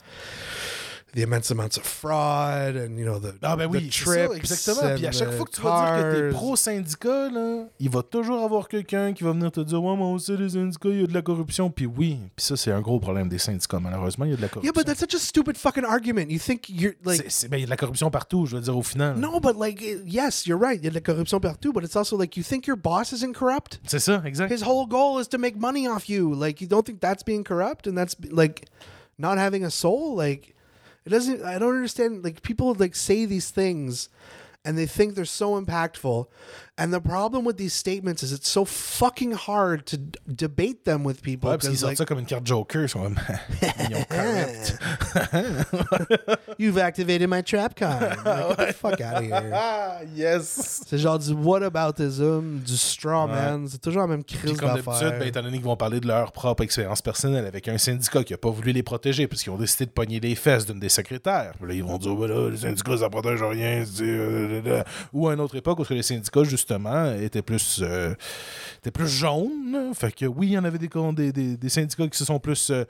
the 1.16 1.20
immense 1.22 1.52
amounts 1.52 1.78
of 1.78 1.84
fraud 1.84 2.76
and 2.76 2.98
you 2.98 3.04
know 3.06 3.20
the 3.20 3.34
Ah 3.42 3.56
ben 3.56 3.68
oui, 3.68 3.88
the 3.90 3.94
c'est 3.94 4.06
ça, 4.06 4.28
trips 4.28 4.36
exactement. 4.38 4.96
Puis 4.96 5.08
à 5.08 5.12
chaque 5.12 5.32
fois 5.32 5.46
que 5.46 5.52
tu 5.52 5.62
vas 5.62 5.86
dire 5.86 6.04
que 6.04 6.16
t'es 6.16 6.22
cars. 6.32 6.40
pro-syndicat, 6.40 7.30
là, 7.30 7.66
il 7.80 7.90
va 7.90 8.04
toujours 8.04 8.44
avoir 8.44 8.68
quelqu'un 8.68 9.14
qui 9.14 9.24
va 9.24 9.32
venir 9.32 9.52
te 9.52 9.62
dire 9.62 9.84
«Ouais, 9.84 9.96
moi 9.96 10.10
aussi, 10.10 10.36
les 10.38 10.50
syndicats, 10.50 10.90
il 10.90 11.02
y 11.02 11.04
a 11.04 11.08
de 11.08 11.14
la 11.14 11.22
corruption.» 11.22 11.70
Puis 11.72 11.86
oui, 11.86 12.18
puis 12.36 12.46
ça, 12.46 12.56
c'est 12.58 12.72
un 12.72 12.82
gros 12.82 13.00
problème 13.00 13.28
des 13.30 13.40
syndicats, 13.40 13.80
malheureusement, 13.80 14.26
il 14.26 14.32
y 14.32 14.34
a 14.34 14.38
de 14.38 14.42
la 14.42 14.48
Yeah, 14.48 14.54
corruption. 14.54 14.74
but 14.76 14.86
that's 14.86 15.00
such 15.00 15.16
a 15.16 15.20
stupid 15.20 15.58
fucking 15.58 15.84
argument. 15.86 16.26
You 16.30 16.40
think 16.40 16.70
you're 16.70 16.94
like 17.04 17.24
C'est- 17.30 17.48
ben, 17.48 17.58
il 17.58 17.62
y 17.62 17.64
a 17.64 17.66
de 17.66 17.70
la 17.72 17.78
corruption 17.78 18.10
partout, 18.12 18.46
je 18.46 18.56
veux 18.56 18.62
dire, 18.62 18.78
au 18.78 18.84
final. 18.84 19.18
no, 19.18 19.40
but 19.40 19.56
like 19.58 19.82
yes, 20.06 20.46
you're 20.46 20.60
right. 20.60 20.80
Il 20.80 20.84
y 20.84 20.88
a 20.88 20.90
de 20.92 20.96
la 20.96 21.02
corruption 21.02 21.40
partout, 21.40 21.74
but 21.74 21.84
it's 21.84 21.96
also 21.96 22.18
like 22.18 22.38
you 22.38 22.44
think 22.44 22.68
your 22.68 22.78
boss 22.78 23.12
isn't 23.12 23.34
corrupt? 23.34 23.80
C'est 23.88 24.00
ça, 24.00 24.22
exact. 24.26 24.52
His 24.54 24.64
whole 24.64 24.86
goal 24.88 25.20
is 25.22 25.28
to 25.30 25.38
make 25.38 25.56
money 25.58 25.88
off 25.88 26.08
you. 26.10 26.34
Like 26.36 26.62
you 26.62 26.68
don't 26.68 26.84
think 26.86 27.00
that's 27.00 27.24
being 27.26 27.44
corrupt? 27.44 27.88
And 27.88 27.96
that's 27.96 28.16
like 28.32 28.66
not 29.18 29.38
having 29.38 29.64
a 29.66 29.70
soul? 29.70 30.16
Like 30.16 30.54
it 31.10 31.16
doesn't. 31.16 31.44
I 31.44 31.58
don't 31.58 31.76
understand. 31.76 32.24
Like 32.24 32.44
people 32.44 32.76
like 32.76 32.96
say 32.96 33.26
these 33.26 33.50
things, 33.50 34.10
and 34.64 34.78
they 34.78 34.86
think 34.86 35.16
they're 35.16 35.26
so 35.26 35.60
impactful. 35.60 36.28
And 36.80 36.92
the 36.92 37.02
problem 37.02 37.46
with 37.46 37.58
these 37.58 37.74
statements 37.74 38.24
is 38.24 38.32
it's 38.32 38.48
so 38.50 38.64
fucking 38.64 39.34
hard 39.34 39.84
to 39.88 39.98
d- 39.98 40.18
debate 40.28 40.86
them 40.86 41.06
with 41.06 41.22
people. 41.22 41.50
Ouais, 41.50 41.58
parce 41.58 41.68
qu'ils 41.68 41.78
sortent 41.78 41.92
like, 41.92 41.98
ça 41.98 42.06
comme 42.06 42.20
une 42.20 42.26
carte 42.26 42.48
Joker, 42.48 42.84
ils 42.84 42.90
sont 42.90 43.02
comme 43.04 43.20
Ils 43.90 43.96
ont 43.98 44.06
corrupt. 44.10 44.80
You've 46.58 46.78
activated 46.78 47.28
my 47.30 47.42
trap 47.44 47.76
card. 47.76 48.02
Like, 48.02 48.58
get 48.58 48.68
the 48.70 48.74
fuck 48.76 49.02
out 49.02 49.18
of 49.18 49.24
here. 49.24 49.52
Ah, 49.54 50.00
yes! 50.16 50.84
C'est 50.88 50.98
genre 50.98 51.20
du 51.20 51.34
whataboutism, 51.34 52.60
du 52.66 52.78
straw 52.78 53.28
man. 53.28 53.68
C'est 53.70 53.82
toujours 53.82 54.02
la 54.04 54.08
même 54.08 54.24
crise 54.24 54.58
comme 54.58 54.70
d'habitude, 54.70 54.86
d'affaires. 54.86 55.20
ben, 55.20 55.28
étant 55.28 55.42
donné 55.42 55.58
qu'ils 55.58 55.66
vont 55.66 55.76
parler 55.76 56.00
de 56.00 56.08
leur 56.08 56.32
propre 56.32 56.64
expérience 56.64 57.02
personnelle 57.02 57.46
avec 57.46 57.68
un 57.68 57.78
syndicat 57.78 58.24
qui 58.24 58.32
n'a 58.34 58.38
pas 58.38 58.52
voulu 58.52 58.72
les 58.72 58.84
protéger 58.84 59.28
parce 59.28 59.44
qu'ils 59.44 59.52
ont 59.52 59.58
décidé 59.58 59.86
de 59.86 59.92
pogner 59.92 60.20
les 60.22 60.36
fesses 60.36 60.66
d'une 60.66 60.80
des 60.80 60.88
secrétaires. 60.90 61.52
Puis 61.60 61.68
Là, 61.68 61.74
ils 61.74 61.84
vont 61.84 61.98
dire, 61.98 62.16
Ben 62.16 62.28
là, 62.28 62.50
les 62.50 62.58
syndicats, 62.58 62.98
ça 63.00 63.10
protège 63.10 63.44
rien. 63.44 63.84
euh. 64.02 64.84
Ou 65.12 65.28
à 65.28 65.34
une 65.34 65.42
autre 65.42 65.56
époque 65.56 65.80
où 65.80 65.84
les 65.90 66.04
syndicats, 66.04 66.44
justement, 66.44 66.69
étaient 67.22 67.42
plus, 67.42 67.80
euh, 67.82 68.14
étaient 68.78 68.92
plus 68.92 69.08
jaunes. 69.08 69.72
là. 69.72 69.92
Fait 69.94 70.12
que 70.12 70.26
oui, 70.26 70.48
il 70.48 70.54
y 70.54 70.58
en 70.58 70.64
avait 70.64 70.78
des, 70.78 70.88
con- 70.90 71.14
des, 71.14 71.32
des- 71.32 71.58
des 71.58 71.70
syndicats 71.70 72.08
qui 72.08 72.18
se 72.18 72.26
sont 72.26 72.40
plus 72.40 72.70
euh, 72.70 72.84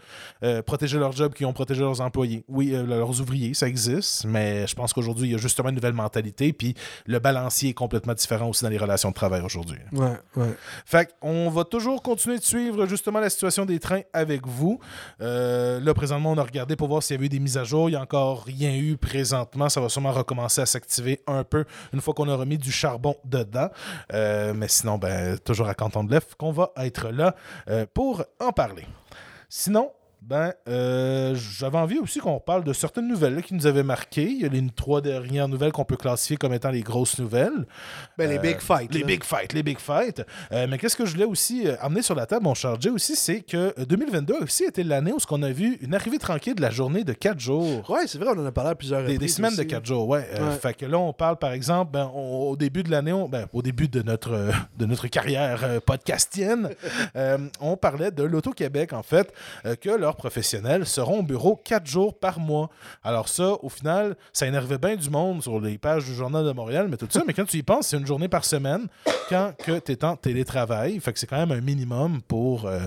euh, 0.44 0.62
protégés 0.62 0.98
leur 0.98 1.12
job, 1.12 1.34
qui 1.34 1.46
ont 1.46 1.54
protégé 1.54 1.82
leurs 1.82 2.02
employés. 2.02 2.44
Oui, 2.48 2.74
euh, 2.74 2.84
leurs 2.86 3.20
ouvriers, 3.22 3.54
ça 3.54 3.68
existe, 3.68 4.26
mais 4.26 4.68
je 4.68 4.76
pense 4.76 4.94
qu'aujourd'hui, 4.94 5.30
il 5.30 5.32
y 5.32 5.36
a 5.36 5.38
justement 5.38 5.70
une 5.70 5.76
nouvelle 5.76 5.94
mentalité, 5.94 6.54
puis 6.54 6.74
le 7.06 7.20
balancier 7.20 7.70
est 7.70 7.74
complètement 7.74 8.14
différent 8.14 8.50
aussi 8.50 8.64
dans 8.64 8.70
les 8.70 8.78
relations 8.78 9.10
de 9.10 9.16
travail 9.16 9.42
aujourd'hui. 9.42 9.78
Ouais, 9.92 10.18
ouais. 10.36 10.56
Fait 10.86 11.14
qu'on 11.20 11.50
va 11.50 11.64
toujours 11.64 12.02
continuer 12.02 12.38
de 12.38 12.44
suivre 12.44 12.86
justement 12.88 13.20
la 13.20 13.30
situation 13.30 13.66
des 13.66 13.80
trains 13.80 14.02
avec 14.14 14.46
vous. 14.48 14.80
Là, 15.20 15.94
présentement, 15.94 16.32
on 16.32 16.38
a 16.38 16.44
regardé 16.44 16.76
pour 16.76 16.88
voir 16.88 17.04
s'il 17.04 17.16
y 17.16 17.18
avait 17.18 17.26
eu 17.28 17.30
des 17.30 17.40
mises 17.40 17.58
à 17.58 17.64
jour. 17.64 17.90
Il 17.90 17.94
n'y 17.94 17.98
a 17.98 18.02
encore 18.02 18.44
rien 18.44 18.74
eu 18.76 18.98
présentement. 18.98 19.70
Ça 19.70 19.82
va 19.82 19.90
sûrement 19.90 20.12
recommencer 20.12 20.62
à 20.62 20.66
s'activer 20.66 21.20
un 21.28 21.44
peu 21.44 21.66
une 21.94 22.02
fois 22.02 22.14
qu'on 22.14 22.28
aura 22.30 22.46
mis 22.46 22.58
du 22.58 22.72
charbon 22.72 23.16
dedans. 23.26 23.69
Euh, 24.14 24.54
mais 24.54 24.68
sinon, 24.68 24.98
ben, 24.98 25.38
toujours 25.40 25.68
à 25.68 25.74
Canton 25.74 26.04
de 26.04 26.12
l'Ef 26.14 26.36
qu'on 26.36 26.52
va 26.52 26.72
être 26.78 27.10
là 27.10 27.36
euh, 27.70 27.86
pour 27.94 28.24
en 28.40 28.52
parler. 28.52 28.86
Sinon, 29.50 29.92
ben, 30.30 30.54
euh, 30.68 31.34
j'avais 31.36 31.78
envie 31.80 31.98
aussi 31.98 32.20
qu'on 32.20 32.40
parle 32.40 32.64
de 32.64 32.72
certaines 32.72 33.08
nouvelles 33.08 33.34
là, 33.36 33.42
qui 33.42 33.56
nous 33.56 33.66
avaient 33.66 33.82
marqué. 33.84 34.24
Il 34.30 34.42
y 34.42 34.46
a 34.46 34.48
les 34.50 34.64
trois 34.76 35.02
dernières 35.02 35.48
nouvelles 35.48 35.72
qu'on 35.72 35.86
peut 35.86 35.98
classifier 35.98 36.38
comme 36.38 36.54
étant 36.54 36.70
les 36.70 36.82
grosses 36.82 37.18
nouvelles. 37.18 37.66
Ben, 38.18 38.30
les 38.30 38.38
Euh, 38.38 38.42
big 38.42 38.60
fights. 38.60 38.94
Les 38.94 39.00
là. 39.02 39.08
big 39.08 39.24
fights, 39.24 39.54
les 39.54 39.64
big 39.64 39.80
fights. 39.80 40.22
Euh, 40.52 40.68
mais 40.70 40.78
qu'est-ce 40.78 40.96
que 40.96 41.06
je 41.06 41.14
voulais 41.14 41.26
aussi 41.26 41.68
euh, 41.68 41.76
amener 41.82 42.04
sur 42.04 42.14
la 42.14 42.28
table, 42.28 42.44
mon 42.44 42.54
Jay, 42.54 42.90
aussi, 42.90 43.16
c'est 43.16 43.42
que 43.42 43.74
euh, 43.80 43.86
2022 43.86 44.36
a 44.36 44.44
aussi 44.44 44.66
été 44.66 44.84
l'année 44.84 45.12
où 45.14 45.18
on 45.32 45.42
a 45.42 45.50
vu 45.52 45.78
une 45.82 45.96
arrivée 45.96 46.20
tranquille 46.20 46.54
de 46.56 46.62
la 46.62 46.70
journée 46.70 47.04
de 47.04 47.14
4 47.14 47.40
jours. 47.40 47.90
Ouais, 47.90 48.06
c'est 48.06 48.20
vrai, 48.20 48.30
on 48.36 48.40
en 48.40 48.46
a 48.46 48.52
parlé 48.52 48.70
à 48.72 48.76
plusieurs 48.76 49.04
Des, 49.06 49.18
des 49.18 49.28
semaines 49.28 49.56
de. 49.56 49.64
4 49.64 49.84
jours, 49.86 50.08
ouais. 50.08 50.28
Euh, 50.36 50.50
Ouais. 50.50 50.56
Fait 50.60 50.74
que 50.74 50.86
là, 50.86 50.98
on 51.00 51.12
parle, 51.14 51.38
par 51.38 51.52
exemple, 51.54 51.92
ben, 51.92 52.10
on- 52.14 52.50
au 52.52 52.56
début 52.56 52.84
de 52.84 52.92
l'année, 52.92 53.14
ben, 53.30 53.48
au 53.54 53.62
début 53.62 53.88
de 53.88 54.02
notre, 54.04 54.32
euh, 54.34 54.52
de 54.78 54.86
notre 54.86 55.08
carrière 55.08 55.62
euh, 55.64 55.80
podcastienne, 55.80 56.70
euh, 57.16 57.38
on 57.60 57.78
parlait 57.78 58.12
de 58.12 58.24
l'Auto-Québec, 58.24 58.94
en 58.94 59.04
fait, 59.04 59.34
euh, 59.66 59.76
que 59.76 59.90
leurs 59.90 60.16
professionnels 60.20 60.86
seront 60.86 61.20
au 61.20 61.24
bureau 61.24 61.56
4 61.56 61.88
jours 61.88 62.18
par 62.20 62.40
mois. 62.40 62.70
Alors 63.04 63.28
ça, 63.28 63.54
au 63.64 63.70
final, 63.70 64.16
ça 64.32 64.46
énervait 64.46 64.78
bien 64.78 64.96
du 64.96 65.10
monde 65.10 65.42
sur 65.42 65.60
les 65.60 65.80
pages 65.80 66.06
du 66.06 66.14
Journal 66.14 66.46
de 66.46 66.52
Montréal, 66.52 66.88
mais 66.90 66.98
tout 66.98 67.08
ça, 67.10 67.24
mais 67.26 67.34
quand 67.34 67.46
tu 67.46 67.58
y 67.58 67.64
penses, 67.64 67.88
c'est 67.88 67.98
une 67.98 68.06
journée 68.06 68.28
par 68.28 68.46
semaine 68.46 68.88
quand 69.30 69.54
que 69.58 69.80
tu 69.80 69.92
es 69.94 70.06
en 70.06 70.16
télétravail. 70.16 71.00
Fait 71.00 71.12
que 71.12 71.20
c'est 71.20 71.28
quand 71.28 71.38
même 71.38 71.52
un 71.52 71.62
minimum 71.62 72.22
pour... 72.22 72.66
euh, 72.66 72.82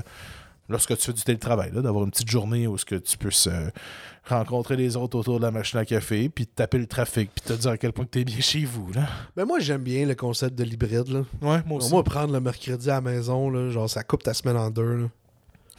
lorsque 0.69 0.97
tu 0.97 1.05
fais 1.07 1.13
du 1.13 1.23
télétravail, 1.23 1.71
là, 1.75 1.83
d'avoir 1.83 2.05
une 2.05 2.11
petite 2.11 2.31
journée 2.31 2.67
où 2.67 2.79
ce 2.79 2.85
que 2.85 2.95
tu 2.95 3.19
puisses 3.19 3.49
euh, 3.49 3.69
rencontrer 4.29 4.77
les 4.77 4.97
autres 4.97 5.19
autour 5.19 5.39
de 5.39 5.45
la 5.45 5.51
machine 5.51 5.79
à 5.81 5.85
café, 5.85 6.29
puis 6.29 6.47
te 6.47 6.55
taper 6.55 6.79
le 6.79 6.87
trafic, 6.87 7.31
puis 7.35 7.43
te 7.45 7.53
dire 7.53 7.73
à 7.73 7.77
quel 7.77 7.93
point 7.93 8.07
tu 8.11 8.21
es 8.21 8.25
bien 8.25 8.41
chez 8.41 8.65
vous. 8.65 8.91
Là. 8.93 9.03
Ben, 9.37 9.45
moi, 9.45 9.59
j'aime 9.59 9.83
bien 9.83 10.07
le 10.07 10.15
concept 10.15 10.55
de 10.57 10.65
l'hybride. 10.65 11.25
Ouais, 11.43 11.61
moi 11.67 11.79
aussi. 11.79 11.91
Moi, 11.91 12.03
prendre 12.05 12.33
le 12.33 12.41
mercredi 12.41 12.89
à 12.91 12.95
la 12.95 13.01
maison, 13.01 13.51
là, 13.51 13.71
genre, 13.71 13.91
ça 13.91 14.03
coupe 14.05 14.23
ta 14.23 14.33
semaine 14.35 14.57
en 14.57 14.71
deux. 14.71 14.97
là. 15.03 15.07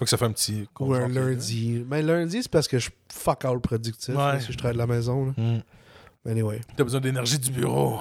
Que 0.04 0.10
ça 0.10 0.18
fait 0.18 0.26
un 0.26 0.32
petit... 0.32 0.68
Ou 0.80 0.94
un 0.94 1.08
lundi. 1.08 1.84
Mais 1.90 2.02
lundi, 2.02 2.44
c'est 2.44 2.52
parce 2.52 2.68
que 2.68 2.78
je 2.78 2.84
suis 2.86 2.94
fuck 3.12 3.46
all 3.46 3.60
productif 3.60 4.16
Ouais. 4.16 4.40
si 4.40 4.52
je 4.52 4.58
travaille 4.58 4.76
de 4.76 4.80
la 4.82 4.88
maison. 4.88 5.26
Là. 5.28 5.34
Mm. 5.38 5.62
Anyway. 6.26 6.62
T'as 6.78 6.84
besoin 6.86 7.02
d'énergie 7.02 7.38
du 7.38 7.52
bureau. 7.52 8.00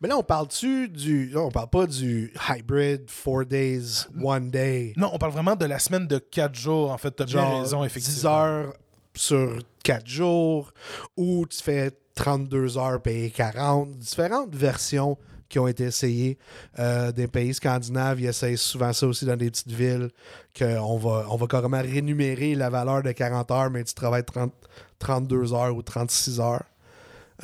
Mais 0.00 0.08
là, 0.08 0.18
on 0.18 0.22
parle-tu 0.22 0.88
du. 0.88 1.30
Là, 1.30 1.40
on 1.40 1.50
parle 1.50 1.70
pas 1.70 1.86
du 1.86 2.30
hybrid, 2.50 3.08
four 3.08 3.46
days, 3.46 4.04
one 4.22 4.50
day. 4.50 4.92
Non, 4.96 5.08
on 5.12 5.18
parle 5.18 5.32
vraiment 5.32 5.56
de 5.56 5.64
la 5.64 5.78
semaine 5.78 6.06
de 6.06 6.18
4 6.18 6.54
jours, 6.54 6.90
en 6.92 6.98
fait. 6.98 7.10
T'as 7.12 7.24
bien 7.24 7.60
raison, 7.62 7.80
10 7.80 7.86
effectivement. 7.86 8.30
heures 8.30 8.72
sur 9.14 9.58
4 9.84 10.06
jours, 10.06 10.70
ou 11.16 11.46
tu 11.46 11.62
fais 11.62 11.92
32 12.14 12.76
heures 12.76 13.00
payé 13.00 13.30
40. 13.30 13.96
Différentes 13.96 14.54
versions 14.54 15.16
qui 15.48 15.58
ont 15.58 15.66
été 15.66 15.84
essayées. 15.84 16.38
Euh, 16.78 17.12
des 17.12 17.28
pays 17.28 17.54
scandinaves, 17.54 18.20
ils 18.20 18.26
essayent 18.26 18.58
souvent 18.58 18.92
ça 18.92 19.06
aussi 19.06 19.24
dans 19.24 19.36
des 19.36 19.50
petites 19.50 19.72
villes, 19.72 20.10
qu'on 20.56 20.96
va, 20.96 21.26
on 21.30 21.36
va 21.36 21.46
carrément 21.46 21.80
rémunérer 21.80 22.54
la 22.54 22.70
valeur 22.70 23.02
de 23.02 23.12
40 23.12 23.50
heures, 23.50 23.70
mais 23.70 23.84
tu 23.84 23.94
travailles 23.94 24.24
30, 24.24 24.52
32 24.98 25.52
heures 25.54 25.76
ou 25.76 25.82
36 25.82 26.40
heures. 26.40 26.64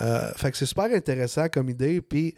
Euh, 0.01 0.33
fait 0.35 0.51
que 0.51 0.57
c'est 0.57 0.67
super 0.67 0.85
intéressant 0.85 1.49
comme 1.49 1.69
idée. 1.69 2.01
Puis, 2.01 2.35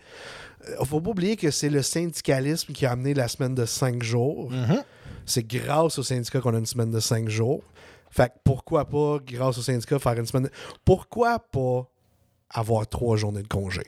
il 0.81 0.87
faut 0.87 1.01
pas 1.01 1.11
oublier 1.11 1.37
que 1.37 1.51
c'est 1.51 1.69
le 1.69 1.83
syndicalisme 1.83 2.73
qui 2.73 2.87
a 2.87 2.93
amené 2.93 3.15
la 3.15 3.29
semaine 3.29 3.55
de 3.55 3.65
5 3.65 4.03
jours. 4.03 4.51
Mhm. 4.51 4.83
C'est 5.27 5.47
grâce 5.47 5.99
au 5.99 6.03
syndicat 6.03 6.41
qu'on 6.41 6.55
a 6.55 6.59
une 6.59 6.67
semaine 6.67 6.91
de 6.91 7.01
5 7.01 7.29
jours. 7.29 7.63
Fait 8.11 8.29
que 8.29 8.35
pourquoi 8.45 8.85
pas, 8.85 9.19
grâce 9.27 9.59
au 9.59 9.63
syndicat, 9.63 9.99
faire 9.99 10.19
une 10.19 10.27
semaine 10.27 10.45
de... 10.45 10.51
Pourquoi 10.85 11.39
pas 11.41 11.89
avoir 12.51 12.87
trois 12.87 13.17
journées 13.17 13.43
de 13.43 13.49
congé? 13.49 13.83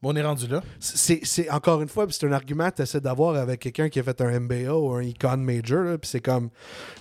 On 0.00 0.14
est 0.14 0.22
rendu 0.22 0.46
là. 0.46 0.62
c'est 0.78 1.50
encore 1.50 1.82
une 1.82 1.88
fois, 1.88 2.06
c'est 2.10 2.24
un 2.24 2.30
argument 2.32 2.70
que 2.70 2.76
tu 2.76 2.82
essaies 2.82 3.00
d'avoir 3.00 3.34
avec 3.34 3.60
quelqu'un 3.60 3.88
qui 3.88 3.98
a 3.98 4.04
fait 4.04 4.20
un 4.20 4.38
MBA 4.38 4.72
ou 4.72 4.92
un 4.92 5.02
Econ 5.02 5.36
Major, 5.38 5.98
puis 5.98 6.08
c'est 6.08 6.20
comme, 6.20 6.50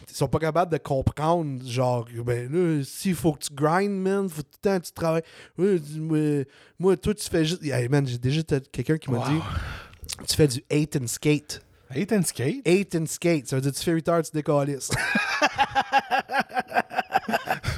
ils 0.09 0.15
sont 0.15 0.27
pas 0.27 0.39
capables 0.39 0.71
de 0.71 0.79
comprendre, 0.79 1.63
genre, 1.63 2.07
ben 2.25 2.51
là, 2.51 2.83
s'il 2.83 3.13
faut 3.13 3.33
que 3.33 3.45
tu 3.45 3.53
grindes, 3.53 3.91
man, 4.01 4.27
faut 4.27 4.41
tout 4.41 4.47
le 4.63 4.69
temps 4.69 4.79
que 4.79 4.85
tu 4.85 4.91
travailles. 4.93 5.21
Moi, 5.57 6.43
moi, 6.79 6.97
toi, 6.97 7.13
tu 7.13 7.29
fais 7.29 7.45
juste. 7.45 7.63
Hey, 7.63 7.87
man, 7.87 8.07
j'ai 8.07 8.17
déjà 8.17 8.41
quelqu'un 8.71 8.97
qui 8.97 9.11
m'a 9.11 9.19
Wow. 9.19 9.25
dit, 9.29 9.41
tu 10.27 10.35
fais 10.35 10.47
du 10.47 10.63
8 10.71 10.97
and 11.03 11.07
skate. 11.07 11.61
Hate 11.89 12.11
and 12.11 12.23
skate? 12.23 12.61
8 12.67 12.95
and 12.95 13.05
skate, 13.07 13.47
ça 13.47 13.55
veut 13.55 13.61
dire 13.61 13.71
tu 13.71 13.81
fais 13.83 13.91
8 13.91 14.09
heures, 14.09 14.21
tu 14.23 14.31
décalisses. 14.33 14.89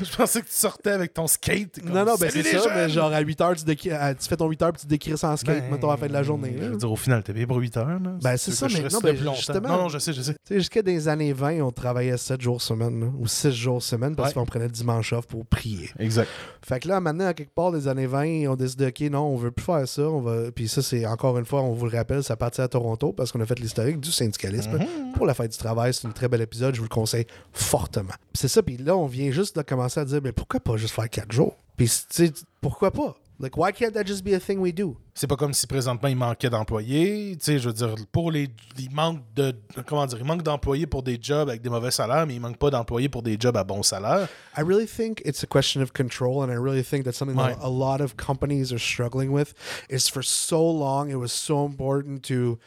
Je 0.02 0.16
pensais 0.16 0.42
que 0.42 0.46
tu 0.48 0.54
sortais 0.54 0.92
avec 0.92 1.14
ton 1.14 1.28
skate. 1.28 1.82
Comme, 1.82 1.90
non, 1.92 2.06
non, 2.06 2.16
ben 2.18 2.30
c'est 2.32 2.42
les 2.42 2.58
ça, 2.58 2.70
mais 2.74 2.88
genre 2.90 3.12
à 3.12 3.20
8 3.20 3.42
heures, 3.42 3.56
tu, 3.56 3.66
décris- 3.66 3.92
à- 3.92 4.16
tu 4.16 4.28
fais 4.30 4.38
ton 4.38 4.48
8 4.48 4.62
heures, 4.62 4.72
puis 4.72 4.82
tu 4.82 4.88
décris 4.88 5.18
ça 5.18 5.32
en 5.32 5.38
skate, 5.38 5.60
Ben, 5.64 5.72
mettons, 5.72 5.90
à 5.90 5.94
la 5.94 5.98
fin 5.98 6.08
de 6.08 6.14
la 6.14 6.24
journée. 6.24 6.56
Je 6.58 6.66
veux 6.68 6.78
dire, 6.78 6.92
au 6.92 6.96
final, 6.96 7.22
t'es 7.22 7.34
payé 7.34 7.46
pour 7.46 7.58
8 7.58 7.76
heures. 7.78 7.88
Là. 7.88 8.12
Ben, 8.22 8.38
c'est 8.38 8.52
ça, 8.52 8.68
mais 8.72 8.88
non, 8.90 9.00
ben, 9.02 9.18
justement. 9.36 9.68
Non, 9.68 9.78
non, 9.84 9.90
je 9.90 9.98
sais, 10.00 10.14
je 10.14 10.22
sais. 10.22 10.34
Tu 10.34 10.40
sais, 10.46 10.56
jusqu'à 10.56 10.82
des 10.82 11.08
années 11.10 11.34
20, 11.34 11.62
on 11.62 11.72
travaillait 11.72 12.16
7 12.18 12.40
jours 12.40 12.62
semaine, 12.62 13.00
là, 13.02 13.08
ou 13.18 13.28
6 13.28 13.52
jours 13.52 13.84
semaine, 13.84 14.16
parce 14.16 14.30
Ouais. 14.30 14.34
qu'on 14.36 14.46
prenait 14.46 14.66
le 14.66 14.72
dimanche 14.72 15.12
off 15.12 15.28
pour 15.28 15.46
prier. 15.46 15.90
Exact. 16.00 16.30
Fait 16.66 16.80
que 16.80 16.88
là, 16.88 17.00
maintenant, 17.02 17.28
à 17.28 17.34
quelque 17.34 17.54
part 17.54 17.72
des 17.74 17.88
années 17.90 18.08
20, 18.08 18.48
on 18.50 18.56
décide, 18.56 18.82
OK, 18.84 19.02
non, 19.12 19.24
on 19.26 19.36
veut 19.36 19.52
plus 19.52 19.66
faire 19.66 19.86
ça. 19.88 20.04
On 20.04 20.22
va... 20.22 20.52
Puis 20.52 20.68
ça, 20.70 20.82
c'est 20.82 21.06
encore 21.06 21.38
une 21.38 21.46
fois, 21.46 21.62
on 21.62 21.74
vous 21.74 21.88
le 21.88 21.98
rappelle, 21.98 22.24
ça 22.24 22.38
partit 22.38 22.62
à 22.62 22.68
Toronto 22.70 23.12
parce 23.12 23.32
qu'on 23.32 23.42
a 23.42 23.46
fait 23.46 23.60
l'historique 23.60 23.99
du 24.00 24.12
syndicalisme. 24.12 24.78
Mhm. 24.78 25.14
Pour 25.14 25.26
la 25.26 25.34
fête 25.34 25.52
du 25.52 25.58
travail, 25.58 25.94
c'est 25.94 26.08
un 26.08 26.12
très 26.12 26.28
bel 26.28 26.42
épisode, 26.42 26.74
je 26.76 26.80
vous 26.80 26.86
le 26.86 26.90
conseille 26.90 27.26
fortement. 27.54 28.14
C'est 28.34 28.48
ça, 28.48 28.64
puis 28.64 28.78
là, 28.78 28.96
on 28.96 29.06
vient 29.08 29.32
juste 29.32 29.56
de 29.56 29.62
commencer 29.62 30.00
à 30.00 30.06
dire, 30.06 30.20
mais 30.24 30.32
pourquoi 30.32 30.60
pas 30.60 30.78
juste 30.78 30.94
faire 30.94 31.10
4 31.10 31.32
jours? 31.32 31.56
Puis, 31.78 31.88
tu 31.88 32.28
sais, 32.28 32.34
pourquoi 32.62 32.92
pas? 32.92 33.16
Like, 33.42 33.56
why 33.56 33.72
can't 33.72 33.94
that 33.94 34.06
just 34.06 34.26
be 34.26 34.34
a 34.34 34.40
thing 34.40 34.60
we 34.60 34.74
do? 34.74 34.98
C'est 35.16 35.26
pas 35.26 35.38
comme 35.38 35.54
si 35.54 35.66
présentement 35.66 36.10
il 36.10 36.18
manquait 36.18 36.50
d'employés. 36.50 37.38
Tu 37.38 37.46
sais, 37.46 37.60
je 37.60 37.70
veux 37.70 37.74
dire, 37.74 37.96
pour 38.12 38.32
les. 38.32 38.50
Il 38.78 38.92
manque 38.92 39.22
de. 39.34 39.56
Comment 39.88 40.06
dire 40.06 40.18
Il 40.20 40.26
manque 40.26 40.44
d'employés 40.44 40.88
pour 40.88 41.04
des 41.04 41.18
jobs 41.22 41.48
avec 41.48 41.62
des 41.62 41.70
mauvais 41.70 41.92
salaires, 41.92 42.28
mais 42.28 42.36
il 42.36 42.42
manque 42.42 42.58
pas 42.58 42.70
d'employés 42.70 43.08
pour 43.08 43.24
des 43.24 43.38
jobs 43.40 43.56
à 43.56 43.64
bon 43.64 43.82
salaire. 43.82 44.28
I 44.58 44.62
really 44.62 44.86
think 44.86 45.22
it's 45.24 45.42
a 45.42 45.48
question 45.48 45.82
of 45.82 45.94
control, 45.94 46.44
and 46.44 46.52
I 46.52 46.58
really 46.58 46.84
think 46.84 47.06
that's 47.06 47.18
something 47.18 47.38
Right. 47.38 47.58
that 47.58 47.66
a 47.66 47.70
lot 47.70 48.02
of 48.02 48.18
companies 48.18 48.74
are 48.74 48.78
struggling 48.80 49.30
with. 49.30 49.54
Is 49.90 50.10
for 50.12 50.22
so 50.22 50.62
long 50.62 51.10
it 51.10 51.16
was 51.18 51.32
so 51.32 51.66
important 51.66 52.22
to 52.24 52.60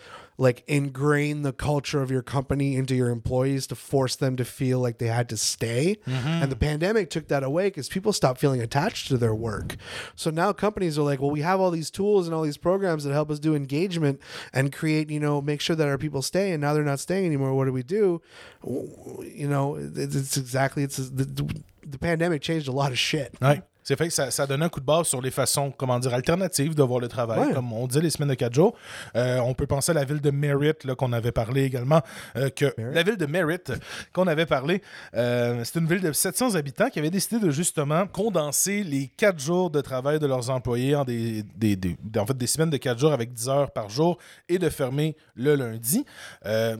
like 0.42 0.64
ingrain 0.66 1.42
the 1.42 1.52
culture 1.52 2.02
of 2.02 2.10
your 2.10 2.20
company 2.20 2.74
into 2.74 2.96
your 2.96 3.10
employees 3.10 3.64
to 3.68 3.76
force 3.76 4.16
them 4.16 4.34
to 4.36 4.44
feel 4.44 4.80
like 4.80 4.98
they 4.98 5.06
had 5.06 5.28
to 5.28 5.36
stay. 5.36 5.96
Mm-hmm. 6.04 6.28
And 6.28 6.50
the 6.50 6.56
pandemic 6.56 7.10
took 7.10 7.28
that 7.28 7.44
away 7.44 7.68
because 7.68 7.88
people 7.88 8.12
stopped 8.12 8.40
feeling 8.40 8.60
attached 8.60 9.06
to 9.08 9.16
their 9.16 9.36
work. 9.36 9.76
So 10.16 10.30
now 10.30 10.52
companies 10.52 10.98
are 10.98 11.02
like, 11.02 11.20
well, 11.20 11.30
we 11.30 11.42
have 11.42 11.60
all 11.60 11.70
these 11.70 11.92
tools 11.92 12.26
and 12.26 12.34
all 12.34 12.42
these 12.42 12.56
programs 12.56 13.04
that 13.04 13.12
help 13.12 13.30
us 13.30 13.38
do 13.38 13.54
engagement 13.54 14.20
and 14.52 14.72
create, 14.72 15.10
you 15.10 15.20
know, 15.20 15.40
make 15.40 15.60
sure 15.60 15.76
that 15.76 15.86
our 15.86 15.96
people 15.96 16.22
stay. 16.22 16.50
And 16.50 16.60
now 16.60 16.74
they're 16.74 16.82
not 16.82 16.98
staying 16.98 17.24
anymore. 17.24 17.54
What 17.54 17.66
do 17.66 17.72
we 17.72 17.84
do? 17.84 18.20
You 18.64 19.46
know, 19.48 19.76
it's, 19.76 20.36
exactly 20.36 20.82
it's 20.82 20.96
the, 20.96 21.62
the 21.86 21.98
pandemic 21.98 22.42
changed 22.42 22.66
a 22.66 22.72
lot 22.72 22.90
of 22.90 22.98
shit. 22.98 23.36
Ouais. 23.40 23.62
C'est 23.84 23.96
fait 23.96 24.08
que 24.08 24.12
ça, 24.14 24.30
ça 24.30 24.46
donne 24.46 24.62
un 24.62 24.68
coup 24.68 24.80
de 24.80 24.84
base 24.86 25.06
sur 25.08 25.20
les 25.20 25.30
façons, 25.30 25.72
comment 25.76 25.98
dire, 25.98 26.14
alternatives 26.14 26.74
de 26.74 26.82
voir 26.82 27.00
le 27.00 27.08
travail. 27.08 27.40
Ouais. 27.48 27.52
Comme 27.54 27.72
on 27.72 27.86
dit, 27.86 28.00
les 28.00 28.10
semaines 28.10 28.28
de 28.28 28.34
4 28.34 28.54
jours. 28.54 28.74
Euh, 29.16 29.38
on 29.40 29.54
peut 29.54 29.66
penser 29.66 29.90
à 29.90 29.94
la 29.94 30.04
ville 30.04 30.20
de 30.20 30.30
Merritt, 30.30 30.84
là, 30.84 30.94
qu'on 30.94 31.12
avait 31.12 31.32
parlé 31.32 31.64
également. 31.64 32.00
euh, 32.36 32.48
que 32.50 32.72
La 32.78 33.02
ville 33.02 33.16
de 33.16 33.26
Merritt, 33.26 33.72
qu'on 34.12 34.26
avait 34.26 34.46
parlé, 34.46 34.82
euh, 35.14 35.62
c'est 35.64 35.78
une 35.78 35.86
ville 35.86 36.00
de 36.00 36.12
700 36.12 36.54
habitants 36.54 36.88
qui 36.90 36.98
avait 36.98 37.10
décidé 37.10 37.38
de 37.44 37.50
justement 37.50 38.06
condenser 38.06 38.82
les 38.84 39.08
4 39.16 39.38
jours 39.38 39.70
de 39.70 39.80
travail 39.80 40.18
de 40.18 40.26
leurs 40.26 40.50
employés 40.50 40.94
en 40.94 41.04
des, 41.04 41.42
des, 41.56 41.76
des- 41.76 41.96
en 42.18 42.26
fait, 42.26 42.36
des 42.36 42.46
semaines 42.46 42.70
de 42.70 42.76
4 42.76 42.98
jours 42.98 43.12
avec 43.12 43.32
10 43.32 43.48
heures 43.48 43.70
par 43.70 43.88
jour 43.88 44.18
et 44.48 44.58
de 44.58 44.68
fermer 44.68 45.16
le 45.34 45.54
lundi. 45.54 46.04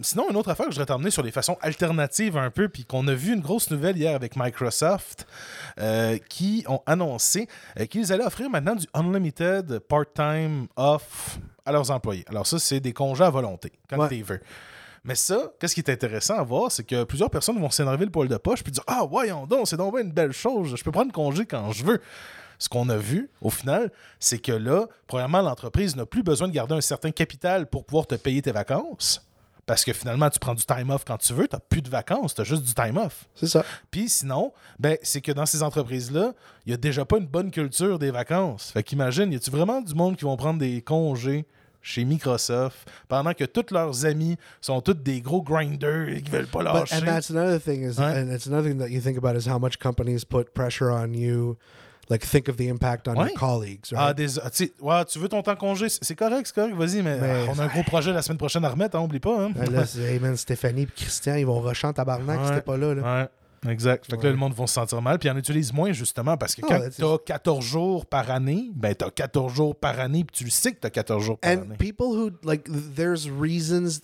Sinon, 0.03 0.27
une 0.31 0.37
autre 0.37 0.51
affaire 0.51 0.67
que 0.67 0.73
je 0.73 0.77
voudrais 0.79 0.87
t'emmener 0.93 1.11
sur 1.11 1.23
des 1.23 1.31
façons 1.31 1.57
alternatives 1.63 2.37
un 2.37 2.51
peu, 2.51 2.69
puis 2.69 2.85
qu'on 2.85 3.07
a 3.09 3.15
vu 3.15 3.33
une 3.35 3.41
grosse 3.41 3.71
nouvelle 3.71 3.97
hier 3.97 4.15
avec 4.15 4.37
Microsoft, 4.37 5.27
qui 6.29 6.65
ont 6.69 6.81
annoncé 6.93 7.49
euh, 7.79 7.87
qu'ils 7.87 8.13
allaient 8.13 8.25
offrir 8.25 8.49
maintenant 8.51 8.75
du 8.75 8.87
unlimited 8.95 9.79
part-time 9.81 10.67
off 10.77 11.39
à 11.65 11.73
leurs 11.73 11.91
employés. 11.91 12.25
Alors 12.29 12.47
ça, 12.47 12.59
c'est 12.59 12.81
des 12.81 12.93
congés 12.93 13.25
à 13.25 13.31
volonté, 13.31 13.73
quand 13.89 13.99
Ouais. 13.99 14.09
tu 14.09 14.23
veux. 14.23 14.41
Mais 15.05 15.17
ça, 15.17 15.51
qu'est-ce 15.59 15.75
qui 15.75 15.81
est 15.81 15.91
intéressant 15.91 16.37
à 16.37 16.43
voir, 16.45 16.71
c'est 16.71 16.85
que 16.85 17.03
plusieurs 17.05 17.29
personnes 17.31 17.59
vont 17.61 17.71
s'énerver 17.71 18.05
le 18.05 18.11
poil 18.13 18.29
de 18.29 18.37
poche 18.37 18.63
puis 18.63 18.71
dire 18.73 18.85
Ah, 18.87 19.03
voyons 19.09 19.47
donc, 19.47 19.67
c'est 19.67 19.77
donc 19.77 19.99
une 19.99 20.13
belle 20.13 20.31
chose, 20.33 20.75
je 20.77 20.85
peux 20.85 20.93
prendre 20.93 21.13
congé 21.13 21.45
quand 21.45 21.73
je 21.73 21.85
veux. 21.85 22.01
Ce 22.59 22.69
qu'on 22.69 22.89
a 22.89 22.97
vu, 22.97 23.29
au 23.41 23.51
final, 23.51 23.91
c'est 24.21 24.39
que 24.39 24.53
là, 24.53 24.87
premièrement, 25.09 25.43
l'entreprise 25.43 25.97
n'a 25.97 26.07
plus 26.07 26.23
besoin 26.23 26.47
de 26.47 26.53
garder 26.53 26.75
un 26.77 26.81
certain 26.81 27.11
capital 27.11 27.67
pour 27.67 27.85
pouvoir 27.85 28.07
te 28.07 28.15
payer 28.15 28.41
tes 28.43 28.53
vacances. 28.53 29.27
Parce 29.65 29.85
que 29.85 29.93
finalement, 29.93 30.29
tu 30.29 30.41
prends 30.41 30.55
du 30.55 30.65
time 30.65 30.91
off 30.91 31.05
quand 31.07 31.19
tu 31.19 31.33
veux, 31.35 31.47
tu 31.47 31.55
n'as 31.55 31.61
plus 31.61 31.83
de 31.83 31.89
vacances, 31.89 32.35
tu 32.35 32.41
as 32.41 32.45
juste 32.45 32.65
du 32.65 32.75
time 32.75 32.97
off. 32.97 33.27
C'est 33.37 33.47
ça. 33.47 33.65
Puis 33.93 34.09
sinon, 34.09 34.53
ben, 34.79 34.97
c'est 35.03 35.21
que 35.21 35.31
dans 35.31 35.47
ces 35.47 35.63
entreprises-là, 35.63 36.33
il 36.67 36.71
n'y 36.71 36.75
a 36.75 36.77
déjà 36.77 37.05
pas 37.05 37.19
une 37.19 37.27
bonne 37.29 37.51
culture 37.53 37.99
des 38.01 38.11
vacances. 38.11 38.73
Fait 38.73 38.83
qu'imagine, 38.83 39.33
y 39.33 39.37
a-tu 39.37 39.51
vraiment 39.51 39.81
du 39.81 39.95
monde 39.95 40.17
qui 40.17 40.25
vont 40.25 40.37
prendre 40.37 40.59
des 40.59 40.83
congés 40.83 41.47
chez 41.81 42.05
Microsoft 42.05 42.89
pendant 43.09 43.35
que 43.35 43.45
tous 43.45 43.73
leurs 43.73 44.05
amis 44.07 44.37
sont 44.61 44.81
tous 44.81 44.95
des 44.95 45.21
gros 45.21 45.43
grinders 45.43 46.09
et 46.09 46.23
qui 46.23 46.31
veulent 46.31 46.47
pas 46.47 46.61
But, 46.61 46.65
lâcher? 46.91 46.97
and 46.97 47.07
that's 47.07 47.31
another 47.31 47.61
thing 47.61 47.83
is, 47.83 47.99
Ouais. 47.99 48.05
and 48.21 48.31
another 48.47 48.69
thing 48.69 48.79
that 48.79 48.89
you 48.89 49.01
think 49.01 49.17
about 49.19 49.37
is 49.37 49.49
how 49.49 49.59
much 49.59 49.79
companies 49.79 50.25
put 50.25 50.53
pressure 50.55 50.91
on 50.91 51.13
you. 51.13 51.57
Like, 52.13 52.27
think 52.29 52.49
of 52.51 52.57
the 52.57 52.69
impact 52.69 53.09
on 53.09 53.15
Ouais. 53.17 53.31
your 53.31 53.39
colleagues, 53.39 53.81
Ah, 53.95 54.07
right? 54.09 54.17
des, 54.17 54.39
ah, 54.39 54.51
tu 54.51 54.67
sais, 54.67 54.73
ouais, 54.83 55.05
tu 55.07 55.19
veux 55.19 55.29
ton 55.29 55.41
temps 55.43 55.57
congé? 55.57 55.89
C'est 55.89 56.15
correct, 56.15 56.43
c'est 56.47 56.55
correct, 56.55 56.75
vas-y, 56.77 57.01
mais, 57.03 57.19
Mais- 57.19 57.47
on 57.49 57.59
a 57.59 57.63
un 57.65 57.69
gros 57.69 57.83
projet 57.85 58.13
la 58.13 58.21
semaine 58.21 58.37
prochaine 58.37 58.65
à 58.67 58.69
remettre, 58.69 58.97
hein, 58.99 59.01
oublie 59.01 59.19
pas. 59.21 59.45
Hein? 59.47 59.53
Ben 59.57 59.71
là, 59.73 59.85
hey 59.99 60.19
man, 60.21 60.37
Stéphanie 60.37 60.83
et 60.83 60.87
Christian, 60.87 61.37
ils 61.37 61.47
vont 61.47 61.59
rusher 61.61 61.87
en 61.87 61.93
tabarnak 61.95 62.39
Ouais. 62.41 62.47
si 62.49 62.53
t'es 62.53 62.61
pas 62.61 62.77
là. 62.77 62.95
là. 62.95 63.29
Ouais, 63.65 63.73
exact. 63.73 64.05
Fait 64.11 64.19
que 64.19 64.25
là, 64.25 64.31
le 64.31 64.37
monde 64.37 64.53
va 64.53 64.67
se 64.67 64.75
sentir 64.75 65.01
mal, 65.01 65.19
puis 65.19 65.31
en 65.31 65.37
utilisent 65.39 65.73
moins, 65.73 65.93
justement, 65.93 66.37
parce 66.37 66.55
que 66.55 66.61
Ah, 66.69 66.81
quand 66.99 67.19
t'as 67.19 67.25
14 67.25 67.65
jours 67.65 68.05
par 68.05 68.31
année, 68.31 68.71
ben 68.75 68.95
t'as 68.95 69.11
14 69.11 69.55
jours 69.55 69.75
par 69.75 69.99
année, 69.99 70.25
puis 70.25 70.37
tu 70.37 70.45
le 70.45 70.51
sais 70.51 70.73
que 70.73 70.81
t'as 70.81 70.91
14 70.91 71.25
jours 71.25 71.39
par 71.39 71.51
And 71.51 71.63
année. 71.63 71.77
people 71.79 72.09
who, 72.09 72.31
like, 72.45 72.69
there's 72.95 73.27
reasons. 73.27 74.01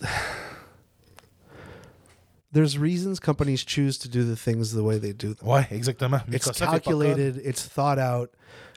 There's 2.51 2.77
reasons 2.77 3.19
companies 3.19 3.63
choose 3.63 3.97
to 3.99 4.09
do 4.09 4.23
the 4.23 4.35
things 4.35 4.71
the 4.73 4.83
way 4.83 4.97
they 4.97 5.13
do 5.13 5.33
them. 5.35 5.47
Ouais, 5.47 5.67
exactement. 5.69 6.23
It's 6.33 6.47
Microsoft 6.47 6.49
est 6.49 6.59
pas 6.65 6.71
calculated, 6.71 7.37
it's 7.43 7.63
thought 7.65 7.99
out. 7.99 8.31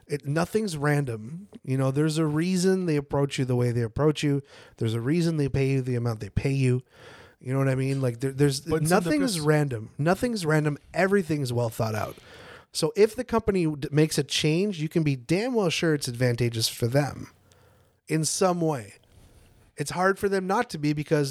It, 0.06 0.26
nothing's 0.26 0.76
random. 0.76 1.48
You 1.64 1.78
know, 1.78 1.90
there's 1.90 2.18
a 2.18 2.26
reason 2.26 2.84
they 2.86 2.96
approach 2.96 3.38
you 3.38 3.44
the 3.46 3.56
way 3.56 3.70
they 3.70 3.80
approach 3.82 4.22
you. 4.22 4.42
There's 4.76 4.92
a 4.94 5.00
reason 5.00 5.36
they 5.38 5.48
pay 5.48 5.68
you 5.68 5.80
the 5.80 5.94
amount 5.94 6.20
they 6.20 6.28
pay 6.28 6.52
you. 6.52 6.82
You 7.40 7.52
know 7.52 7.58
what 7.58 7.68
I 7.68 7.74
mean? 7.76 8.02
Like 8.02 8.20
there, 8.20 8.32
there's 8.32 8.60
But 8.60 8.86
some 8.86 8.98
of 8.98 9.04
the 9.04 9.10
nothing 9.10 9.22
is 9.22 9.36
plus- 9.36 9.46
random. 9.46 9.90
Nothing's 9.96 10.44
random. 10.44 10.76
Everything's 10.92 11.52
well 11.52 11.70
thought 11.70 11.94
out. 11.94 12.16
So 12.72 12.92
if 12.94 13.16
the 13.16 13.24
company 13.24 13.64
d- 13.66 13.88
makes 13.90 14.18
a 14.18 14.22
change, 14.22 14.80
you 14.80 14.88
can 14.88 15.02
be 15.02 15.16
damn 15.16 15.54
well 15.54 15.70
sure 15.70 15.94
it's 15.94 16.08
advantageous 16.08 16.68
for 16.68 16.86
them 16.88 17.30
in 18.08 18.24
some 18.24 18.60
way. 18.60 18.94
It's 19.82 19.90
hard 20.00 20.14
for 20.20 20.28
them 20.28 20.46
not 20.46 20.66
to 20.70 20.78
be 20.78 20.92
because 21.02 21.28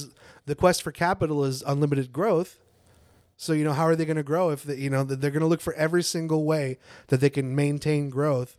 the 0.50 0.56
quest 0.56 0.80
for 0.84 0.92
capital 0.92 1.44
is 1.46 1.64
unlimited 1.74 2.12
growth. 2.12 2.52
So 3.38 3.54
you 3.54 3.64
know 3.64 3.74
how 3.80 3.86
are 3.90 3.96
they 3.96 4.06
going 4.06 4.18
to 4.26 4.30
grow 4.34 4.52
if 4.52 4.62
they, 4.64 4.76
you 4.86 4.90
know 4.94 5.04
they're 5.04 5.32
going 5.38 5.48
to 5.48 5.52
look 5.54 5.62
for 5.62 5.74
every 5.86 6.04
single 6.04 6.44
way 6.54 6.78
that 7.08 7.20
they 7.22 7.30
can 7.38 7.56
maintain 7.56 8.10
growth 8.12 8.52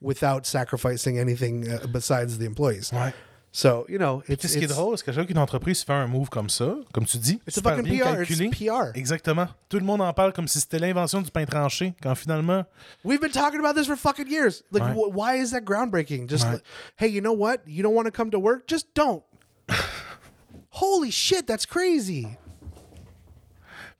without 0.00 0.46
sacrificing 0.46 1.18
anything 1.18 1.54
uh, 1.68 1.86
besides 1.90 2.38
the 2.38 2.46
employees. 2.46 2.92
Ouais. 2.92 3.12
So 3.50 3.86
you 3.88 3.98
know 3.98 4.22
it's, 4.28 4.42
Qu'est-ce 4.42 4.56
qui 4.58 4.64
est 4.64 4.70
it's- 4.70 4.76
drôle, 4.76 4.96
c'est 4.98 5.04
qu'à 5.06 5.12
chaque 5.14 5.34
entreprise 5.36 5.82
fait 5.82 5.94
un 5.94 6.06
move 6.06 6.28
comme 6.28 6.48
ça, 6.50 6.76
comme 6.92 7.06
tu 7.06 7.18
dis, 7.18 7.40
It's 7.46 7.56
a 7.56 7.60
super 7.62 7.76
fucking 7.76 7.90
bien 7.90 8.04
PR. 8.14 8.22
It's. 8.22 8.58
PR. 8.58 8.92
Exactement. 8.94 9.48
Tout 9.70 9.78
le 9.80 9.84
monde 9.86 10.02
en 10.02 10.12
parle 10.12 10.32
comme 10.34 10.46
si 10.46 10.60
c'était 10.60 10.78
l'invention 10.78 11.20
du 11.22 11.30
pain 11.32 11.46
tranché, 11.46 11.94
quand 12.02 12.14
finalement. 12.14 12.64
We've 13.04 13.20
been 13.20 13.32
talking 13.32 13.58
about 13.58 13.74
this 13.74 13.86
for 13.88 13.96
fucking 13.96 14.28
years. 14.28 14.62
Like, 14.70 14.84
Right. 14.84 14.94
wh- 14.94 15.12
why 15.16 15.36
is 15.42 15.50
that 15.52 15.62
groundbreaking? 15.64 16.28
Just, 16.28 16.44
Right. 16.44 16.52
like, 16.56 16.62
hey, 16.96 17.08
you 17.08 17.20
know 17.22 17.32
what? 17.34 17.62
You 17.66 17.82
don't 17.82 17.94
want 17.94 18.06
to 18.06 18.12
come 18.12 18.30
to 18.32 18.38
work? 18.38 18.68
Just 18.68 18.86
don't. 18.94 19.22
Holy 20.70 21.10
shit, 21.10 21.46
that's 21.46 21.66
crazy. 21.66 22.28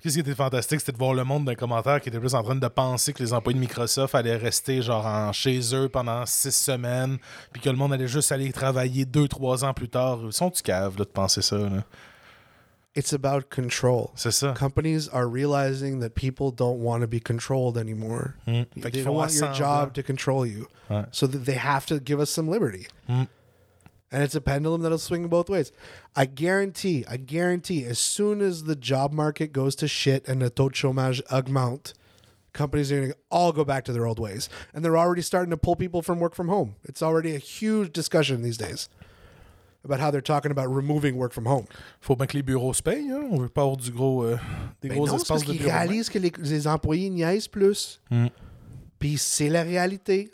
Qu'est-ce 0.00 0.14
qui 0.14 0.20
était 0.20 0.34
fantastique, 0.34 0.78
c'était 0.78 0.92
de 0.92 0.98
voir 0.98 1.12
le 1.12 1.24
monde 1.24 1.44
d'un 1.44 1.56
commentaire 1.56 2.00
qui 2.00 2.08
était 2.08 2.20
plus 2.20 2.34
en 2.36 2.42
train 2.44 2.54
de 2.54 2.68
penser 2.68 3.12
que 3.12 3.20
les 3.20 3.32
employés 3.32 3.56
de 3.56 3.60
Microsoft 3.60 4.14
allaient 4.14 4.36
rester 4.36 4.80
genre 4.80 5.04
en, 5.04 5.32
chez 5.32 5.74
eux 5.74 5.88
pendant 5.88 6.24
six 6.24 6.54
semaines, 6.54 7.18
puis 7.52 7.60
que 7.60 7.68
le 7.68 7.74
monde 7.74 7.92
allait 7.92 8.06
juste 8.06 8.30
aller 8.30 8.52
travailler 8.52 9.04
deux, 9.04 9.26
trois 9.26 9.64
ans 9.64 9.74
plus 9.74 9.88
tard. 9.88 10.20
Ils 10.24 10.32
sont-tu 10.32 10.62
caves 10.62 10.96
là, 10.98 11.04
de 11.04 11.10
penser 11.10 11.42
ça? 11.42 11.58
là? 11.58 11.82
It's 12.94 13.12
about 13.12 13.50
control. 13.50 14.10
C'est 14.14 14.30
ça. 14.32 14.54
Companies 14.54 15.08
are 15.12 15.28
realizing 15.28 16.00
that 16.00 16.10
people 16.14 16.50
don't 16.50 16.80
want 16.80 17.00
to 17.00 17.08
be 17.08 17.20
controlled 17.20 17.76
anymore. 17.76 18.34
Mm. 18.46 18.66
They 18.76 18.90
qu'ils 18.90 19.04
don't 19.04 19.14
want 19.14 19.34
your 19.34 19.52
job 19.52 19.94
to 19.94 20.02
control 20.02 20.46
you. 20.46 20.68
Ouais. 20.88 21.04
So 21.10 21.26
that 21.26 21.44
they 21.44 21.54
have 21.54 21.86
to 21.86 21.98
give 22.00 22.20
us 22.20 22.30
some 22.30 22.48
liberty. 22.48 22.86
Mm. 23.08 23.28
And 24.10 24.22
it's 24.22 24.34
a 24.34 24.40
pendulum 24.40 24.80
that'll 24.82 24.96
swing 24.98 25.26
both 25.28 25.50
ways. 25.50 25.70
I 26.16 26.24
guarantee, 26.24 27.04
I 27.08 27.18
guarantee, 27.18 27.84
as 27.84 27.98
soon 27.98 28.40
as 28.40 28.64
the 28.64 28.74
job 28.74 29.12
market 29.12 29.52
goes 29.52 29.74
to 29.76 29.88
shit 29.88 30.26
and 30.26 30.40
the 30.40 30.48
taux 30.48 30.70
de 30.70 30.74
chômage 30.76 31.20
augmente, 31.30 31.92
companies 32.54 32.90
are 32.90 32.96
going 32.96 33.10
to 33.12 33.16
all 33.30 33.52
go 33.52 33.64
back 33.64 33.84
to 33.84 33.92
their 33.92 34.06
old 34.06 34.18
ways. 34.18 34.48
And 34.72 34.82
they're 34.82 34.96
already 34.96 35.20
starting 35.20 35.50
to 35.50 35.58
pull 35.58 35.76
people 35.76 36.00
from 36.00 36.20
work 36.20 36.34
from 36.34 36.48
home. 36.48 36.76
It's 36.84 37.02
already 37.02 37.34
a 37.34 37.38
huge 37.38 37.92
discussion 37.92 38.40
these 38.42 38.56
days 38.56 38.88
about 39.84 40.00
how 40.00 40.10
they're 40.10 40.22
talking 40.22 40.50
about 40.50 40.68
removing 40.74 41.16
work 41.16 41.32
from 41.34 41.44
home. 41.44 41.66
Faut 42.00 42.16
bien 42.16 42.26
que 42.26 42.36
les 42.38 42.42
bureaux 42.42 42.72
se 42.72 42.82
payent. 42.82 43.10
Hein? 43.10 43.28
On 43.30 43.38
veut 43.38 43.48
pas 43.50 43.62
avoir 43.62 43.76
du 43.76 43.90
gros, 43.90 44.24
euh, 44.24 44.38
des 44.80 44.88
Ben 44.88 44.96
gros 44.96 45.06
non, 45.06 45.12
parce 45.12 45.22
espaces 45.22 45.40
de 45.42 45.52
qu'ils 45.52 45.58
bureaux. 45.58 45.70
réalisent 45.70 46.08
que 46.08 46.18
les, 46.18 46.32
les 46.38 46.66
employés 46.66 47.10
niaisent 47.10 47.48
plus. 47.48 48.00
Mm. 48.10 48.28
Puis 48.98 49.18
c'est 49.18 49.48
la 49.48 49.62
réalité. 49.62 50.30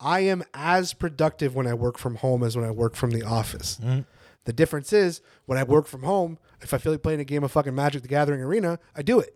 I 0.00 0.20
am 0.20 0.44
as 0.54 0.94
productive 0.94 1.54
when 1.54 1.66
I 1.66 1.74
work 1.74 1.98
from 1.98 2.16
home 2.16 2.42
as 2.42 2.56
when 2.56 2.64
I 2.64 2.70
work 2.70 2.94
from 2.94 3.10
the 3.10 3.22
office. 3.22 3.78
Mm. 3.82 4.04
The 4.44 4.52
difference 4.52 4.92
is 4.92 5.20
when 5.46 5.58
I 5.58 5.62
work 5.64 5.86
from 5.86 6.02
home, 6.04 6.38
if 6.62 6.72
I 6.72 6.78
feel 6.78 6.92
like 6.92 7.02
playing 7.02 7.20
a 7.20 7.24
game 7.24 7.44
of 7.44 7.52
fucking 7.52 7.74
Magic 7.74 8.02
the 8.02 8.08
Gathering 8.08 8.40
Arena, 8.40 8.78
I 8.96 9.02
do 9.02 9.20
it. 9.20 9.34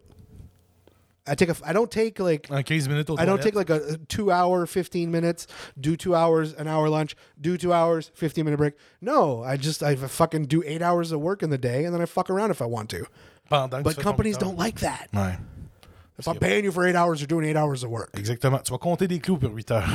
I 1.26 1.36
take 1.36 1.50
a 1.50 1.56
I 1.64 1.72
don't 1.72 1.90
take 1.90 2.18
like 2.18 2.50
En 2.50 2.64
15 2.64 2.88
minutes 2.88 3.10
au 3.10 3.16
I 3.16 3.24
don't 3.24 3.40
take 3.40 3.54
like 3.54 3.70
a, 3.70 3.98
two 4.08 4.32
hour, 4.32 4.66
15 4.66 5.10
minutes, 5.10 5.46
do 5.78 5.96
two 5.96 6.16
hours, 6.16 6.52
an 6.54 6.66
hour 6.66 6.88
lunch, 6.88 7.14
do 7.40 7.56
two 7.56 7.72
hours, 7.72 8.10
15 8.14 8.44
minute 8.44 8.56
break. 8.56 8.74
No, 9.00 9.42
I 9.42 9.56
just, 9.56 9.82
I 9.82 9.94
fucking 9.94 10.46
do 10.46 10.64
eight 10.66 10.82
hours 10.82 11.12
of 11.12 11.20
work 11.20 11.42
in 11.42 11.50
the 11.50 11.58
day 11.58 11.84
and 11.84 11.94
then 11.94 12.02
I 12.02 12.06
fuck 12.06 12.28
around 12.28 12.50
if 12.50 12.60
I 12.60 12.66
want 12.66 12.90
to. 12.90 12.98
Tu 12.98 13.06
But 13.48 13.98
companies 13.98 14.36
don't 14.36 14.58
like 14.58 14.80
that. 14.80 15.10
Ouais. 15.12 15.38
If 16.18 16.26
I'm 16.28 16.38
paying 16.38 16.64
you 16.64 16.72
for 16.72 16.86
eight 16.86 16.96
hours, 16.96 17.20
you're 17.20 17.26
doing 17.26 17.44
eight 17.46 17.56
hours 17.56 17.82
of 17.82 17.90
work. 17.90 18.12
Exactement. 18.14 18.64
Tu 18.64 18.72
vas 18.72 18.78
compter 18.78 19.06
des 19.06 19.18
clous 19.18 19.38
pour 19.38 19.50
8 19.50 19.70
heures. 19.70 19.88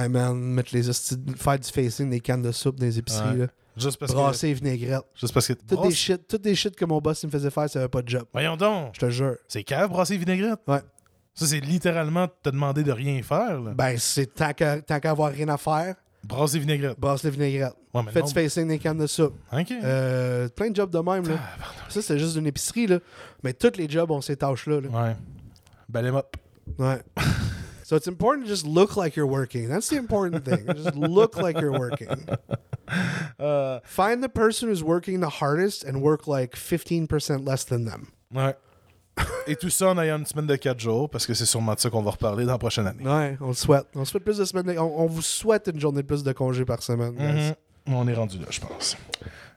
Hey 0.00 0.08
man, 0.08 0.38
mettre 0.38 0.70
les 0.74 0.88
hosties- 0.88 1.18
faire 1.36 1.58
du 1.58 1.68
facing 1.68 2.08
des 2.10 2.20
cannes 2.20 2.42
de 2.42 2.52
soupe 2.52 2.76
dans 2.78 2.86
les 2.86 2.98
épiceries, 2.98 3.30
Ouais. 3.30 3.36
là. 3.38 3.46
Juste 3.76 3.98
parce 3.98 4.12
que. 4.12 4.16
brasser 4.16 4.46
les 4.48 4.54
vinaigrettes. 4.54 5.02
Juste 5.14 5.32
parce 5.34 5.46
que. 5.48 5.52
Toutes 5.54 5.68
des 5.70 5.76
Brasse- 5.76 5.92
shit, 5.94 6.26
toutes 6.28 6.42
des 6.42 6.54
shit 6.54 6.74
que 6.76 6.84
mon 6.84 7.00
boss 7.00 7.22
il 7.22 7.26
me 7.26 7.30
faisait 7.32 7.50
faire, 7.50 7.68
ça 7.68 7.78
avait 7.80 7.88
pas 7.88 8.02
de 8.02 8.08
job. 8.08 8.24
Voyons 8.32 8.56
donc. 8.56 8.90
Je 8.94 9.00
te 9.00 9.10
jure. 9.10 9.36
C'est 9.48 9.62
cave, 9.64 9.88
brasser 9.90 10.16
vinaigrette. 10.16 10.60
Ouais. 10.66 10.80
Ça, 11.34 11.46
c'est 11.46 11.60
littéralement 11.60 12.26
te 12.42 12.50
demander 12.50 12.82
de 12.82 12.90
rien 12.92 13.22
faire. 13.22 13.60
Là. 13.60 13.72
Ben, 13.74 13.96
c'est 13.98 14.34
tant 14.34 14.52
qu'à 14.52 14.80
avoir 15.04 15.30
rien 15.32 15.48
à 15.48 15.56
faire, 15.56 15.94
Brasser 16.24 16.58
vinaigrette. 16.58 16.98
brasse 16.98 17.22
les 17.22 17.30
vinaigrettes. 17.30 17.74
Ouais, 17.94 18.02
mais 18.04 18.10
Fais 18.10 18.20
non. 18.20 18.26
du 18.26 18.34
facing 18.34 18.66
des 18.68 18.78
cannes 18.80 18.98
de 18.98 19.06
soupe. 19.06 19.34
OK. 19.52 19.70
Euh, 19.70 20.48
plein 20.48 20.70
de 20.70 20.76
jobs 20.76 20.90
de 20.90 20.98
même, 20.98 21.28
là. 21.28 21.36
Ça, 21.88 22.02
c'est 22.02 22.18
juste 22.18 22.34
une 22.36 22.46
épicerie, 22.48 22.88
là. 22.88 22.98
Mais 23.44 23.52
tous 23.52 23.76
les 23.76 23.88
jobs 23.88 24.10
ont 24.10 24.20
ces 24.20 24.36
tâches-là, 24.36 24.80
là. 24.80 24.88
Ouais. 24.88 25.16
Balem 25.88 26.16
up. 26.16 26.36
Ouais. 26.78 27.00
So 27.88 27.96
it's 27.96 28.06
important 28.06 28.44
to 28.46 28.50
just 28.52 28.66
look 28.66 28.98
like 28.98 29.16
you're 29.16 29.26
working. 29.26 29.66
That's 29.66 29.88
the 29.88 29.96
important 29.96 30.44
thing. 30.44 30.66
Just 30.76 30.94
look 30.94 31.38
like 31.38 31.58
you're 31.58 31.72
working. 31.72 32.08
Euh, 33.40 33.80
Find 33.84 34.22
the 34.22 34.28
person 34.28 34.68
who's 34.68 34.82
working 34.84 35.20
the 35.20 35.30
hardest 35.40 35.84
and 35.84 36.02
work 36.02 36.26
like 36.26 36.54
15% 36.54 37.46
less 37.46 37.64
than 37.64 37.86
them. 37.86 38.08
ouais. 38.34 38.54
Et 39.46 39.56
tout 39.56 39.70
ça 39.70 39.88
en 39.88 39.98
ayant 39.98 40.18
une 40.18 40.26
semaine 40.26 40.46
de 40.46 40.54
4 40.56 40.78
jours, 40.78 41.08
parce 41.08 41.26
que 41.26 41.32
c'est 41.32 41.46
sûrement 41.46 41.72
de 41.74 41.80
ça 41.80 41.88
qu'on 41.88 42.02
va 42.02 42.10
reparler 42.10 42.44
dans 42.44 42.52
la 42.52 42.58
prochaine 42.58 42.86
année. 42.86 43.02
Ouais, 43.04 43.38
on 43.40 43.48
le 43.48 43.54
souhaite. 43.54 43.86
On 43.94 44.04
souhaite 44.04 44.22
plus 44.22 44.36
de 44.36 44.44
semaines. 44.44 44.66
de- 44.66 44.78
On, 44.78 45.04
on 45.04 45.06
vous 45.06 45.22
souhaite 45.22 45.70
une 45.72 45.80
journée 45.80 46.02
de 46.02 46.06
plus 46.06 46.22
de 46.22 46.32
congé 46.32 46.66
par 46.66 46.82
semaine. 46.82 47.14
Mhm. 47.14 47.54
On 47.96 48.06
est 48.06 48.14
rendu 48.14 48.38
là, 48.38 48.44
je 48.50 48.60
pense. 48.60 48.98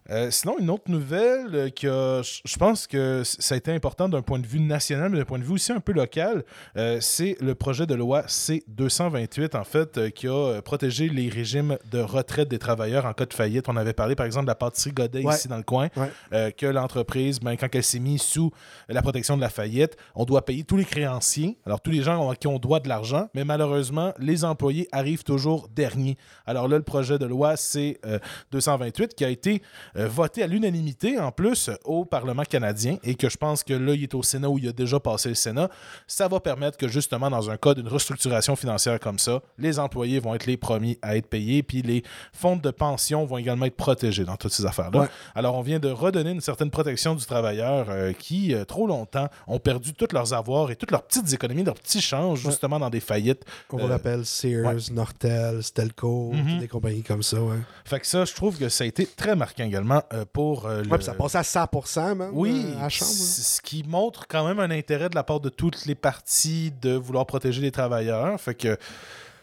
Euh, 0.10 0.32
sinon, 0.32 0.58
une 0.60 0.70
autre 0.72 0.90
nouvelle 0.90 1.54
euh, 1.56 1.70
qui 1.70 1.88
a, 1.88 2.22
je 2.24 2.58
pense 2.58 2.88
que 2.88 3.22
ça 3.24 3.54
a 3.54 3.58
été 3.58 3.72
important 3.72 4.10
d'un 4.10 4.22
point 4.24 4.40
de 4.40 4.48
vue 4.48 4.60
national, 4.60 5.12
mais 5.12 5.20
d'un 5.20 5.26
point 5.26 5.38
de 5.38 5.44
vue 5.44 5.54
aussi 5.54 5.72
un 5.72 5.80
peu 5.80 5.92
local, 5.94 6.44
euh, 6.76 6.98
c'est 7.00 7.38
le 7.40 7.54
projet 7.56 7.86
de 7.86 7.94
loi 7.94 8.24
C-228, 8.28 9.56
en 9.56 9.64
fait, 9.64 9.98
euh, 9.98 10.10
qui 10.10 10.28
a 10.28 10.62
protégé 10.64 11.08
les 11.08 11.30
régimes 11.30 11.78
de 11.92 12.00
retraite 12.00 12.48
des 12.50 12.58
travailleurs 12.60 13.06
en 13.06 13.14
cas 13.14 13.26
de 13.26 13.34
faillite. 13.34 13.70
On 13.70 13.78
avait 13.78 13.94
parlé, 13.94 14.16
par 14.16 14.26
exemple, 14.26 14.46
de 14.46 14.52
la 14.52 14.56
pâtisserie 14.56 14.92
Godet 14.92 15.24
Ouais. 15.24 15.36
ici 15.36 15.48
dans 15.48 15.58
le 15.58 15.64
coin, 15.64 15.90
Ouais. 15.96 16.52
que 16.54 16.66
l'entreprise, 16.66 17.40
ben, 17.40 17.56
quand 17.56 17.68
elle 17.74 17.84
s'est 17.84 18.00
mise 18.00 18.22
sous 18.24 18.52
la 18.90 19.02
protection 19.02 19.36
de 19.38 19.42
la 19.42 19.50
faillite, 19.50 19.96
on 20.16 20.26
doit 20.26 20.44
payer 20.46 20.64
tous 20.64 20.78
les 20.78 20.86
créanciers, 20.86 21.58
alors 21.66 21.80
tous 21.80 21.92
les 21.92 22.02
gens 22.02 22.30
à 22.30 22.36
qui 22.36 22.48
on 22.48 22.58
doit 22.58 22.80
de 22.80 22.90
l'argent, 22.90 23.30
mais 23.36 23.44
malheureusement, 23.46 24.14
les 24.20 24.44
employés 24.46 24.88
arrivent 24.92 25.24
toujours 25.24 25.68
derniers. 25.70 26.18
Alors 26.48 26.68
là, 26.68 26.78
le 26.78 26.84
projet 26.84 27.20
de 27.20 27.26
loi 27.26 27.56
C-228 27.56 29.14
qui 29.16 29.26
a 29.26 29.30
été 29.30 29.62
voté 30.08 30.44
à 30.44 30.48
l'unanimité 30.48 31.20
en 31.20 31.32
plus 31.32 31.70
euh, 31.70 31.76
au 31.86 32.06
Parlement 32.06 32.44
canadien 32.44 32.98
et 33.04 33.16
que 33.16 33.30
je 33.30 33.38
pense 33.38 33.64
que 33.64 33.74
là, 33.74 33.94
il 33.94 34.04
est 34.04 34.14
au 34.14 34.24
Sénat 34.24 34.50
où 34.50 34.58
il 34.58 34.68
a 34.68 34.72
déjà 34.72 35.00
passé 35.00 35.30
le 35.30 35.36
Sénat, 35.36 35.70
ça 36.08 36.28
va 36.28 36.40
permettre 36.40 36.78
que 36.78 36.88
justement, 36.88 37.30
dans 37.30 37.50
un 37.50 37.58
cas 37.58 37.74
d'une 37.74 37.88
restructuration 37.88 38.56
financière 38.56 39.00
comme 39.00 39.20
ça, 39.20 39.42
les 39.58 39.80
employés 39.80 40.20
vont 40.20 40.36
être 40.36 40.46
les 40.46 40.58
premiers 40.58 40.98
à 41.02 41.16
être 41.18 41.28
payés, 41.28 41.64
puis 41.64 41.82
les 41.82 42.04
fonds 42.34 42.56
de 42.56 42.72
pension 42.72 43.26
vont 43.26 43.38
également 43.38 43.66
être 43.66 43.76
protégés 43.76 44.26
dans 44.26 44.36
toutes 44.38 44.54
ces 44.54 44.66
affaires-là. 44.66 45.02
Ouais. 45.02 45.08
Alors, 45.36 45.56
on 45.56 45.62
vient 45.62 45.80
de 45.80 45.90
redonner 45.90 46.32
une 46.32 46.42
certaine 46.42 46.70
protection 46.72 47.16
du 47.16 47.26
travailleur 47.26 47.88
euh, 47.90 48.14
qui, 48.14 48.54
euh, 48.54 48.66
trop 48.66 48.88
longtemps, 48.88 49.28
ont 49.48 49.60
perdu 49.60 49.94
tous 49.94 50.08
leurs 50.14 50.34
avoirs 50.34 50.72
et 50.72 50.76
toutes 50.76 50.92
leurs 50.92 51.04
petites 51.04 51.32
économies, 51.34 51.64
leurs 51.64 51.76
petits 51.76 52.02
changes, 52.02 52.40
justement, 52.42 52.80
dans 52.80 52.90
des 52.90 53.00
faillites. 53.00 53.44
On 53.72 53.80
Euh, 53.80 53.86
rappelle 53.88 54.26
Sears, 54.26 54.92
Nortel, 54.92 55.64
Stelco, 55.64 56.32
Mhm. 56.34 56.48
toutes 56.50 56.60
des 56.60 56.68
compagnies 56.68 57.04
comme 57.04 57.24
ça. 57.24 57.42
Ouais, 57.42 57.58
Fait 57.86 58.00
que 58.00 58.08
ça, 58.08 58.26
je 58.26 58.34
trouve 58.34 58.58
que 58.58 58.70
ça 58.70 58.84
a 58.84 58.88
été 58.88 59.06
très 59.06 59.36
marquant 59.36 59.64
également 59.64 59.81
euh, 60.14 60.26
pour 60.32 60.66
euh, 60.66 60.84
le... 60.84 60.90
ouais 60.90 61.02
ça 61.02 61.14
passe 61.14 61.36
à 61.36 61.42
100%, 61.42 62.16
man. 62.16 62.30
Oui, 62.34 62.66
euh, 62.68 62.78
à 62.80 62.84
la 62.84 62.90
chambre. 62.90 63.12
c- 63.12 63.42
ce 63.42 63.62
qui 63.62 63.84
montre 63.84 64.28
quand 64.28 64.46
même 64.48 64.60
un 64.60 64.72
intérêt 64.72 65.10
de 65.10 65.16
la 65.16 65.24
part 65.24 65.40
de 65.40 65.50
toutes 65.50 65.86
les 65.86 65.96
parties 65.96 66.72
de 66.82 66.94
vouloir 66.96 67.26
protéger 67.26 67.62
les 67.62 67.72
travailleurs. 67.72 68.40
Fait 68.40 68.56
que 68.56 68.78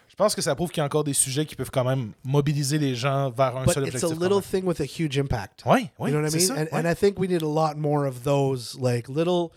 je 0.09 0.15
pense 0.17 0.35
que 0.35 0.43
ça 0.43 0.55
prouve 0.57 0.71
qu'il 0.71 0.81
y 0.81 0.83
a 0.83 0.85
encore 0.87 1.05
des 1.05 1.13
sujets 1.13 1.47
qui 1.47 1.55
peuvent 1.55 1.71
quand 1.71 1.85
même 1.85 2.11
mobiliser 2.25 2.79
les 2.79 2.95
gens 2.97 3.31
vers 3.31 3.57
un 3.57 3.65
But 3.65 3.75
seul 3.75 3.87
it's 3.87 3.95
objectif. 4.03 4.21
a 4.21 4.25
little 4.29 4.43
thing 4.43 4.65
with 4.65 4.81
a 4.81 4.85
huge 4.85 5.17
impact. 5.17 5.63
Oui, 5.65 5.91
oui, 5.99 6.11
you 6.11 6.17
know 6.17 6.23
what 6.23 6.31
I 6.31 6.35
mean? 6.37 6.47
ça, 6.47 6.55
and, 6.55 6.65
ouais. 6.65 6.69
and 6.73 6.91
I 6.91 6.95
think 6.95 7.19
we 7.21 7.29
need 7.29 7.43
a 7.43 7.47
lot 7.49 7.77
more 7.77 8.05
of 8.07 8.25
those, 8.25 8.77
like 8.81 9.09
little, 9.09 9.53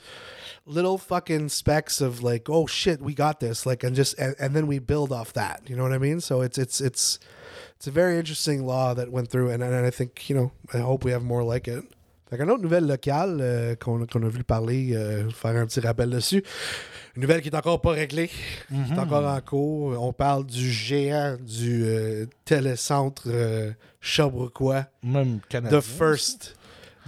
little 0.68 1.00
fucking 1.00 1.50
specks 1.50 2.00
of 2.00 2.22
like, 2.22 2.48
oh 2.48 2.68
shit, 2.68 3.02
we 3.02 3.16
got 3.16 3.40
this, 3.40 3.66
like, 3.66 3.84
and 3.84 3.96
just 3.96 4.16
and, 4.20 4.36
and 4.40 4.54
then 4.56 4.68
we 4.68 4.78
build 4.78 5.12
off 5.12 5.34
that. 5.34 5.62
You 5.68 5.76
know 5.76 5.82
what 5.84 5.94
I 5.94 5.98
mean? 5.98 6.22
So 6.22 6.42
it's 6.42 6.60
it's 6.60 6.80
it's 6.80 7.18
it's 7.82 7.88
a 7.88 7.92
very 7.92 8.20
interesting 8.20 8.64
law 8.68 8.94
that 8.94 9.12
went 9.12 9.28
through, 9.32 9.50
and, 9.50 9.64
and 9.64 9.74
I 9.74 9.90
think 9.90 10.30
you 10.30 10.36
know 10.36 10.52
I 10.72 10.78
hope 10.78 11.04
we 11.04 11.12
have 11.14 11.24
more 11.24 11.44
like 11.44 11.68
it. 11.68 11.84
Fait 12.30 12.38
qu'une 12.38 12.52
autre 12.52 12.62
nouvelle 12.62 12.86
locale 12.86 13.40
euh, 13.42 13.76
qu'on 13.76 14.04
a 14.04 14.30
vu 14.30 14.44
parler, 14.44 14.92
euh, 14.94 15.30
faire 15.32 15.56
un 15.56 15.66
petit 15.66 15.80
rappel 15.80 16.12
dessus. 16.12 16.44
Une 17.16 17.24
nouvelle 17.24 17.42
qui 17.42 17.50
est 17.50 17.56
encore 17.56 17.82
pas 17.82 17.92
réglée, 17.92 18.30
qui 18.70 18.94
est 18.94 19.00
encore 19.00 19.26
en 19.26 19.42
cours. 19.42 20.00
On 20.00 20.14
parle 20.14 20.46
du 20.46 20.72
géant 20.72 21.38
du 21.42 21.84
euh, 21.84 22.28
télécentre 22.46 23.24
euh, 23.26 23.72
Sherbrookeois. 24.00 24.86
Même 25.04 25.40
canadien. 25.50 25.80
The 25.80 25.82
first, 25.82 26.56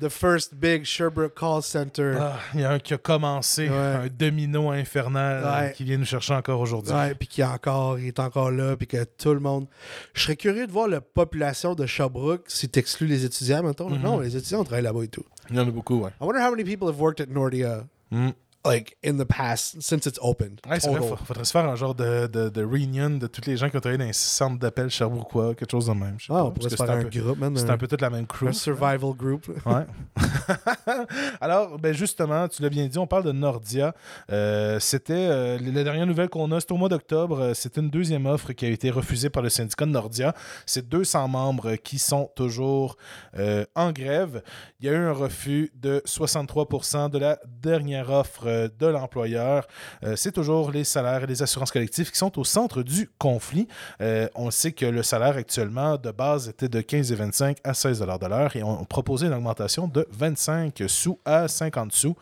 the 0.02 0.10
first 0.10 0.56
big 0.56 0.84
Sherbrooke 0.86 1.36
call 1.36 1.62
center. 1.62 2.16
Ah, 2.20 2.40
il 2.54 2.62
y 2.62 2.64
a 2.64 2.72
un 2.72 2.80
qui 2.80 2.94
a 2.94 2.98
commencé, 2.98 3.70
Ouais. 3.70 3.76
un 3.76 4.08
domino 4.08 4.72
infernal 4.72 5.44
euh, 5.44 5.62
Ouais. 5.68 5.74
qui 5.74 5.84
vient 5.84 5.98
nous 5.98 6.06
chercher 6.06 6.34
encore 6.34 6.60
aujourd'hui. 6.60 6.94
Ouais, 6.94 7.14
puis 7.16 7.28
qui 7.28 7.42
est 7.42 7.46
encore, 7.46 8.00
il 8.00 8.08
est 8.08 8.20
encore 8.20 8.52
là, 8.52 8.76
puis 8.76 8.88
que 8.88 9.04
tout 9.04 9.34
le 9.34 9.40
monde. 9.40 9.68
Je 10.14 10.22
serais 10.24 10.36
curieux 10.36 10.68
de 10.68 10.72
voir 10.72 10.88
la 10.88 11.02
population 11.02 11.76
de 11.76 11.86
Sherbrooke 11.86 12.44
si 12.48 12.70
tu 12.70 12.80
exclus 12.80 13.08
les 13.08 13.26
étudiants, 13.26 13.62
là. 13.64 13.72
Mhm. 13.80 14.02
Non, 14.02 14.20
les 14.20 14.36
étudiants 14.36 14.64
travaillent 14.64 14.84
là-bas 14.84 15.04
et 15.04 15.08
tout. 15.08 15.26
Il 15.50 15.56
y 15.56 15.60
en 15.60 15.68
a 15.68 15.72
beaucoup, 15.72 16.00
ouais. 16.02 16.12
I 16.22 16.24
wonder 16.26 16.42
how 16.42 16.52
many 16.52 16.64
people 16.64 16.88
have 16.88 17.00
worked 17.00 17.22
at 17.22 17.32
Nordia, 17.32 17.86
Mm. 18.12 18.30
Like 18.66 18.96
in 19.06 19.18
the 19.18 19.26
past, 19.26 19.82
since 19.82 20.06
it's 20.06 20.20
opened. 20.22 20.60
Ouais, 20.70 20.80
c'est 20.80 20.90
vrai, 20.90 21.02
faudrait 21.26 21.44
se 21.44 21.52
faire 21.52 21.66
un 21.66 21.76
genre 21.76 21.94
de, 21.96 22.28
de, 22.28 22.50
de 22.50 22.64
reunion 22.64 23.10
de 23.10 23.28
tous 23.28 23.46
les 23.46 23.58
gens 23.58 23.70
qui 23.70 23.76
ont 23.78 23.82
travaillé 23.82 23.98
dans 24.02 24.10
un 24.10 24.14
centre 24.14 24.58
d'appel 24.60 24.90
Sherbrookeois, 24.90 25.54
quelque 25.56 25.72
chose 25.72 25.88
de 25.88 25.92
même. 25.94 26.18
Ah, 26.30 26.34
pas, 26.34 26.44
on 26.46 26.52
parce 26.52 26.54
pourrait 26.54 26.70
que 26.70 26.70
se 26.70 26.76
faire 26.86 26.90
un 26.96 27.04
peu- 27.04 27.20
groupe, 27.20 27.38
man. 27.40 27.58
C'est 27.58 27.70
un 27.70 27.78
peu 27.78 27.88
toute 27.88 28.02
la 28.02 28.10
même 28.10 28.26
crew. 28.26 28.48
un 28.48 28.54
survival 28.54 29.14
group. 29.18 29.48
Ouais. 29.66 29.86
Alors, 31.42 31.78
ben 31.80 31.94
justement, 31.94 32.48
tu 32.48 32.62
l'as 32.62 32.70
bien 32.70 32.88
dit, 32.88 32.98
on 32.98 33.08
parle 33.08 33.24
de 33.24 33.32
Nordia. 33.32 33.94
Euh, 34.32 34.80
c'était 34.80 35.14
euh, 35.30 35.58
la 35.62 35.84
dernière 35.84 36.06
nouvelle 36.08 36.30
qu'on 36.30 36.52
a, 36.52 36.60
c'était 36.60 36.74
au 36.74 36.78
mois 36.78 36.90
d'octobre. 36.90 37.40
Euh, 37.40 37.52
C'est 37.54 37.78
une 37.78 37.90
deuxième 37.90 38.26
offre 38.26 38.54
qui 38.54 38.66
a 38.66 38.70
été 38.70 38.90
refusée 38.90 39.30
par 39.30 39.44
le 39.44 39.50
syndicat 39.50 39.86
de 39.86 39.92
Nordia. 39.92 40.34
C'est 40.66 40.88
200 40.88 41.28
membres 41.28 41.76
qui 41.76 42.00
sont 42.00 42.30
toujours 42.36 42.98
euh, 43.38 43.66
en 43.76 43.92
grève. 43.92 44.42
Il 44.80 44.86
y 44.86 44.90
a 44.90 44.94
eu 44.94 44.98
un 45.06 45.14
refus 45.14 45.72
de 45.76 46.02
63% 46.06 47.10
de 47.10 47.18
la 47.18 47.40
dernière 47.62 48.10
offre 48.10 48.48
de 48.80 48.88
l'employeur. 48.88 49.68
Euh, 50.04 50.16
C'est 50.16 50.32
toujours 50.32 50.72
les 50.72 50.84
salaires 50.84 51.24
et 51.24 51.28
les 51.28 51.42
assurances 51.42 51.72
collectives 51.72 52.12
qui 52.12 52.18
sont 52.18 52.38
au 52.40 52.44
centre 52.44 52.84
du 52.84 53.10
conflit. 53.18 53.68
Euh, 54.02 54.28
on 54.36 54.52
sait 54.52 54.72
que 54.72 54.86
le 54.86 55.04
salaire 55.04 55.38
actuellement 55.38 55.98
de 55.98 56.12
base 56.12 56.50
était 56.50 56.70
de 56.70 56.82
15,25 56.82 57.58
à 57.64 57.74
16 57.74 58.00
de 58.00 58.28
l'heure 58.28 58.56
et 58.56 58.64
on 58.64 58.86
proposait 58.86 59.28
une 59.28 59.34
augmentation 59.34 59.88
de 59.88 60.08
25 60.12 60.84
sous 60.88 61.20
à 61.26 61.48
50 61.48 61.92
sous. 61.92 62.16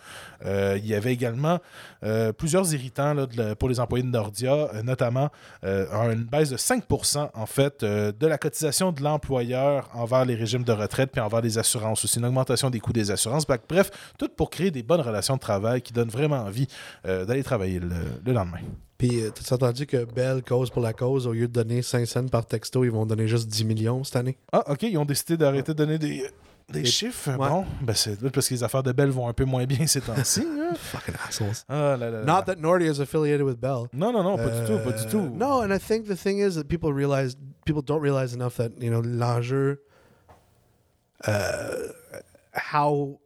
Euh, 0.46 0.78
il 0.78 0.88
y 0.88 0.96
avait 0.96 1.14
également 1.14 1.60
euh, 2.04 2.32
plusieurs 2.34 2.74
irritants 2.74 3.16
pour 3.60 3.70
les 3.70 3.80
employés 3.80 4.04
de 4.04 4.10
Nordia, 4.10 4.54
euh, 4.54 4.82
notamment 4.84 5.30
euh, 5.64 5.86
une 6.12 6.24
baisse 6.24 6.50
de 6.50 6.58
5 6.58 6.84
en 7.34 7.46
fait 7.46 7.84
euh, 7.84 8.12
de 8.18 8.28
la 8.28 8.38
cotisation 8.38 8.92
de 8.92 9.02
l'employeur 9.04 9.90
envers 9.94 10.26
les 10.26 10.36
régimes 10.36 10.64
de 10.64 10.72
retraite 10.72 11.12
puis 11.12 11.22
envers 11.22 11.42
les 11.42 11.58
assurances 11.58 12.04
aussi, 12.04 12.20
une 12.20 12.26
augmentation 12.26 12.70
des 12.70 12.80
coûts 12.80 12.94
des 12.94 13.12
assurances. 13.12 13.46
Bref, 13.46 13.92
tout 14.18 14.30
pour 14.30 14.50
créer 14.50 14.72
des 14.72 14.84
bonnes 14.84 15.02
relations 15.02 15.36
de 15.36 15.40
travail 15.40 15.82
qui 15.82 15.94
donnent 15.94 16.10
vraiment 16.10 16.21
envie 16.30 16.68
euh, 17.06 17.26
d'aller 17.26 17.44
travailler 17.44 17.80
le, 17.80 17.96
le 18.26 18.34
lendemain. 18.34 18.60
Puis, 18.98 19.22
euh, 19.24 19.30
t'as 19.32 19.56
entendu 19.56 19.88
que 19.88 20.06
Bell, 20.06 20.44
cause 20.44 20.70
pour 20.70 20.82
la 20.82 20.94
cause, 20.94 21.26
au 21.26 21.34
lieu 21.34 21.48
de 21.48 21.54
donner 21.54 21.82
5 21.82 22.06
cents 22.06 22.28
par 22.28 22.46
texto, 22.46 22.84
ils 22.84 22.92
vont 22.92 23.06
donner 23.06 23.28
juste 23.28 23.48
10 23.48 23.66
millions 23.66 24.04
cette 24.04 24.18
année? 24.18 24.38
Ah, 24.52 24.64
ok, 24.72 24.84
ils 24.84 24.98
ont 24.98 25.06
décidé 25.06 25.38
d'arrêter 25.38 25.74
de 25.74 25.78
donner 25.78 25.98
des, 25.98 26.24
Des 26.70 26.86
chiffres, 26.86 27.32
ouais. 27.32 27.50
bon, 27.50 27.66
ben 27.82 27.94
c'est 27.94 28.22
parce 28.32 28.48
que 28.48 28.54
les 28.54 28.64
affaires 28.64 28.84
de 28.84 28.92
Bell 28.92 29.10
vont 29.10 29.28
un 29.28 29.34
peu 29.34 29.44
moins 29.44 29.66
bien 29.66 29.88
ces 29.88 30.02
temps-ci. 30.02 30.42
hein. 30.48 30.74
Fucking 30.76 31.16
assholes. 31.28 31.66
Ah 31.68 31.98
là 32.00 32.10
là 32.10 32.12
là. 32.12 32.24
Not 32.24 32.44
that 32.44 32.58
Nordy 32.58 32.86
is 32.86 33.02
affiliated 33.02 33.42
with 33.42 33.60
Bell. 33.60 33.88
Non, 33.92 34.14
non, 34.14 34.24
non, 34.24 34.38
pas 34.38 34.50
du 34.50 34.68
tout, 34.68 34.78
pas 34.84 34.92
du 34.92 35.06
tout. 35.10 35.30
No, 35.36 35.62
and 35.64 35.74
I 35.74 35.80
think 35.80 36.08
the 36.08 36.16
thing 36.16 36.38
is 36.38 36.54
that 36.56 36.66
people 36.66 36.94
realize 36.94 37.36
people 37.66 37.82
don't 37.84 38.02
realize 38.02 38.34
enough 38.34 38.56
that 38.58 38.70
you 38.80 38.90
know 38.90 39.02
l'enjeu, 39.02 39.80
uh, 41.28 41.92
how 42.54 43.20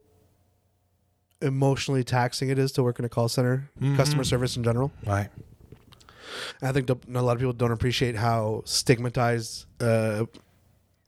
emotionally 1.42 2.02
taxing 2.04 2.48
it 2.50 2.58
is 2.58 2.72
to 2.72 2.82
work 2.82 2.98
in 2.98 3.04
a 3.04 3.08
call 3.08 3.28
center, 3.28 3.68
customer 3.96 4.24
service 4.24 4.56
in 4.56 4.64
general. 4.64 4.90
Ouais. 5.06 5.28
I 6.62 6.72
think 6.72 6.88
a 6.90 7.22
lot 7.22 7.32
of 7.32 7.38
people 7.38 7.52
don't 7.52 7.72
appreciate 7.72 8.16
how 8.16 8.62
stigmatized 8.64 9.66
uh, 9.80 10.24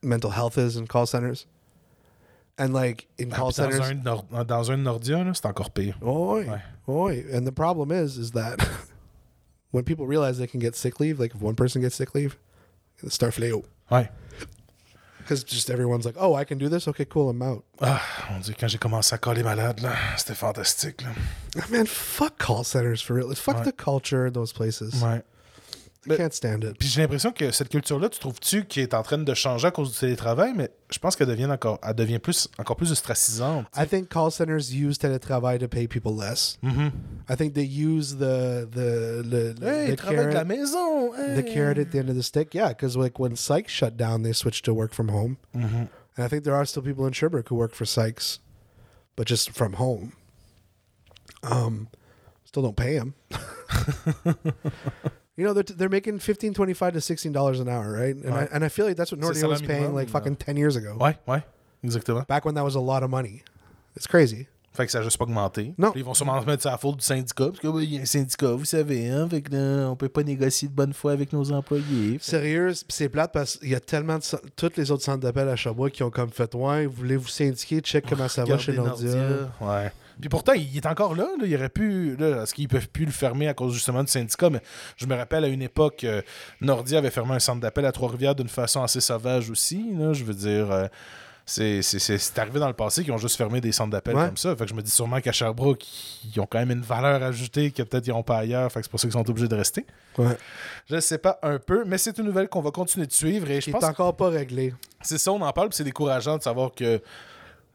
mental 0.02 0.30
health 0.30 0.56
is 0.58 0.76
in 0.76 0.86
call 0.86 1.06
centers, 1.06 1.46
and 2.56 2.72
like 2.72 3.06
in 3.18 3.32
Ah, 3.32 3.36
call 3.36 3.50
dans, 3.50 3.56
centers. 3.56 3.90
un, 3.90 4.44
dans 4.46 4.70
un 4.70 4.76
Nordia, 4.84 5.24
là, 5.24 5.34
c'est 5.34 5.46
encore 5.46 5.70
pire. 5.70 5.96
Oi, 6.02 6.46
Ouais. 6.86 7.24
And 7.34 7.46
the 7.46 7.52
problem 7.52 7.90
is, 7.92 8.16
is 8.16 8.30
that 8.32 8.66
when 9.72 9.84
people 9.84 10.06
realize 10.06 10.38
they 10.38 10.46
can 10.46 10.60
get 10.60 10.74
sick 10.76 11.00
leave, 11.00 11.18
like 11.20 11.34
if 11.34 11.42
one 11.42 11.54
person 11.54 11.82
gets 11.82 11.96
sick 11.96 12.14
leave, 12.14 12.36
start 13.08 13.34
fléau. 13.34 13.64
Ouais. 13.90 14.08
Because 15.28 15.44
just 15.44 15.68
everyone's 15.68 16.06
like, 16.06 16.16
oh, 16.18 16.34
I 16.34 16.44
can 16.44 16.56
do 16.56 16.70
this. 16.70 16.88
Okay, 16.88 17.04
cool, 17.04 17.28
I'm 17.28 17.42
out. 17.42 17.62
Ah, 17.82 18.00
mon 18.30 18.40
Dieu, 18.40 18.54
quand 18.58 18.66
j'ai 18.68 18.78
commencé 18.78 19.14
à 19.14 19.18
coller 19.18 19.42
malade, 19.42 19.80
là, 19.82 19.92
c'était 20.16 20.34
fantastique. 20.34 21.02
Là. 21.02 21.10
Man, 21.70 21.86
fuck 21.86 22.38
call 22.38 22.64
centers 22.64 23.02
for 23.02 23.14
real. 23.14 23.34
Fuck 23.34 23.58
Ouais. 23.58 23.64
the 23.64 23.72
culture 23.76 24.24
in 24.26 24.32
those 24.32 24.54
places. 24.54 24.94
Ouais. 25.02 25.22
I 26.14 26.16
can't 26.16 26.32
stand 26.32 26.64
it. 26.64 26.78
Puis 26.78 26.88
j'ai 26.88 27.00
l'impression 27.02 27.32
que 27.32 27.50
cette 27.50 27.68
culture-là, 27.68 28.08
tu 28.08 28.18
trouves-tu 28.18 28.64
qu'elle 28.64 28.84
est 28.84 28.94
en 28.94 29.02
train 29.02 29.18
de 29.18 29.34
changer 29.34 29.66
à 29.66 29.70
cause 29.70 29.92
du 29.92 29.98
télétravail, 29.98 30.52
mais 30.54 30.70
je 30.90 30.98
pense 30.98 31.16
qu'elle 31.16 31.28
devient 31.28 31.46
encore, 31.46 31.78
elle 31.82 31.94
devient 31.94 32.18
plus, 32.18 32.48
encore 32.58 32.76
plus 32.76 32.90
ostracisante. 32.92 33.66
I 33.76 33.86
think 33.86 34.08
call 34.08 34.30
centers 34.30 34.72
use 34.72 34.98
teletravail 34.98 35.58
to 35.58 35.68
pay 35.68 35.86
people 35.86 36.12
less. 36.16 36.58
Mhm. 36.62 36.90
I 37.30 37.36
think 37.36 37.54
they 37.54 37.64
use 37.66 38.16
the 38.16 38.66
the 38.70 39.22
the, 39.22 39.54
Hey, 39.64 39.90
the 39.90 39.96
travaille 39.96 40.26
de 40.26 40.32
la 40.34 40.44
carrot, 40.44 40.44
maison! 40.46 41.10
the 41.12 41.42
hey. 41.42 41.52
carrot 41.54 41.78
at 41.78 41.90
the 41.90 41.98
end 41.98 42.08
of 42.08 42.16
the 42.16 42.22
stick. 42.22 42.54
Yeah, 42.54 42.68
because 42.68 42.96
like 42.96 43.18
when 43.18 43.36
Sykes 43.36 43.72
shut 43.72 43.96
down, 43.96 44.22
they 44.22 44.32
switched 44.32 44.64
to 44.64 44.72
work 44.74 44.92
from 44.94 45.08
home. 45.08 45.36
Mhm. 45.54 45.88
And 46.16 46.24
I 46.24 46.28
think 46.28 46.44
there 46.44 46.54
are 46.54 46.64
still 46.66 46.82
people 46.82 47.06
in 47.06 47.12
Sherbrooke 47.12 47.48
who 47.48 47.54
work 47.56 47.74
for 47.74 47.84
Sykes, 47.86 48.40
but 49.16 49.26
just 49.28 49.50
from 49.50 49.74
home. 49.74 50.12
Um, 51.44 51.88
still 52.44 52.62
don't 52.62 52.76
pay 52.76 52.98
them. 52.98 53.14
you 55.38 55.44
know, 55.44 55.54
they're, 55.54 55.62
they're 55.76 55.88
making 55.88 56.18
15 56.18 56.52
25 56.52 56.92
to 56.94 56.98
$16 57.00 57.60
an 57.62 57.68
hour, 57.68 57.90
right? 57.92 58.14
And, 58.16 58.34
I, 58.34 58.36
Right. 58.40 58.48
and 58.52 58.64
I 58.64 58.68
feel 58.68 58.84
like 58.86 58.96
that's 58.96 59.12
what 59.12 59.18
C'est 59.22 59.42
Nordia 59.42 59.48
was 59.48 59.60
paying 59.62 59.80
minimum, 59.82 59.94
like 59.94 60.08
là. 60.08 60.12
fucking 60.12 60.36
10 60.36 60.56
years 60.58 60.76
ago. 60.76 60.96
Ouais, 61.00 61.16
ouais, 61.26 61.42
exactement. 61.82 62.24
Back 62.28 62.44
when 62.44 62.54
that 62.56 62.64
was 62.64 62.74
a 62.76 62.80
lot 62.80 63.02
of 63.02 63.10
money. 63.10 63.42
It's 63.96 64.06
crazy. 64.06 64.46
Fait 64.74 64.86
que 64.86 64.92
ça 64.92 64.98
n'a 64.98 65.04
juste 65.04 65.16
pas 65.18 65.24
augmenté. 65.24 65.74
Non. 65.76 65.90
Puis 65.90 66.02
ils 66.02 66.04
vont 66.04 66.14
sûrement 66.14 66.40
se 66.40 66.46
mettre 66.46 66.62
sur 66.62 66.70
la 66.70 66.78
faute 66.78 66.98
du 66.98 67.04
syndicat, 67.04 67.46
parce 67.46 67.58
qu'il 67.58 67.92
y 67.94 67.98
a 67.98 68.02
un 68.02 68.04
syndicat, 68.04 68.52
vous 68.52 68.64
savez, 68.64 69.08
hein, 69.08 69.26
fait 69.28 69.40
que 69.42 69.52
là, 69.52 69.88
on 69.90 69.96
peut 69.96 70.08
pas 70.08 70.22
négocier 70.22 70.68
de 70.68 70.72
bonne 70.72 70.92
foi 70.92 71.12
avec 71.12 71.32
nos 71.32 71.50
employés. 71.50 72.18
Sérieux, 72.20 72.70
c'est 72.88 73.08
plate 73.08 73.32
parce 73.32 73.56
qu'il 73.56 73.70
y 73.70 73.74
a 73.74 73.80
tellement 73.80 74.18
de. 74.18 74.22
cen- 74.22 74.38
Tous 74.54 74.70
les 74.76 74.90
autres 74.92 75.02
centres 75.02 75.18
d'appel 75.20 75.48
à 75.48 75.56
Sherbrooke 75.56 75.92
qui 75.92 76.02
ont 76.04 76.10
comme 76.10 76.30
fait 76.30 76.54
Ouais, 76.54 76.86
voulez-vous 76.86 77.26
syndiquer, 77.26 77.80
check 77.80 78.04
comment 78.08 78.28
ça 78.28 78.42
va 78.44 78.56
Regardez 78.56 78.62
chez 78.64 78.72
Nordia. 78.72 79.14
Nordia. 79.14 79.50
Ouais. 79.60 79.92
Puis 80.20 80.28
pourtant, 80.28 80.52
il 80.52 80.76
est 80.76 80.86
encore 80.86 81.14
là. 81.14 81.28
là. 81.38 81.44
Il 81.46 81.54
aurait 81.56 81.68
pu. 81.68 82.16
Là, 82.16 82.42
est-ce 82.42 82.54
qu'ils 82.54 82.68
peuvent 82.68 82.88
plus 82.88 83.04
le 83.04 83.12
fermer 83.12 83.48
à 83.48 83.54
cause 83.54 83.72
justement 83.74 84.02
du 84.02 84.10
syndicat? 84.10 84.50
Mais 84.50 84.60
je 84.96 85.06
me 85.06 85.14
rappelle 85.14 85.44
à 85.44 85.48
une 85.48 85.62
époque, 85.62 86.04
euh, 86.04 86.22
Nordia 86.60 86.98
avait 86.98 87.10
fermé 87.10 87.34
un 87.34 87.38
centre 87.38 87.60
d'appel 87.60 87.84
à 87.86 87.92
Trois-Rivières 87.92 88.34
d'une 88.34 88.48
façon 88.48 88.82
assez 88.82 89.00
sauvage 89.00 89.50
aussi. 89.50 89.92
là. 89.94 90.12
Je 90.12 90.24
veux 90.24 90.34
dire. 90.34 90.70
euh, 90.70 90.86
c'est, 91.50 91.80
arrivé 92.38 92.60
dans 92.60 92.66
le 92.68 92.74
passé 92.74 93.02
qu'ils 93.02 93.12
ont 93.12 93.16
juste 93.16 93.36
fermé 93.36 93.62
des 93.62 93.72
centres 93.72 93.90
d'appel 93.90 94.14
Ouais. 94.14 94.26
comme 94.26 94.36
ça. 94.36 94.54
Fait 94.54 94.64
que 94.64 94.70
je 94.70 94.74
me 94.74 94.82
dis 94.82 94.90
sûrement 94.90 95.18
qu'à 95.22 95.32
Sherbrooke, 95.32 95.82
ils 96.34 96.38
ont 96.40 96.46
quand 96.46 96.58
même 96.58 96.72
une 96.72 96.82
valeur 96.82 97.22
ajoutée 97.22 97.70
que 97.70 97.82
peut-être 97.82 98.06
ils 98.06 98.10
n'ont 98.10 98.22
pas 98.22 98.36
ailleurs. 98.36 98.70
Fait 98.70 98.80
que 98.80 98.84
c'est 98.84 98.90
pour 98.90 99.00
ça 99.00 99.06
qu'ils 99.08 99.14
sont 99.14 99.30
obligés 99.30 99.48
de 99.48 99.54
rester. 99.54 99.86
Ouais. 100.18 100.36
Je 100.90 100.96
ne 100.96 101.00
sais 101.00 101.16
pas 101.16 101.38
un 101.42 101.58
peu, 101.58 101.84
mais 101.86 101.96
c'est 101.96 102.18
une 102.18 102.26
nouvelle 102.26 102.48
qu'on 102.50 102.60
va 102.60 102.70
continuer 102.70 103.06
de 103.06 103.12
suivre. 103.12 103.50
Et 103.50 103.62
je 103.62 103.70
pense 103.70 103.82
encore 103.84 104.14
pas 104.14 104.28
réglé. 104.28 104.74
c'est 105.00 105.16
ça, 105.16 105.32
on 105.32 105.40
en 105.40 105.52
parle, 105.54 105.70
c'est 105.72 105.84
décourageant 105.84 106.36
de 106.36 106.42
savoir 106.42 106.72
que 106.74 107.00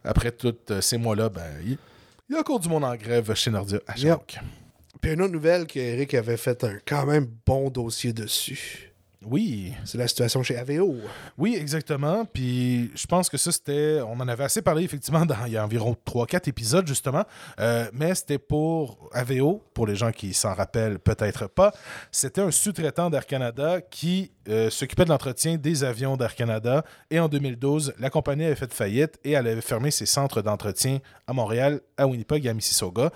après 0.04 0.32
tous 0.32 0.54
ces 0.82 0.98
mois-là, 0.98 1.30
ben, 1.30 1.42
il 2.34 2.36
y 2.36 2.38
a 2.38 2.40
encore 2.40 2.60
du 2.60 2.68
monde 2.68 2.84
en 2.84 2.96
grève 2.96 3.32
chez 3.36 3.52
Nordia 3.52 3.80
à 3.86 3.96
Sherbrooke. 3.96 4.40
Puis 5.00 5.14
une 5.14 5.22
autre 5.22 5.34
nouvelle 5.34 5.68
qu'Eric 5.68 6.16
avait 6.16 6.38
fait 6.38 6.64
un 6.64 6.80
quand 6.84 7.06
même 7.06 7.28
bon 7.46 7.70
dossier 7.70 8.12
dessus. 8.12 8.93
Oui, 9.26 9.74
C'est 9.86 9.98
la 9.98 10.08
situation 10.08 10.44
chez 10.44 10.58
AVO. 10.58 10.96
oui, 11.38 11.56
exactement. 11.60 12.26
Puis 12.26 12.92
je 12.96 13.08
pense 13.08 13.30
que 13.30 13.38
ça, 13.38 13.52
c'était. 13.52 14.00
On 14.02 14.20
en 14.20 14.28
avait 14.28 14.44
assez 14.44 14.62
parlé, 14.62 14.84
effectivement, 14.84 15.26
dans, 15.26 15.46
il 15.46 15.54
y 15.54 15.58
a 15.58 15.64
environ 15.64 15.96
3-4 16.06 16.50
épisodes, 16.50 16.88
justement. 16.88 17.24
Euh, 17.60 17.88
mais 17.94 18.16
c'était 18.16 18.40
pour 18.40 19.10
AVO, 19.14 19.62
pour 19.74 19.88
les 19.88 19.96
gens 19.96 20.12
qui 20.12 20.34
s'en 20.34 20.54
rappellent 20.54 21.00
peut-être 21.00 21.48
pas. 21.48 21.74
C'était 22.12 22.42
un 22.42 22.52
sous-traitant 22.52 23.10
d'Air 23.10 23.26
Canada 23.26 23.82
qui 23.82 24.32
euh, 24.50 24.70
s'occupait 24.70 25.06
de 25.06 25.10
l'entretien 25.10 25.56
des 25.56 25.84
avions 25.84 26.18
d'Air 26.18 26.36
Canada. 26.36 26.84
Et 27.10 27.20
en 27.20 27.30
2012, 27.30 27.94
la 28.00 28.10
compagnie 28.10 28.46
avait 28.46 28.56
fait 28.56 28.74
faillite 28.74 29.18
et 29.24 29.32
elle 29.32 29.48
avait 29.48 29.62
fermé 29.62 29.90
ses 29.90 30.06
centres 30.06 30.42
d'entretien 30.42 31.00
à 31.28 31.34
Montréal, 31.34 31.80
à 31.98 32.08
Winnipeg 32.08 32.46
et 32.46 32.50
à 32.50 32.54
Mississauga. 32.54 33.12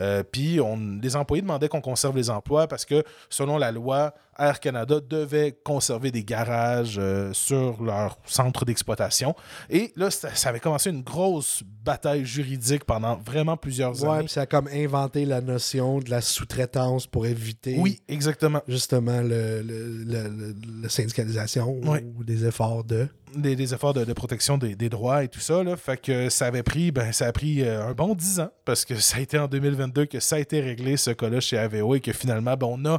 Euh, 0.00 0.22
puis 0.24 0.60
on, 0.60 0.76
les 1.00 1.14
employés 1.14 1.42
demandaient 1.42 1.68
qu'on 1.68 1.80
conserve 1.80 2.16
les 2.16 2.30
emplois 2.30 2.66
parce 2.66 2.84
que, 2.84 3.04
selon 3.28 3.58
la 3.58 3.70
loi, 3.70 4.14
Air 4.38 4.60
Canada 4.60 4.96
devait 5.06 5.52
conserver 5.64 6.10
des 6.10 6.24
garages 6.24 6.96
euh, 6.98 7.32
sur 7.32 7.82
leur 7.82 8.18
centre 8.24 8.64
d'exploitation. 8.64 9.34
Et 9.68 9.92
là, 9.96 10.10
ça, 10.10 10.34
ça 10.34 10.48
avait 10.48 10.60
commencé 10.60 10.90
une 10.90 11.02
grosse 11.02 11.62
bataille 11.84 12.24
juridique 12.24 12.84
pendant 12.84 13.16
vraiment 13.16 13.56
plusieurs 13.56 14.02
Ouais, 14.02 14.08
années. 14.08 14.18
puis 14.24 14.28
ça 14.32 14.42
a 14.42 14.46
comme 14.46 14.68
inventé 14.68 15.24
la 15.26 15.40
notion 15.40 15.98
de 15.98 16.10
la 16.10 16.20
sous-traitance 16.20 17.06
pour 17.06 17.26
éviter 17.26 17.76
Oui, 17.78 18.00
exactement. 18.08 18.62
justement 18.68 19.20
le, 19.20 19.62
le- 19.62 19.86
le- 20.04 20.28
le- 20.28 20.54
la 20.82 20.88
syndicalisation 20.88 21.80
ou 22.16 22.24
des 22.24 22.46
efforts 22.46 22.84
de. 22.84 23.08
des, 23.36 23.54
des 23.56 23.74
efforts 23.74 23.94
de, 23.94 24.04
de 24.04 24.12
protection 24.12 24.56
des, 24.58 24.74
des 24.76 24.88
droits 24.88 25.24
et 25.24 25.28
tout 25.28 25.40
ça. 25.40 25.62
Là. 25.62 25.76
Fait 25.76 25.96
que 26.00 26.28
ça 26.30 26.46
avait 26.46 26.62
pris, 26.62 26.90
ben, 26.90 27.12
ça 27.12 27.26
a 27.26 27.32
pris 27.32 27.62
euh, 27.62 27.86
un 27.86 27.92
bon 27.92 28.14
10 28.14 28.40
ans 28.40 28.50
parce 28.64 28.84
que 28.84 28.94
ça 28.96 29.18
a 29.18 29.20
été 29.20 29.38
en 29.38 29.46
2022 29.48 30.06
que 30.06 30.20
ça 30.20 30.36
a 30.36 30.38
été 30.38 30.60
réglé, 30.60 30.96
ce 30.96 31.10
cas-là, 31.10 31.40
chez 31.40 31.58
AVO 31.58 31.94
et 31.96 32.00
que 32.00 32.12
finalement, 32.12 32.56
ben, 32.56 32.66
on 32.70 32.84
a. 32.86 32.98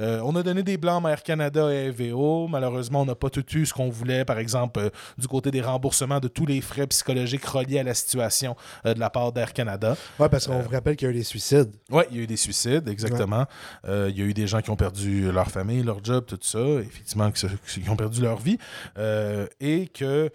euh, 0.00 0.20
on 0.24 0.34
a 0.36 0.42
donné 0.42 0.62
des 0.62 0.76
blancs 0.76 1.04
à 1.06 1.10
Air 1.10 1.22
Canada 1.22 1.72
et 1.72 1.88
AVO. 1.88 2.48
Malheureusement, 2.48 3.02
on 3.02 3.04
n'a 3.04 3.14
pas 3.14 3.30
tout 3.30 3.44
eu 3.56 3.66
ce 3.66 3.74
qu'on 3.74 3.90
voulait, 3.90 4.24
par 4.24 4.38
exemple, 4.38 4.80
euh, 4.80 4.90
du 5.18 5.28
côté 5.28 5.50
des 5.50 5.60
remboursements 5.60 6.20
de 6.20 6.28
tous 6.28 6.46
les 6.46 6.60
frais 6.60 6.86
psychologiques 6.86 7.44
reliés 7.44 7.78
à 7.80 7.82
la 7.82 7.94
situation 7.94 8.56
euh, 8.86 8.94
de 8.94 9.00
la 9.00 9.10
part 9.10 9.32
d'Air 9.32 9.52
Canada. 9.52 9.96
Ouais, 10.18 10.28
parce 10.28 10.46
qu'on 10.46 10.58
vous 10.60 10.70
rappelle 10.70 10.96
qu'il 10.96 11.06
y 11.06 11.10
a 11.10 11.14
eu 11.14 11.16
des 11.16 11.24
suicides. 11.24 11.70
Oui, 11.90 12.04
il 12.10 12.16
y 12.16 12.20
a 12.20 12.22
eu 12.22 12.26
des 12.26 12.36
suicides, 12.36 12.88
exactement. 12.88 13.46
Il 13.86 14.16
y 14.18 14.22
a 14.22 14.24
eu 14.24 14.34
des 14.34 14.46
gens 14.46 14.60
qui 14.60 14.70
ont 14.70 14.76
perdu 14.76 15.30
leur 15.30 15.48
famille, 15.50 15.82
leur 15.82 16.02
job, 16.02 16.24
tout 16.26 16.38
ça, 16.40 16.58
effectivement, 16.58 17.30
qui, 17.30 17.88
ont 17.88 17.96
perdu 17.96 18.22
leur 18.22 18.38
vie. 18.38 18.58
Et 19.60 19.88
que, 19.92 20.30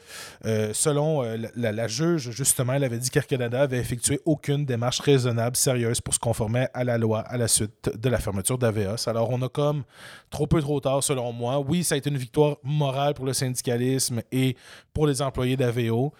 selon 0.73 1.21
la, 1.23 1.49
la- 1.55 1.71
la 1.71 1.87
juge, 1.87 2.31
justement, 2.31 2.73
elle 2.73 2.83
avait 2.83 2.97
dit 2.97 3.09
qu'Air 3.09 3.27
Canada 3.27 3.61
avait 3.61 3.77
effectué 3.79 4.19
aucune 4.25 4.65
démarche 4.65 4.99
raisonnable, 4.99 5.55
sérieuse, 5.55 6.01
pour 6.01 6.13
se 6.13 6.19
conformer 6.19 6.67
à 6.73 6.83
la 6.83 6.97
loi 6.97 7.19
à 7.21 7.37
la 7.37 7.47
suite 7.47 7.91
de 7.97 8.09
la 8.09 8.19
fermeture 8.19 8.57
d'AVEOS. 8.57 9.07
Alors, 9.09 9.29
on 9.31 9.41
a 9.41 9.49
comme 9.55 9.83
trop 10.29 10.45
peu 10.47 10.61
trop 10.61 10.79
tard, 10.81 11.01
selon 11.03 11.31
moi. 11.31 11.59
Oui, 11.59 11.83
ça 11.83 11.95
a 11.95 11.97
été 11.97 12.09
une 12.09 12.17
victoire 12.17 12.57
morale 12.63 13.13
pour 13.13 13.25
le 13.25 13.33
syndicalisme 13.33 14.21
et 14.31 14.55
pour 14.93 15.07
les 15.07 15.21
employés 15.21 15.55
d'AVO, 15.57 16.13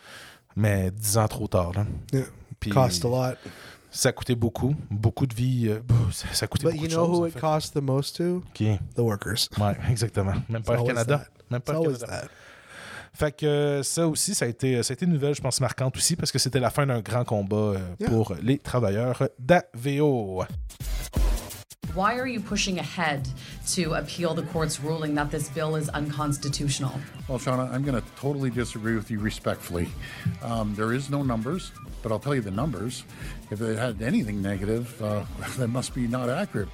mais 0.55 0.89
dix 0.91 1.17
ans 1.17 1.27
trop 1.27 1.47
tard. 1.47 1.73
Là. 1.73 1.85
Yeah. 2.13 2.25
Puis- 2.59 2.71
Cost 2.71 3.03
a 3.05 3.09
lot. 3.09 3.35
ça 3.91 4.09
a 4.09 4.11
coûté 4.13 4.33
beaucoup. 4.35 4.73
Beaucoup 4.89 5.27
de 5.27 5.35
vie. 5.35 5.67
euh, 5.67 5.79
ça, 6.11 6.27
ça 6.31 6.43
a 6.45 6.47
coûté 6.47 6.65
But 6.65 6.71
beaucoup 6.73 6.83
you 6.85 6.89
de 6.89 6.95
know 6.95 7.05
choses. 7.05 7.19
who 7.19 7.27
it 7.27 7.33
fait. 7.33 7.39
cost 7.41 7.73
the 7.73 7.81
most 7.81 8.15
to? 8.17 8.41
Qui? 8.53 8.77
The 8.95 8.99
workers. 8.99 9.49
Ouais, 9.59 9.75
exactement. 9.89 10.33
Même 10.49 10.63
pas 10.63 10.73
always 10.75 10.87
Canada. 10.87 11.17
that. 11.19 11.27
Même 11.51 11.61
pas 11.61 11.73
always 11.73 11.99
Canada. 11.99 12.21
that. 12.21 12.27
Fait 13.13 13.31
que 13.31 13.45
euh, 13.45 13.83
ça 13.83 14.05
aussi, 14.09 14.35
ça 14.35 14.43
a, 14.43 14.47
été, 14.49 14.83
ça 14.83 14.91
a 14.91 14.93
été 14.95 15.05
une 15.05 15.13
nouvelle, 15.13 15.33
je 15.35 15.41
pense, 15.41 15.61
marquante 15.61 15.95
aussi, 15.95 16.17
parce 16.17 16.33
que 16.33 16.39
c'était 16.39 16.59
la 16.59 16.69
fin 16.69 16.85
d'un 16.85 16.99
grand 16.99 17.23
combat 17.23 17.55
euh, 17.55 17.77
Yeah. 17.99 18.09
pour 18.09 18.33
les 18.41 18.57
travailleurs 18.59 19.23
d'AVO. 19.39 20.43
Why 21.95 22.19
are 22.19 22.27
you 22.27 22.41
pushing 22.41 22.77
ahead 22.77 23.25
to 23.67 23.93
appeal 23.93 24.33
the 24.33 24.43
court's 24.43 24.81
ruling 24.81 25.15
that 25.15 25.31
this 25.31 25.47
bill 25.47 25.77
is 25.77 25.87
unconstitutional? 25.87 26.91
Well, 27.29 27.39
Shauna, 27.39 27.71
I'm 27.71 27.83
going 27.83 27.95
to 27.95 28.05
totally 28.17 28.49
disagree 28.49 28.95
with 28.95 29.09
you 29.09 29.17
respectfully. 29.19 29.87
Um, 30.43 30.75
there 30.75 30.91
is 30.91 31.09
no 31.09 31.23
numbers, 31.23 31.71
but 32.03 32.11
I'll 32.11 32.19
tell 32.19 32.35
you 32.35 32.41
the 32.41 32.51
numbers. 32.51 33.05
If 33.49 33.61
it 33.61 33.79
had 33.79 34.01
anything 34.01 34.41
negative, 34.41 35.01
uh, 35.01 35.23
that 35.57 35.69
must 35.69 35.95
be 35.95 36.05
not 36.05 36.27
accurate. 36.27 36.67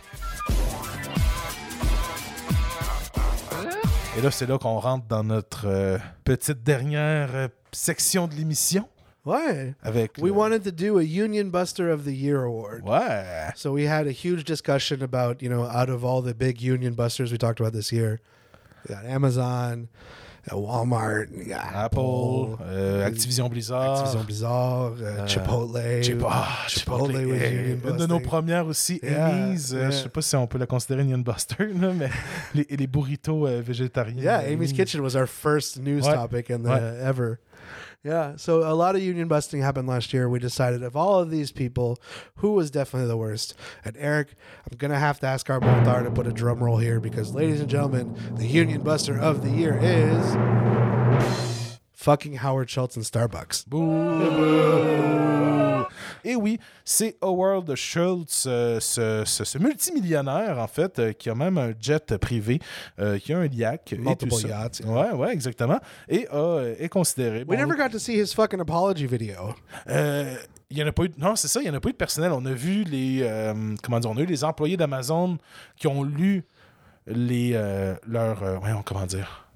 Et 4.17 4.21
là, 4.21 4.31
c'est 4.31 4.47
là 4.47 4.57
qu'on 4.57 4.79
rentre 4.79 5.05
dans 5.07 5.23
notre 5.23 5.67
euh, 5.67 5.97
petite 6.23 6.63
dernière 6.63 7.29
euh, 7.35 7.47
section 7.71 8.27
de 8.27 8.33
l'émission 8.33 8.89
Ouais. 9.25 9.75
avec. 9.83 10.17
We 10.17 10.29
le- 10.31 10.33
wanted 10.35 10.63
to 10.63 10.71
do 10.71 10.97
a 10.97 11.03
Union 11.03 11.49
Buster 11.51 11.89
of 11.91 12.05
the 12.05 12.13
Year 12.13 12.43
award. 12.43 12.83
Ouais. 12.83 13.51
So 13.55 13.71
we 13.71 13.85
had 13.87 14.07
a 14.07 14.11
huge 14.11 14.43
discussion 14.45 15.03
about, 15.03 15.41
you 15.41 15.49
know, 15.49 15.63
out 15.63 15.89
of 15.89 16.03
all 16.03 16.21
the 16.23 16.33
big 16.33 16.59
union 16.61 16.93
busters 16.95 17.31
we 17.31 17.37
talked 17.37 17.59
about 17.59 17.73
this 17.73 17.91
year, 17.91 18.19
we 18.87 18.95
got 18.95 19.05
Amazon, 19.05 19.89
uh, 20.51 20.55
Walmart, 20.55 21.27
yeah, 21.45 21.61
Apple, 21.85 22.57
euh, 22.63 23.07
Activision 23.07 23.47
Blizzard. 23.51 23.99
Activision 24.07 24.25
Blizzard, 24.25 24.99
uh, 25.03 25.27
Chipotle. 25.27 26.01
Chipotle, 26.01 26.25
ah, 26.27 26.65
Chipotle 26.67 27.11
Chipotle, 27.13 27.27
was 27.27 27.41
eh, 27.43 27.53
union 27.53 27.79
Une 27.91 27.97
de 27.97 28.07
nos 28.07 28.19
premières 28.19 28.65
aussi, 28.65 28.99
Yeah, 29.03 29.27
Amy's. 29.27 29.71
euh, 29.71 29.81
yeah. 29.81 29.91
Je 29.91 29.97
sais 29.97 30.09
pas 30.09 30.23
si 30.23 30.35
on 30.35 30.47
peut 30.47 30.57
la 30.57 30.65
considérer 30.65 31.03
Union 31.03 31.19
Buster, 31.19 31.67
là, 31.79 31.93
mais 31.93 32.09
les, 32.55 32.65
les 32.75 32.87
burritos 32.87 33.45
euh, 33.45 33.61
végétariens. 33.61 34.19
Yeah, 34.19 34.39
euh, 34.45 34.53
Amy's 34.53 34.73
Kitchen 34.73 35.01
was 35.01 35.15
our 35.15 35.27
first 35.27 35.77
news 35.79 36.07
Ouais. 36.07 36.15
topic 36.15 36.49
in 36.49 36.63
the 36.63 36.69
Ouais. 36.69 36.99
ever. 37.03 37.37
Yeah, 38.03 38.35
so 38.35 38.63
a 38.67 38.73
lot 38.73 38.95
of 38.95 39.03
union 39.03 39.27
busting 39.27 39.61
happened 39.61 39.87
last 39.87 40.11
year. 40.11 40.27
We 40.27 40.39
decided 40.39 40.81
of 40.81 40.95
all 40.95 41.19
of 41.19 41.29
these 41.29 41.51
people, 41.51 42.01
who 42.37 42.53
was 42.53 42.71
definitely 42.71 43.07
the 43.07 43.17
worst. 43.17 43.53
And 43.85 43.95
Eric, 43.99 44.29
I'm 44.69 44.77
gonna 44.77 44.97
have 44.97 45.19
to 45.19 45.27
ask 45.27 45.47
our 45.51 45.59
Boltar 45.59 46.03
to 46.03 46.09
put 46.09 46.25
a 46.25 46.31
drum 46.31 46.63
roll 46.63 46.77
here 46.77 46.99
because, 46.99 47.35
ladies 47.35 47.59
and 47.59 47.69
gentlemen, 47.69 48.17
the 48.35 48.47
union 48.47 48.81
buster 48.81 49.19
of 49.19 49.43
the 49.43 49.51
year 49.51 49.77
is 49.79 50.35
fucking 51.93 52.37
Howard 52.37 52.71
Schultz 52.71 52.95
and 52.95 53.05
Starbucks. 53.05 53.65
Oui, 53.71 55.50
c'est 56.85 57.17
Howard 57.21 57.73
Schultz, 57.75 58.45
euh, 58.47 58.79
ce, 58.79 59.23
ce- 59.25 59.43
ce 59.43 59.57
multimillionnaire, 59.57 60.57
en 60.59 60.67
fait, 60.67 60.99
euh, 60.99 61.13
qui 61.13 61.29
a 61.29 61.35
même 61.35 61.57
un 61.57 61.73
jet 61.79 62.17
privé, 62.17 62.59
euh, 62.99 63.17
qui 63.19 63.33
a 63.33 63.39
un 63.39 63.45
yak. 63.45 63.93
et 63.93 64.15
tout 64.15 64.29
ça. 64.31 64.47
yachts. 64.47 64.81
Ouais, 64.85 65.11
ouais, 65.11 65.33
exactement. 65.33 65.79
Et 66.09 66.27
est 66.79 66.89
considéré. 66.89 67.39
We 67.39 67.45
bon, 67.47 67.57
never 67.57 67.75
got 67.77 67.89
to 67.89 67.99
see 67.99 68.19
his 68.21 68.33
fucking 68.33 68.59
apology 68.59 69.05
video. 69.07 69.53
Il 69.87 70.77
y 70.77 70.83
en 70.83 70.87
a 70.87 70.91
pas 70.91 71.03
eu. 71.03 71.11
Non, 71.17 71.35
c'est 71.35 71.47
ça, 71.49 71.59
il 71.59 71.63
n'y 71.63 71.69
en 71.69 71.73
a 71.73 71.79
pas 71.81 71.89
eu 71.89 71.93
de 71.93 71.97
personnel. 71.97 72.31
On 72.31 72.45
a 72.45 72.53
vu 72.53 72.83
les. 72.83 73.27
comment 73.83 73.99
dire, 73.99 74.09
on 74.09 74.17
a 74.17 74.21
eu 74.21 74.25
les 74.25 74.43
employés 74.43 74.77
d'Amazon 74.77 75.37
qui 75.75 75.87
ont 75.87 76.03
lu 76.03 76.45
les. 77.07 77.57
voyons, 78.07 78.81
comment 78.85 79.05
dire. 79.05 79.47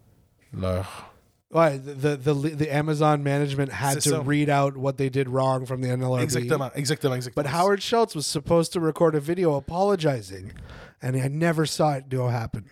Leurs. 0.53 1.11
Why 1.55 1.77
the 1.77 2.17
the 2.17 2.33
the, 2.33 2.75
Amazon 2.75 3.23
management 3.23 3.71
had 3.71 4.01
to 4.01 4.09
ça. 4.09 4.27
read 4.27 4.49
out 4.49 4.75
what 4.75 4.97
they 4.97 5.07
did 5.07 5.29
wrong 5.29 5.65
from 5.65 5.81
the 5.81 5.87
NLRB. 5.87 6.21
Exactement, 6.21 6.73
exactement, 6.75 7.15
exactement. 7.15 7.33
But 7.35 7.45
Howard 7.45 7.81
Schultz 7.81 8.13
was 8.13 8.27
supposed 8.27 8.73
to 8.73 8.81
record 8.81 9.15
a 9.15 9.21
video 9.21 9.55
apologizing, 9.55 10.51
and 11.01 11.15
I 11.15 11.29
never 11.29 11.65
saw 11.65 11.93
it 11.93 12.09
do 12.09 12.23
happen. 12.23 12.65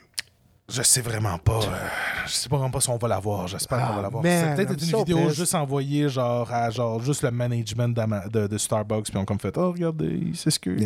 Je 0.75 0.81
sais 0.81 1.01
vraiment 1.01 1.37
pas. 1.37 1.59
euh, 1.59 1.87
je 2.25 2.31
sais 2.31 2.49
pas 2.49 2.57
vraiment 2.57 2.71
pas 2.71 2.81
si 2.81 2.89
on 2.89 2.97
va 2.97 3.07
l'avoir. 3.07 3.47
J'espère 3.47 3.77
qu'on 3.77 3.93
Ah, 3.93 3.95
va 3.97 4.01
l'avoir. 4.01 4.23
man, 4.23 4.55
C'est 4.57 4.65
peut-être 4.65 4.81
une 4.83 4.89
so 4.89 4.97
vidéo 4.99 5.17
pissed. 5.17 5.35
juste 5.35 5.53
envoyée 5.55 6.09
genre 6.09 6.51
à 6.51 6.69
genre 6.71 6.99
juste 7.03 7.21
le 7.21 7.29
management 7.31 7.95
de, 8.31 8.47
de 8.47 8.57
Starbucks 8.57 9.05
puis 9.05 9.17
on 9.17 9.25
comme 9.25 9.39
fait 9.39 9.55
oh 9.57 9.71
regardez 9.71 10.07
il 10.07 10.35
s'excuse. 10.35 10.83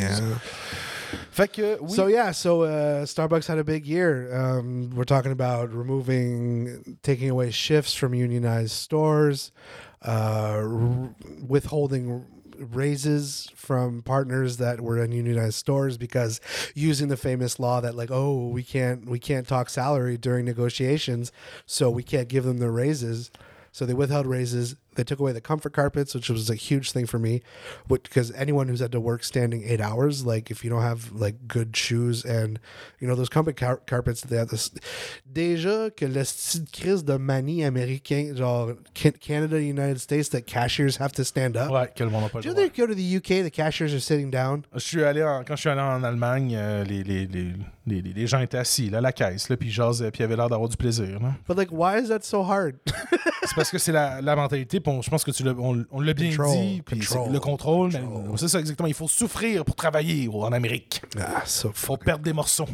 Fait 1.32 1.48
que 1.48 1.78
oui. 1.82 1.92
So 1.96 2.10
yeah, 2.10 2.34
so 2.34 2.64
uh, 2.64 3.06
Starbucks 3.06 3.48
had 3.48 3.58
a 3.60 3.64
big 3.64 3.88
year. 3.88 4.30
Um, 4.34 4.90
we're 4.94 5.06
talking 5.06 5.32
about 5.32 5.72
removing, 5.74 6.98
taking 7.02 7.30
away 7.30 7.50
shifts 7.52 7.94
from 7.96 8.14
unionized 8.14 8.72
stores, 8.74 9.54
uh, 10.04 10.64
withholding 11.48 12.26
raises 12.60 13.50
from 13.56 14.02
partners 14.02 14.58
that 14.58 14.82
were 14.82 15.04
in 15.04 15.12
unionized 15.12 15.56
stores 15.56 15.98
because 15.98 16.40
using 16.76 17.08
the 17.08 17.18
famous 17.18 17.60
law 17.60 17.82
that 17.82 17.96
like 17.96 18.12
oh 18.12 18.48
we 18.48 18.64
can't 18.64 19.10
we 19.10 19.20
can't 19.20 19.48
talk 19.48 19.70
salary 19.70 20.18
during 20.18 20.46
negotiations 20.46 21.32
so 21.66 21.90
we 21.90 22.04
can't 22.04 22.28
give 22.28 22.44
them 22.44 22.58
the 22.58 22.72
raises. 22.72 23.32
So 23.72 23.86
they 23.86 23.94
withheld 23.94 24.26
raises 24.26 24.76
they 24.98 25.04
took 25.06 25.20
away 25.22 25.32
the 25.32 25.40
comfort 25.40 25.72
carpets 25.74 26.14
which 26.14 26.30
was 26.30 26.50
a 26.50 26.56
huge 26.56 26.92
thing 26.92 27.06
for 27.08 27.18
me 27.18 27.42
because 27.88 28.32
anyone 28.36 28.68
who's 28.68 28.82
had 28.82 28.92
to 28.92 29.00
work 29.00 29.24
standing 29.24 29.64
eight 29.64 29.80
hours 29.80 30.26
like 30.26 30.52
if 30.52 30.64
you 30.66 30.70
don't 30.70 30.82
have 30.82 31.12
like 31.14 31.48
good 31.48 31.74
shoes 31.76 32.26
and 32.26 32.60
you 33.00 33.08
know 33.08 33.16
those 33.16 33.30
comfort 33.30 33.56
car- 33.56 33.82
carpets 33.88 34.22
they 34.22 34.36
have 34.38 34.50
this 34.50 34.70
déjà 35.32 35.90
que 35.96 36.06
le 36.06 36.24
crise 36.74 37.04
de 37.06 37.18
manie 37.18 37.64
américain 37.64 38.34
genre 38.36 38.74
Canada 38.94 39.58
United 39.62 40.00
States 40.00 40.30
that 40.30 40.42
cashiers 40.46 40.98
have 40.98 41.12
to 41.14 41.24
stand 41.24 41.56
up 41.56 41.72
Ouais, 41.72 41.88
que 41.96 42.04
le 42.04 42.10
monde 42.10 42.24
n'a 42.24 42.30
pas 42.30 42.42
do 42.42 42.50
you 42.50 42.54
think 42.56 42.76
go 42.76 42.86
to 42.88 42.94
the 42.96 43.16
UK 43.18 43.44
the 43.46 43.52
cashiers 43.52 43.94
are 43.94 44.02
sitting 44.02 44.30
down 44.30 44.64
Je 44.74 44.80
suis 44.80 45.04
allé 45.04 45.24
en- 45.24 45.44
quand 45.44 45.56
je 45.56 45.62
suis 45.62 45.70
allé 45.70 45.82
en 45.82 46.04
Allemagne, 46.04 46.56
euh, 46.56 46.84
les, 46.84 47.04
les, 47.04 47.26
les, 47.28 47.54
les, 47.86 48.02
les- 48.02 48.28
gens 48.28 48.40
étaient 48.40 48.58
assis 48.58 48.90
là, 48.90 48.98
à 48.98 49.02
la 49.02 49.12
caisse, 49.12 49.50
là, 49.50 49.58
puis 49.58 49.70
ils 49.70 49.74
puis 50.12 50.20
ils 50.20 50.24
avaient 50.24 50.36
l'air 50.36 50.50
d'avoir 50.50 50.68
du 50.70 50.76
plaisir. 50.78 51.20
là. 51.22 51.34
but 51.48 51.58
like 51.58 51.70
why 51.72 51.98
is 52.02 52.08
that 52.10 52.22
so 52.24 52.42
hard 52.44 52.76
C'est 53.48 53.56
parce 53.56 53.70
que 53.72 53.78
c'est 53.78 53.94
la, 53.94 54.22
la 54.22 54.36
mentalité, 54.36 54.80
on- 54.88 55.02
je 55.02 55.10
pense 55.10 55.24
que 55.24 55.32
tu 55.32 55.48
on, 55.48 55.86
on 55.92 56.00
l'a 56.02 56.14
bien 56.14 56.30
Control, 56.30 56.58
dit, 56.58 56.84
control, 56.84 57.32
le 57.34 57.40
contrôle, 57.40 57.92
mais 57.94 58.38
c'est 58.38 58.48
ça 58.48 58.60
exactement. 58.60 58.88
Il 58.88 58.94
faut 58.94 59.08
souffrir 59.08 59.64
pour 59.66 59.76
travailler 59.76 60.28
en 60.32 60.52
Amérique. 60.52 61.02
ah 61.20 61.42
so 61.46 61.70
Il 61.70 61.74
faut 61.76 61.98
perdre 61.98 62.24
des 62.24 62.34
morceaux. 62.34 62.68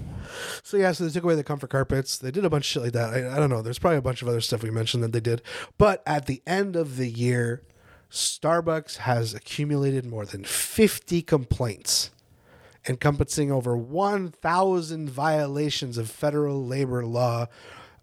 So 0.64 0.78
yeah, 0.78 0.94
so 0.94 1.06
they 1.06 1.12
took 1.14 1.24
away 1.24 1.36
the 1.36 1.46
comfort 1.46 1.70
carpets. 1.70 2.20
They 2.22 2.32
did 2.32 2.46
a 2.46 2.50
bunch 2.50 2.64
of 2.66 2.66
shit 2.66 2.82
like 2.84 2.94
that. 2.94 3.14
I, 3.14 3.36
I 3.36 3.40
don't 3.40 3.50
know. 3.50 3.62
There's 3.62 3.80
probably 3.80 3.98
a 3.98 4.02
bunch 4.02 4.22
of 4.22 4.28
other 4.28 4.42
stuff 4.42 4.64
we 4.64 4.72
mentioned 4.72 5.04
that 5.04 5.12
they 5.12 5.22
did. 5.22 5.42
But 5.78 6.02
at 6.06 6.26
the 6.28 6.42
end 6.48 6.76
of 6.76 6.98
the 6.98 7.08
year, 7.10 7.62
Starbucks 8.12 8.98
has 8.98 9.34
accumulated 9.34 10.06
more 10.06 10.26
than 10.26 10.44
50 10.44 11.22
complaints, 11.24 12.12
encompassing 12.88 13.52
over 13.52 13.76
1,000 13.76 15.10
violations 15.10 15.98
of 15.98 16.10
federal 16.12 16.64
labor 16.66 17.04
law, 17.06 17.48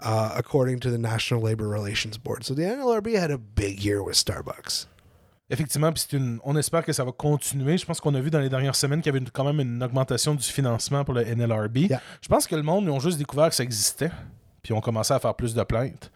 uh, 0.03 0.33
according 0.37 0.79
to 0.81 0.91
the 0.91 0.99
National 0.99 1.43
Labor 1.43 1.69
Relations 1.69 2.19
Board. 2.19 2.45
So 2.45 2.55
the 2.55 2.63
NLRB 2.63 3.19
had 3.19 3.31
a 3.31 3.39
big 3.39 3.83
year 3.83 4.03
with 4.03 4.17
Starbucks. 4.17 4.87
Effectivement, 5.53 5.93
puis 5.93 6.07
une, 6.17 6.39
on 6.45 6.57
espère 6.57 6.85
que 6.85 6.93
ça 6.93 7.05
va 7.05 7.11
continuer. 7.11 7.77
Je 7.77 7.85
pense 7.85 8.01
qu'on 8.01 8.15
a 8.15 8.21
vu 8.21 8.31
dans 8.31 8.39
les 8.39 8.49
dernières 8.49 8.77
semaines 8.77 9.03
qu'il 9.03 9.13
y 9.13 9.17
avait 9.17 9.27
quand 9.33 9.45
même 9.45 9.59
une 9.61 9.83
augmentation 9.83 10.37
du 10.37 10.45
financement 10.45 11.05
pour 11.05 11.13
le 11.13 11.25
NLRB. 11.25 11.77
Yeah. 11.79 12.01
Je 12.21 12.29
pense 12.29 12.47
que 12.47 12.55
le 12.55 12.63
monde, 12.63 12.85
ils 12.85 12.91
ont 12.91 13.01
juste 13.01 13.19
découvert 13.19 13.49
que 13.49 13.57
ça 13.57 13.65
existait, 13.65 14.13
puis 14.63 14.73
ont 14.73 14.81
commencé 14.81 15.13
à 15.13 15.19
faire 15.19 15.35
plus 15.35 15.53
de 15.53 15.63
plaintes. 15.65 16.13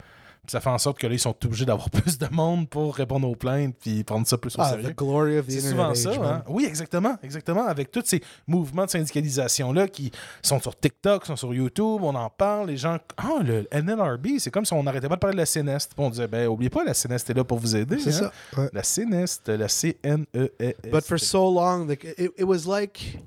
Ça 0.47 0.59
fait 0.59 0.69
en 0.69 0.77
sorte 0.77 0.97
que 0.99 1.07
là, 1.07 1.13
ils 1.13 1.19
sont 1.19 1.35
obligés 1.45 1.65
d'avoir 1.65 1.89
plus 1.91 2.17
de 2.17 2.27
monde 2.31 2.69
pour 2.69 2.95
répondre 2.95 3.27
aux 3.29 3.35
plaintes, 3.35 3.75
puis 3.79 4.03
prendre 4.03 4.27
ça 4.27 4.37
plus 4.37 4.55
au 4.57 4.61
Ah, 4.61 4.69
sérieux. 4.71 4.89
the 4.91 4.97
glory 4.97 5.37
of 5.37 5.47
the 5.47 5.51
C'est 5.51 5.61
souvent 5.71 5.93
ça, 5.95 6.11
hein? 6.23 6.43
Oui, 6.47 6.65
exactement, 6.65 7.17
exactement. 7.23 7.65
Avec 7.65 7.91
tous 7.91 8.03
ces 8.05 8.21
mouvements 8.47 8.85
de 8.85 8.89
syndicalisation-là 8.91 9.87
qui 9.87 10.11
sont 10.41 10.59
sur 10.59 10.77
TikTok, 10.77 11.25
sont 11.25 11.35
sur 11.35 11.53
YouTube, 11.53 12.01
on 12.03 12.15
en 12.15 12.29
parle, 12.29 12.67
les 12.67 12.77
gens. 12.77 12.97
Ah, 13.17 13.41
le 13.43 13.67
NLRB, 13.71 14.39
c'est 14.39 14.51
comme 14.51 14.65
si 14.65 14.73
on 14.73 14.83
n'arrêtait 14.83 15.09
pas 15.09 15.15
de 15.15 15.19
parler 15.19 15.35
de 15.35 15.41
la 15.41 15.45
CNEST. 15.45 15.91
On 15.97 16.09
disait, 16.09 16.27
ben, 16.27 16.47
oubliez 16.47 16.69
pas, 16.69 16.83
la 16.83 16.93
CNEST 16.93 17.29
est 17.29 17.33
là 17.33 17.43
pour 17.43 17.59
vous 17.59 17.75
aider. 17.75 17.99
C'est 17.99 18.09
hein. 18.23 18.31
ça, 18.53 18.61
ouais. 18.61 18.69
La 18.73 18.81
CNEST, 18.83 19.49
la 19.49 19.67
C-N-E-S. 19.67 20.75
but 20.91 21.03
for 21.03 21.19
so 21.19 21.49
long 21.51 21.87
like 21.87 22.03
it, 22.03 22.31
it 22.37 22.43
was 22.45 22.65
like 22.67 23.19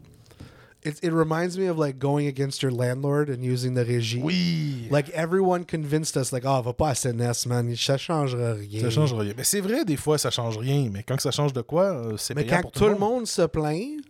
it, 0.88 0.98
it 1.02 1.12
reminds 1.12 1.56
me 1.58 1.66
of 1.68 1.78
like 1.78 1.98
going 1.98 2.26
against 2.26 2.62
your 2.62 2.72
landlord 2.72 3.28
and 3.30 3.42
using 3.42 3.74
the 3.74 3.84
régie 3.84 4.20
Oui. 4.22 4.88
like 4.90 5.08
everyone 5.10 5.64
convinced 5.64 6.16
us 6.16 6.32
like 6.32 6.44
oh 6.46 6.62
va 6.62 6.72
pas 6.72 6.90
à 6.90 6.94
CNES 6.94 7.46
man 7.46 7.74
ça 7.76 7.96
changera 7.98 8.54
rien 8.54 8.80
Ça 8.82 8.90
change 8.90 9.12
rien. 9.14 9.34
Mais 9.36 9.44
c'est 9.44 9.60
vrai, 9.60 9.84
des 9.84 9.96
fois, 9.96 10.18
ça 10.18 10.30
change 10.30 10.56
rien. 10.58 10.88
Mais 10.92 11.02
quand 11.02 11.20
ça 11.20 11.30
change 11.30 11.52
de 11.52 11.60
quoi, 11.62 11.84
euh, 11.84 12.16
c'est 12.16 12.34
mais 12.34 12.46
quand 12.46 12.62
pour 12.62 12.72
tout 12.72 12.86
le 12.88 12.96
monde 12.98 13.26
se 13.26 13.42
plaint 13.42 14.00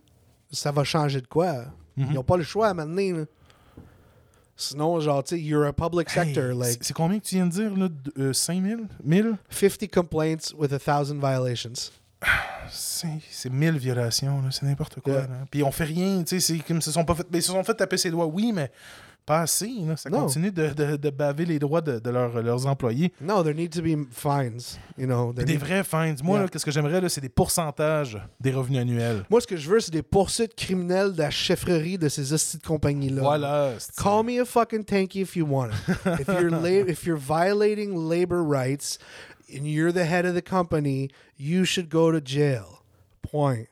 ça 0.51 0.70
va 0.72 0.85
changer 0.85 1.20
de 1.20 1.26
quoi? 1.26 1.66
Mhm. 1.97 2.07
ils 2.11 2.14
n'ont 2.14 2.22
pas 2.24 2.37
le 2.37 2.45
choix 2.45 2.72
maintenant 2.74 3.18
là. 3.18 3.24
sinon 4.57 4.99
genre 5.01 5.22
tu 5.22 5.37
sais 5.37 5.41
you're 5.41 5.66
a 5.66 5.72
public 5.72 6.09
Hey, 6.09 6.26
sector 6.35 6.55
like 6.55 6.79
c'est- 6.83 6.93
combien 6.93 7.18
que 7.20 7.24
tu 7.26 7.37
viens 7.37 7.47
de 7.47 7.53
dire, 7.53 7.76
là? 7.76 7.89
De- 7.89 8.22
euh, 8.22 8.33
5 8.33 8.62
000? 8.64 8.81
1000? 9.05 9.37
50 9.51 9.89
complaints 9.89 10.53
with 10.57 10.72
a 10.72 10.79
thousand 10.79 11.20
violations 11.20 11.91
C'est 12.70 13.50
1000 13.50 13.78
violations, 13.78 14.42
c'est 14.50 14.64
n'importe 14.66 15.00
quoi. 15.00 15.12
Yeah. 15.14 15.28
Puis 15.50 15.62
on 15.62 15.70
fait 15.70 15.84
rien, 15.84 16.22
tu 16.24 16.40
sais, 16.40 16.54
ils 16.68 16.82
se 16.82 16.90
sont 16.92 17.04
pas 17.04 17.14
fait, 17.14 17.26
ils 17.32 17.42
se 17.42 17.52
sont 17.52 17.64
fait 17.64 17.74
taper 17.74 17.96
ses 17.96 18.10
doigts, 18.10 18.26
oui, 18.26 18.52
mais 18.52 18.70
pas 19.24 19.40
assez. 19.42 19.70
là. 19.86 19.96
Ça 19.96 20.08
Non. 20.10 20.20
continue 20.22 20.50
de, 20.50 20.68
de- 20.68 20.96
de 20.96 21.10
baver 21.10 21.44
les 21.44 21.58
droits 21.58 21.80
de, 21.82 21.98
de 21.98 22.10
leurs- 22.10 22.42
leurs 22.42 22.66
employés. 22.66 23.12
no 23.20 23.42
there 23.42 23.54
need 23.54 23.70
to 23.70 23.82
be 23.82 24.06
fines 24.10 24.58
you 24.96 25.06
know 25.06 25.32
des 25.34 25.56
vrais 25.58 25.84
fines. 25.84 26.16
Moi, 26.22 26.38
Yeah. 26.40 26.48
qu'est-ce 26.48 26.64
que 26.64 26.70
j'aimerais, 26.70 27.06
c'est 27.10 27.20
des 27.20 27.28
pourcentages 27.28 28.18
des 28.40 28.50
revenus 28.52 28.80
annuels. 28.80 29.24
moi 29.30 29.40
ce 29.42 29.46
que 29.46 29.56
je 29.56 29.68
veux 29.68 29.80
c'est 29.80 29.92
des 29.92 30.02
poursuites 30.02 30.54
criminelles 30.54 31.12
de 31.12 31.18
la 31.18 31.30
chefferie 31.30 31.98
de 31.98 32.08
ces 32.08 32.32
hosties 32.32 32.56
de 32.58 32.66
compagnies 32.66 33.10
là 33.10 33.22
Voilà. 33.22 33.72
Call 34.02 34.24
me 34.24 34.40
a 34.40 34.44
fucking 34.46 34.84
tanky 34.84 35.20
if 35.20 35.36
you 35.36 35.46
want 35.46 35.70
if 36.20 36.26
you're 36.28 36.88
if 36.88 37.04
you're 37.04 37.18
violating 37.20 38.08
labor 38.08 38.42
rights 38.42 38.98
and 39.53 39.66
you're 39.66 39.92
the 39.92 40.05
head 40.05 40.24
of 40.26 40.34
the 40.34 40.42
company, 40.42 41.11
you 41.36 41.64
should 41.64 41.88
go 41.88 42.11
to 42.11 42.20
jail. 42.20 42.82
Point. 43.22 43.68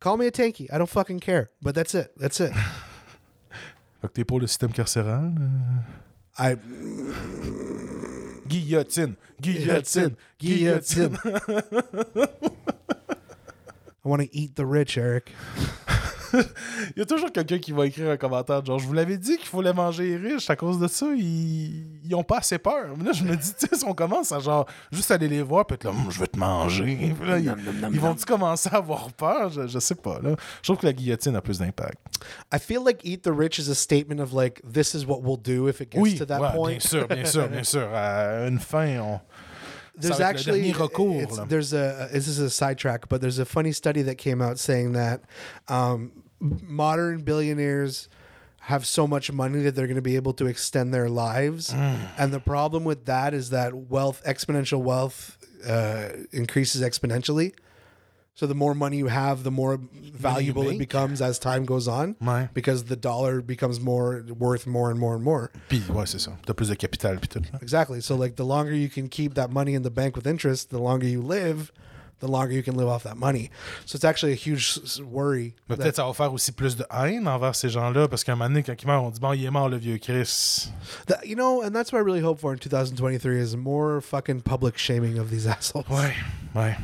Call 0.00 0.16
me 0.16 0.26
a 0.26 0.30
tanky. 0.32 0.72
I 0.72 0.78
don't 0.78 0.90
fucking 0.90 1.20
care. 1.20 1.50
But 1.60 1.74
that's 1.74 1.94
it. 1.94 2.12
That's 2.16 2.40
it. 2.40 2.52
Fait 4.00 4.08
que 4.08 4.12
t'es 4.14 4.24
pour 4.24 4.40
le 4.40 4.46
système 4.48 4.72
carcéral. 4.72 5.32
euh. 5.38 5.80
I 6.38 6.56
Guillotine. 8.48 9.16
Guillotine. 9.40 10.16
Guillotine. 10.38 11.16
I 14.04 14.08
want 14.08 14.22
to 14.22 14.28
eat 14.36 14.56
the 14.56 14.66
rich, 14.66 14.98
Eric. 14.98 15.30
Il 16.96 16.98
y 16.98 17.02
a 17.02 17.04
toujours 17.06 17.30
quelqu'un 17.32 17.58
qui 17.58 17.72
va 17.72 17.86
écrire 17.86 18.10
un 18.10 18.16
commentaire 18.16 18.64
genre 18.64 18.78
je 18.78 18.86
vous 18.86 18.92
l'avais 18.92 19.16
dit 19.16 19.36
qu'il 19.36 19.46
fallait 19.48 19.72
manger 19.72 20.18
les 20.18 20.34
riches 20.34 20.48
à 20.50 20.56
cause 20.56 20.78
de 20.78 20.86
ça 20.88 21.06
ils 21.14 21.84
ils 22.04 22.14
ont 22.14 22.22
pas 22.24 22.38
assez 22.38 22.58
peur. 22.58 22.94
Mais 22.96 23.04
là 23.04 23.12
je 23.12 23.24
me 23.24 23.36
dis 23.36 23.54
tu 23.58 23.66
sais 23.66 23.76
si 23.76 23.84
on 23.84 23.94
commence 23.94 24.32
à 24.32 24.40
genre 24.40 24.66
juste 24.90 25.10
aller 25.10 25.28
les 25.28 25.42
voir 25.42 25.66
peut 25.66 25.74
être 25.74 25.84
là 25.84 25.92
je 26.10 26.18
vais 26.18 26.26
te 26.26 26.38
manger. 26.38 27.14
Puis 27.18 27.28
là, 27.28 27.38
ils, 27.38 27.54
ils 27.92 28.00
vont-tu 28.00 28.24
commencer 28.24 28.68
à 28.72 28.76
avoir 28.76 29.12
peur? 29.12 29.50
Je, 29.50 29.66
je 29.66 29.78
sais 29.78 29.94
pas 29.94 30.18
là. 30.20 30.34
Je 30.62 30.68
trouve 30.68 30.78
que 30.78 30.86
la 30.86 30.92
guillotine 30.92 31.36
a 31.36 31.40
plus 31.40 31.58
d'impact. 31.58 31.98
I 32.52 32.58
feel 32.58 32.82
like 32.84 33.00
Eat 33.04 33.22
the 33.22 33.32
Rich 33.32 33.58
is 33.58 33.68
a 33.70 33.74
statement 33.74 34.20
of 34.20 34.32
like 34.32 34.60
this 34.70 34.94
is 34.94 35.04
what 35.06 35.22
we'll 35.22 35.36
do 35.36 35.68
if 35.68 35.80
it 35.80 35.90
gets 35.90 36.00
Oui, 36.00 36.16
to 36.16 36.26
that 36.26 36.40
ouais, 36.40 36.52
point. 36.54 36.70
bien 36.70 36.80
sûr, 36.80 37.06
bien 37.08 37.24
sûr, 37.24 37.48
bien 37.48 37.64
sûr. 37.64 37.88
À 37.92 38.46
une 38.48 38.58
fin 38.58 38.98
on 39.00 39.20
there's 39.98 40.20
actually 40.20 40.72
recours. 40.72 41.38
there's 41.48 41.74
a 41.74 42.08
this 42.12 42.26
is 42.26 42.38
a 42.38 42.48
sidetrack, 42.48 43.08
but 43.08 43.20
there's 43.20 43.38
a 43.38 43.44
funny 43.44 43.72
study 43.72 44.02
that 44.02 44.16
came 44.16 44.40
out 44.40 44.58
saying 44.58 44.92
that 44.92 45.20
um, 45.68 46.12
modern 46.42 47.22
billionaires 47.22 48.08
have 48.66 48.86
so 48.86 49.06
much 49.06 49.30
money 49.32 49.60
that 49.62 49.74
they're 49.74 49.86
going 49.88 49.96
to 49.96 50.02
be 50.02 50.16
able 50.16 50.32
to 50.34 50.46
extend 50.46 50.92
their 50.94 51.08
lives, 51.08 51.72
Mm. 51.72 51.98
and 52.18 52.32
the 52.32 52.40
problem 52.40 52.84
with 52.84 53.06
that 53.06 53.34
is 53.34 53.50
that 53.50 53.74
wealth, 53.90 54.22
exponential 54.24 54.80
wealth, 54.80 55.36
uh, 55.66 56.08
increases 56.32 56.80
exponentially. 56.82 57.52
So 58.34 58.46
the 58.46 58.54
more 58.54 58.74
money 58.74 58.96
you 58.96 59.08
have, 59.08 59.42
the 59.42 59.50
more 59.50 59.78
valuable 60.02 60.66
it 60.70 60.78
becomes 60.78 61.20
as 61.20 61.38
time 61.38 61.64
goes 61.66 61.86
on, 61.86 62.16
Ouais. 62.20 62.48
because 62.54 62.84
the 62.84 62.96
dollar 62.96 63.42
becomes 63.42 63.78
more 63.80 64.24
worth 64.38 64.66
more 64.66 64.90
and 64.90 64.98
more 64.98 65.14
and 65.16 65.22
more. 65.22 65.50
Puis 65.68 65.80
ouais, 65.90 66.06
c'est 66.06 66.18
ça. 66.20 66.32
T'as 66.46 66.54
plus 66.54 66.68
de 66.70 66.74
capital 66.76 67.18
puis 67.18 67.28
tout. 67.28 67.42
Exactly. 67.60 68.00
So 68.00 68.16
like 68.16 68.36
the 68.36 68.44
longer 68.46 68.72
you 68.74 68.88
can 68.88 69.08
keep 69.08 69.34
that 69.34 69.50
money 69.50 69.74
in 69.74 69.82
the 69.82 69.90
bank 69.90 70.16
with 70.16 70.26
interest, 70.26 70.70
the 70.70 70.78
longer 70.78 71.06
you 71.06 71.20
live, 71.20 71.72
the 72.22 72.30
longer 72.30 72.52
you 72.54 72.62
can 72.62 72.72
live 72.76 72.88
off 72.88 73.02
that 73.02 73.16
money. 73.16 73.50
So 73.84 73.96
it's 73.96 74.04
actually 74.04 74.32
a 74.32 74.36
huge 74.36 74.80
worry. 75.10 75.54
Mais 75.68 75.76
that- 75.76 75.82
peut-être 75.82 75.96
ça 75.96 76.06
va 76.06 76.12
faire 76.14 76.32
aussi 76.32 76.52
plus 76.52 76.76
de 76.76 76.84
haine 76.90 77.26
envers 77.28 77.54
ces 77.54 77.68
gens-là, 77.68 78.08
parce 78.08 78.24
qu'à 78.24 78.32
un 78.32 78.36
moment 78.36 78.48
donné, 78.48 78.62
quand 78.62 78.74
ils 78.80 78.86
meurent, 78.86 79.04
on 79.04 79.10
dit 79.10 79.20
bon, 79.20 79.32
il 79.32 79.44
est 79.44 79.50
mort 79.50 79.68
le 79.68 79.76
vieux 79.76 79.98
Chris. 79.98 80.70
that- 81.06 81.20
you 81.26 81.34
know, 81.34 81.62
and 81.64 81.70
that's 81.72 81.92
what 81.92 81.98
I 82.00 82.02
really 82.04 82.22
hope 82.22 82.38
for 82.40 82.52
in 82.52 82.56
2023 82.58 83.38
is 83.40 83.56
more 83.56 84.00
fucking 84.00 84.40
public 84.42 84.78
shaming 84.78 85.18
of 85.18 85.28
these 85.30 85.46
assholes. 85.48 85.84
Ouais, 85.90 86.12
ouais, 86.54 86.76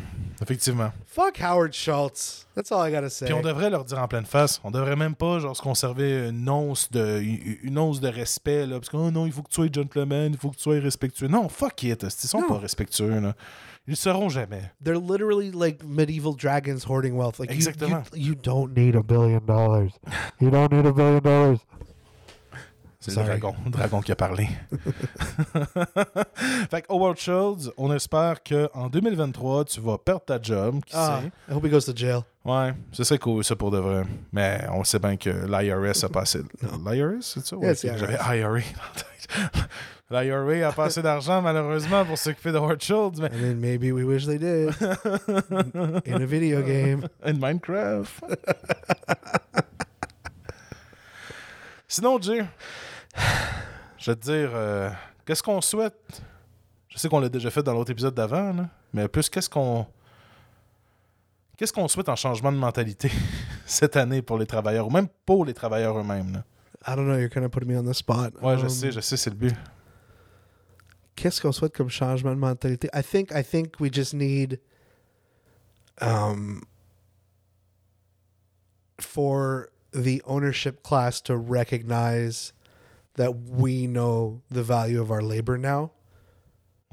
effectivement. 0.42 0.92
Fuck 1.06 1.40
Howard 1.40 1.72
Schultz. 1.72 2.46
That's 2.54 2.70
all 2.72 2.84
I 2.86 2.90
gotta 2.92 3.08
say. 3.10 3.26
Puis 3.26 3.34
on 3.34 3.40
devrait 3.42 3.70
leur 3.70 3.84
dire 3.84 3.98
en 3.98 4.08
pleine 4.08 4.26
face, 4.26 4.60
on 4.64 4.70
devrait 4.70 4.96
même 4.96 5.14
pas 5.14 5.38
genre 5.38 5.56
se 5.56 5.62
conserver 5.62 6.28
une 6.28 6.48
once 6.48 6.90
de 6.90 7.20
une 7.62 7.78
once 7.78 8.00
de 8.00 8.08
respect 8.08 8.66
là, 8.66 8.76
parce 8.78 8.88
que 8.88 8.96
oh 8.96 9.10
non, 9.12 9.26
il 9.26 9.32
faut 9.32 9.42
que 9.42 9.48
tu 9.48 9.54
sois 9.56 9.68
gentleman, 9.72 10.32
il 10.32 10.38
faut 10.38 10.50
que 10.50 10.56
tu 10.56 10.62
sois 10.62 10.80
respectueux. 10.80 11.28
Non, 11.28 11.48
fuck 11.48 11.82
it, 11.84 12.02
ils 12.02 12.28
sont 12.28 12.42
pas 12.42 12.58
respectueux 12.58 13.20
là. 13.20 13.34
Ils 13.88 13.92
le 13.92 13.96
seront 13.96 14.28
jamais. 14.28 14.70
They're 14.84 15.00
literally 15.00 15.50
like 15.50 15.82
medieval 15.82 16.34
dragons 16.36 16.84
hoarding 16.86 17.14
wealth. 17.16 17.38
Like 17.38 17.50
you- 17.50 17.56
you, 17.56 17.68
Exactement. 17.70 18.02
you, 18.14 18.34
don't 18.34 18.76
need 18.76 18.94
a 18.94 19.02
billion 19.02 19.40
dollars. 19.40 19.92
You 20.40 20.50
don't 20.50 20.70
need 20.70 20.84
a 20.86 20.92
billion 20.92 21.20
dollars. 21.20 21.58
C'est 23.00 23.12
le 23.12 23.14
Sorry. 23.14 23.26
dragon, 23.28 23.54
le 23.64 23.70
dragon 23.70 24.00
qui 24.02 24.12
a 24.12 24.16
parlé. 24.16 24.48
fait 26.70 26.82
que 26.82 26.92
Howard 26.92 27.16
Schultz, 27.18 27.70
on 27.76 27.92
espère 27.94 28.42
que 28.42 28.68
en 28.74 28.88
2023, 28.88 29.64
tu 29.66 29.80
vas 29.80 29.98
perdre 29.98 30.24
ta 30.24 30.40
job, 30.42 30.80
qui 30.84 30.94
Ah, 30.96 31.20
sait. 31.22 31.28
I 31.50 31.54
hope 31.56 31.64
he 31.64 31.70
goes 31.70 31.84
to 31.86 31.92
jail. 31.94 32.20
Ouais, 32.44 32.74
ce 32.92 33.04
serait 33.04 33.18
cool, 33.18 33.44
ça 33.44 33.56
pour 33.56 33.70
de 33.70 33.78
vrai. 33.78 34.02
Mais 34.32 34.64
on 34.72 34.82
sait 34.84 34.98
bien 34.98 35.16
que 35.16 35.30
l'IRS 35.30 36.04
a 36.04 36.08
passé. 36.08 36.40
L'IRS, 36.84 37.22
c'est 37.22 37.46
ça? 37.46 37.56
Ok, 37.56 37.62
the 37.62 37.96
J'avais. 37.96 38.14
IRA 38.14 38.48
dans 38.50 38.54
la 38.54 38.60
tête. 38.94 39.68
L'IRA 40.10 40.68
a 40.68 40.72
pas 40.72 40.86
assez 40.86 41.02
d'argent, 41.02 41.42
malheureusement, 41.42 42.02
pour 42.04 42.16
s'occuper 42.16 42.50
de 42.50 42.58
Schultz, 42.80 43.20
mais 43.20 43.26
And 43.26 43.40
then 43.40 43.60
maybe 43.60 43.92
we 43.92 44.04
wish 44.04 44.24
they 44.26 44.38
did 44.38 44.70
in 46.06 46.14
a 46.22 46.26
video 46.26 46.62
game. 46.62 47.06
in 47.22 47.34
Minecraft. 47.34 48.24
Sinon, 51.86 52.20
Jay, 52.20 52.44
je 53.98 54.10
vais 54.10 54.16
te 54.16 54.20
dire, 54.22 54.50
euh, 54.54 54.90
qu'est-ce 55.26 55.42
qu'on 55.42 55.60
souhaite? 55.60 56.22
Je 56.88 56.98
sais 56.98 57.08
qu'on 57.08 57.20
l'a 57.20 57.28
déjà 57.28 57.50
fait 57.50 57.62
dans 57.62 57.72
l'autre 57.72 57.90
épisode 57.90 58.14
d'avant, 58.14 58.54
mais 58.92 59.08
plus 59.08 59.28
qu'est-ce 59.28 59.48
qu'on. 59.48 59.86
Qu'est-ce 61.56 61.72
qu'on 61.72 61.88
souhaite 61.88 62.08
en 62.08 62.16
changement 62.16 62.52
de 62.52 62.56
mentalité 62.56 63.10
cette 63.66 63.96
année 63.96 64.22
pour 64.22 64.38
les 64.38 64.46
travailleurs, 64.46 64.86
ou 64.86 64.90
même 64.90 65.08
pour 65.26 65.44
les 65.44 65.54
travailleurs 65.54 65.98
eux-mêmes? 65.98 66.32
là? 66.32 66.44
I 66.86 66.94
don't 66.96 67.06
know. 67.06 67.18
You're 67.18 67.28
kind 67.30 67.44
of 67.44 67.50
putting 67.50 67.68
me 67.68 67.76
on 67.78 67.82
the 67.84 67.94
spot. 67.94 68.32
Ouais, 68.40 68.56
je 68.56 68.62
Um, 68.64 68.68
sais, 68.68 68.92
je 68.92 69.00
sais, 69.00 69.16
c'est 69.16 69.30
le 69.30 69.36
but. 69.36 69.54
Qu'est-ce 71.18 71.40
qu'on 71.40 71.50
souhaite 71.52 71.74
comme 71.74 71.88
changement 71.88 72.32
de 72.32 72.38
mentalité? 72.40 72.88
I 72.94 73.02
think 73.02 73.32
I 73.32 73.42
think 73.42 73.80
we 73.80 73.90
just 73.90 74.14
need 74.14 74.60
um 76.00 76.62
for 79.00 79.68
the 79.92 80.22
ownership 80.26 80.84
class 80.84 81.20
to 81.22 81.36
recognize 81.36 82.52
that 83.14 83.34
we 83.34 83.88
know 83.88 84.42
the 84.48 84.62
value 84.62 85.00
of 85.00 85.10
our 85.10 85.20
labor 85.22 85.58
now 85.58 85.90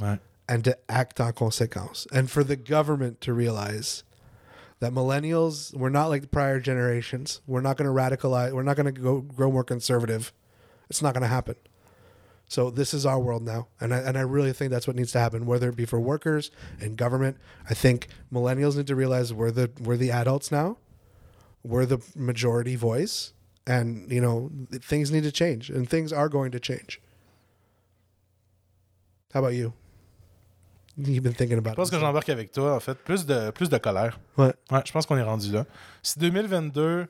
Ouais. 0.02 0.18
and 0.50 0.64
to 0.64 0.76
act 0.90 1.20
en 1.20 1.32
conséquence. 1.34 2.08
And 2.12 2.30
for 2.32 2.44
the 2.44 2.56
government 2.56 3.22
to 3.22 3.32
realize 3.34 4.04
that 4.80 4.92
millennials, 4.92 5.72
we're 5.76 5.90
not 5.90 6.08
like 6.08 6.22
the 6.24 6.28
prior 6.28 6.60
generations. 6.60 7.42
We're 7.46 7.62
not 7.62 7.78
going 7.78 7.88
to 7.88 7.94
radicalize. 7.94 8.54
We're 8.54 8.64
not 8.64 8.76
going 8.76 8.92
to 8.94 9.00
go 9.02 9.22
grow 9.22 9.52
more 9.52 9.64
conservative. 9.64 10.34
It's 10.90 11.02
not 11.04 11.14
going 11.14 11.22
to 11.22 11.28
happen. 11.28 11.56
So 12.48 12.70
this 12.70 12.94
is 12.94 13.06
our 13.06 13.20
world 13.20 13.44
now, 13.44 13.68
and 13.82 13.94
I, 13.94 13.98
and 13.98 14.18
I 14.18 14.22
really 14.22 14.54
think 14.54 14.72
that's 14.72 14.86
what 14.86 14.96
needs 14.96 15.12
to 15.14 15.20
happen, 15.20 15.48
whether 15.48 15.70
it 15.70 15.76
be 15.76 15.86
for 15.86 16.00
workers 16.00 16.52
and 16.80 16.96
government. 16.96 17.38
I 17.70 17.74
think 17.74 18.08
millennials 18.32 18.78
need 18.78 18.88
to 18.88 18.96
realize 18.96 19.34
we're 19.34 19.52
the 19.52 19.72
we're 19.82 19.98
the 19.98 20.12
adults 20.12 20.52
now, 20.52 20.78
we're 21.64 21.88
the 21.88 22.00
majority 22.16 22.76
voice, 22.76 23.34
and 23.66 24.12
you 24.12 24.22
know 24.22 24.52
things 24.80 25.12
need 25.12 25.24
to 25.24 25.32
change, 25.32 25.72
and 25.72 25.90
things 25.90 26.14
are 26.14 26.30
going 26.30 26.52
to 26.52 26.60
change. 26.60 27.02
How 29.34 29.40
about 29.40 29.56
you? 29.56 29.74
You've 30.98 31.24
been 31.24 31.34
thinking 31.34 31.58
about. 31.58 31.72
Je 31.72 31.76
pense 31.76 31.90
que 31.90 32.00
j'embarque 32.00 32.30
avec 32.30 32.54
toi, 32.54 32.76
en 32.76 32.80
fait. 32.80 32.96
Plus 33.04 33.26
de, 33.26 33.52
plus 33.52 33.70
de 33.70 33.78
colère. 33.78 34.18
Ouais. 34.38 34.54
Ouais, 34.72 34.82
je 34.86 34.92
pense 34.94 35.06
qu'on 35.06 35.18
est 35.18 35.24
rendu 35.24 35.52
là. 35.52 35.66
Si 36.02 36.18
2022 36.20 37.08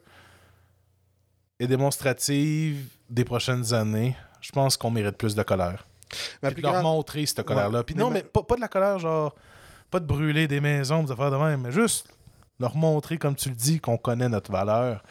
est 1.59 1.67
démonstrative 1.67 2.87
des 3.09 3.23
prochaines 3.23 3.73
années, 3.73 4.15
je 4.45 4.51
pense 4.51 4.77
qu'on 4.77 4.91
mérite 4.91 5.17
plus 5.17 5.33
de 5.33 5.41
colère. 5.43 5.87
Ma 6.43 6.49
Puis 6.49 6.55
plus 6.55 6.61
de 6.61 6.67
leur 6.67 6.73
grande- 6.73 6.83
montrer 6.83 7.25
cette 7.25 7.41
colère-là. 7.43 7.83
Puis 7.83 7.95
mais 7.95 8.01
non, 8.01 8.09
ma- 8.09 8.15
mais 8.15 8.23
pas, 8.23 8.43
pas 8.43 8.55
de 8.55 8.61
la 8.61 8.67
colère, 8.67 8.99
genre, 8.99 9.33
pas 9.89 9.99
de 9.99 10.05
brûler 10.05 10.47
des 10.47 10.61
maisons, 10.61 11.01
des 11.03 11.11
affaires 11.11 11.31
de 11.31 11.37
même, 11.37 11.61
mais 11.61 11.71
juste 11.71 12.07
leur 12.59 12.75
montrer, 12.75 13.17
comme 13.17 13.35
tu 13.35 13.49
le 13.49 13.55
dis, 13.55 13.79
qu'on 13.79 13.97
connaît 13.97 14.29
notre 14.29 14.51
valeur, 14.51 15.03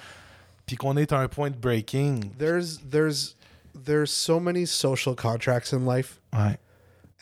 puis 0.66 0.76
qu'on 0.76 0.96
est 0.96 1.12
à 1.12 1.18
un 1.18 1.26
point 1.28 1.50
de 1.50 1.56
breaking. 1.56 2.30
there's 2.38 2.78
there's 2.88 3.36
there's 3.84 4.10
so 4.12 4.38
many 4.38 4.66
social 4.66 5.16
contracts 5.16 5.72
in 5.72 5.80
life 5.84 6.20
Ouais. 6.32 6.56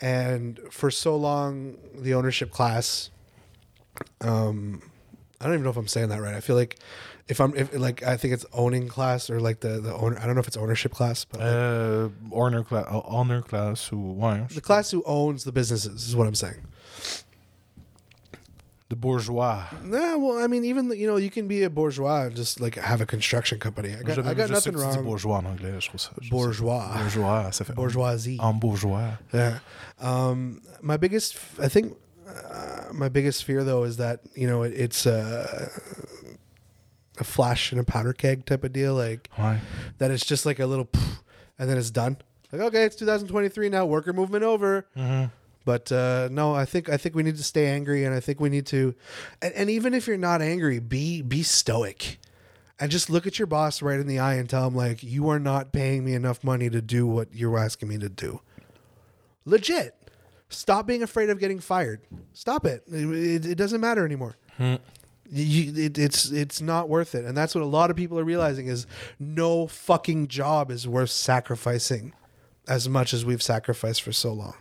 and 0.01 0.53
for 0.69 0.91
so 0.91 1.17
long 1.17 1.73
the 2.03 2.13
ownership 2.13 2.51
class 2.51 3.09
um 4.21 4.79
i 5.41 5.45
don't 5.45 5.53
even 5.55 5.63
know 5.63 5.71
if 5.71 5.77
i'm 5.77 5.87
saying 5.87 6.09
that 6.09 6.21
right 6.21 6.35
i 6.35 6.39
feel 6.41 6.55
like 6.55 6.77
if 7.27 7.39
i'm 7.39 7.53
if 7.55 7.73
like 7.77 8.03
i 8.03 8.17
think 8.17 8.33
it's 8.33 8.45
owning 8.53 8.87
class 8.87 9.29
or 9.29 9.39
like 9.39 9.59
the 9.61 9.79
the 9.79 9.93
owner 9.93 10.17
i 10.19 10.25
don't 10.25 10.35
know 10.35 10.41
if 10.41 10.47
it's 10.47 10.57
ownership 10.57 10.91
class 10.93 11.25
but 11.25 11.39
like, 11.39 11.49
Euh, 11.49 12.09
owner 12.31 12.63
cla- 12.63 12.85
honor 13.05 13.41
class 13.41 13.87
who 13.87 14.13
Ouais. 14.13 14.47
the 14.53 14.61
class 14.61 14.91
who 14.91 15.01
owns 15.05 15.43
the 15.45 15.51
businesses 15.51 16.07
is 16.07 16.15
what 16.15 16.27
i'm 16.27 16.35
saying 16.35 16.61
The 18.89 18.97
bourgeois. 18.97 19.63
nah 19.83 20.17
well 20.17 20.37
i 20.37 20.45
mean 20.47 20.63
even 20.65 20.91
you 20.91 21.07
know 21.07 21.15
you 21.17 21.31
can 21.31 21.47
be 21.47 21.63
a 21.63 21.69
bourgeois 21.69 22.25
and 22.27 22.35
just 22.35 22.59
like 22.59 22.75
have 22.75 23.01
a 23.01 23.05
construction 23.07 23.57
company 23.57 23.89
i 23.95 24.03
got, 24.03 24.19
I 24.19 24.33
got 24.35 24.49
nothing 24.51 24.73
que 24.73 24.81
tu 24.81 24.87
dis 24.87 24.95
wrong 24.97 25.03
bourgeois 25.05 25.37
en 25.37 25.45
anglais, 25.47 25.73
je 25.79 25.87
trouve 25.89 26.01
ça. 26.01 26.11
je 26.21 26.29
bourgeois 26.29 26.91
Bourgeois, 26.99 27.51
ça 27.51 27.63
fait. 27.65 27.73
bourgeoisie 27.73 28.37
En 28.39 28.53
bourgeois. 28.53 29.17
Yeah. 29.33 29.59
Um, 29.99 30.61
my 30.81 30.97
biggest, 30.97 31.37
I 31.59 31.69
think, 31.69 31.95
uh, 32.27 32.93
my 32.93 33.09
biggest 33.09 33.43
fear 33.45 33.63
though 33.63 33.83
is 33.83 33.97
that 33.97 34.19
you 34.35 34.45
know 34.47 34.61
it, 34.63 34.73
it's 34.75 35.05
a, 35.07 35.69
a 37.19 37.23
flash 37.23 37.71
in 37.71 37.79
a 37.79 37.83
powder 37.83 38.13
keg 38.13 38.45
type 38.45 38.63
of 38.63 38.73
deal, 38.73 38.95
like 38.95 39.29
Ouais. 39.37 39.59
that. 39.99 40.11
It's 40.11 40.25
just 40.25 40.45
like 40.45 40.59
a 40.59 40.65
little, 40.65 40.89
and 41.59 41.69
then 41.69 41.77
it's 41.77 41.91
done. 41.91 42.17
Like 42.51 42.61
okay, 42.61 42.83
it's 42.85 42.95
2023 42.95 43.69
now, 43.69 43.85
worker 43.85 44.13
movement 44.13 44.43
over. 44.43 44.85
But 45.65 45.91
uh, 45.91 46.27
no, 46.31 46.53
I 46.53 46.65
think 46.65 46.89
I 46.89 46.97
think 46.97 47.15
we 47.15 47.23
need 47.23 47.37
to 47.37 47.43
stay 47.43 47.67
angry, 47.67 48.03
and 48.03 48.13
I 48.13 48.19
think 48.19 48.39
we 48.41 48.49
need 48.49 48.65
to, 48.67 48.93
and, 49.41 49.53
and 49.53 49.69
even 49.69 49.93
if 49.93 50.07
you're 50.07 50.17
not 50.17 50.41
angry, 50.41 50.79
be 50.79 51.21
be 51.21 51.41
stoic, 51.41 52.19
and 52.79 52.91
just 52.91 53.09
look 53.09 53.25
at 53.25 53.39
your 53.39 53.45
boss 53.45 53.81
right 53.81 53.97
in 53.99 54.05
the 54.05 54.19
eye 54.19 54.33
and 54.35 54.49
tell 54.49 54.67
him 54.67 54.75
like 54.75 55.01
you 55.03 55.29
are 55.29 55.39
not 55.39 55.71
paying 55.71 56.03
me 56.03 56.13
enough 56.15 56.43
money 56.43 56.69
to 56.69 56.81
do 56.81 57.07
what 57.07 57.29
you're 57.33 57.57
asking 57.57 57.87
me 57.87 57.97
to 57.99 58.09
do. 58.09 58.41
Legit, 59.45 59.95
stop 60.49 60.85
being 60.85 61.01
afraid 61.01 61.29
of 61.29 61.39
getting 61.39 61.59
fired. 61.59 62.01
Stop 62.33 62.65
it. 62.65 62.83
It, 62.87 63.45
it 63.45 63.55
doesn't 63.55 63.79
matter 63.81 64.05
anymore. 64.05 64.35
You, 65.35 65.85
it, 65.85 65.97
it's 65.97 66.29
it's 66.31 66.61
not 66.61 66.89
worth 66.89 67.15
it, 67.15 67.25
and 67.25 67.35
that's 67.35 67.55
what 67.55 67.63
a 67.63 67.67
lot 67.67 67.89
of 67.89 67.95
people 67.95 68.19
are 68.19 68.23
realizing 68.23 68.67
is 68.67 68.85
no 69.19 69.67
fucking 69.67 70.27
job 70.27 70.69
is 70.69 70.87
worth 70.87 71.09
sacrificing 71.09 72.13
as 72.67 72.87
much 72.87 73.13
as 73.13 73.25
we've 73.25 73.41
sacrificed 73.41 74.01
for 74.03 74.11
so 74.11 74.31
long 74.31 74.53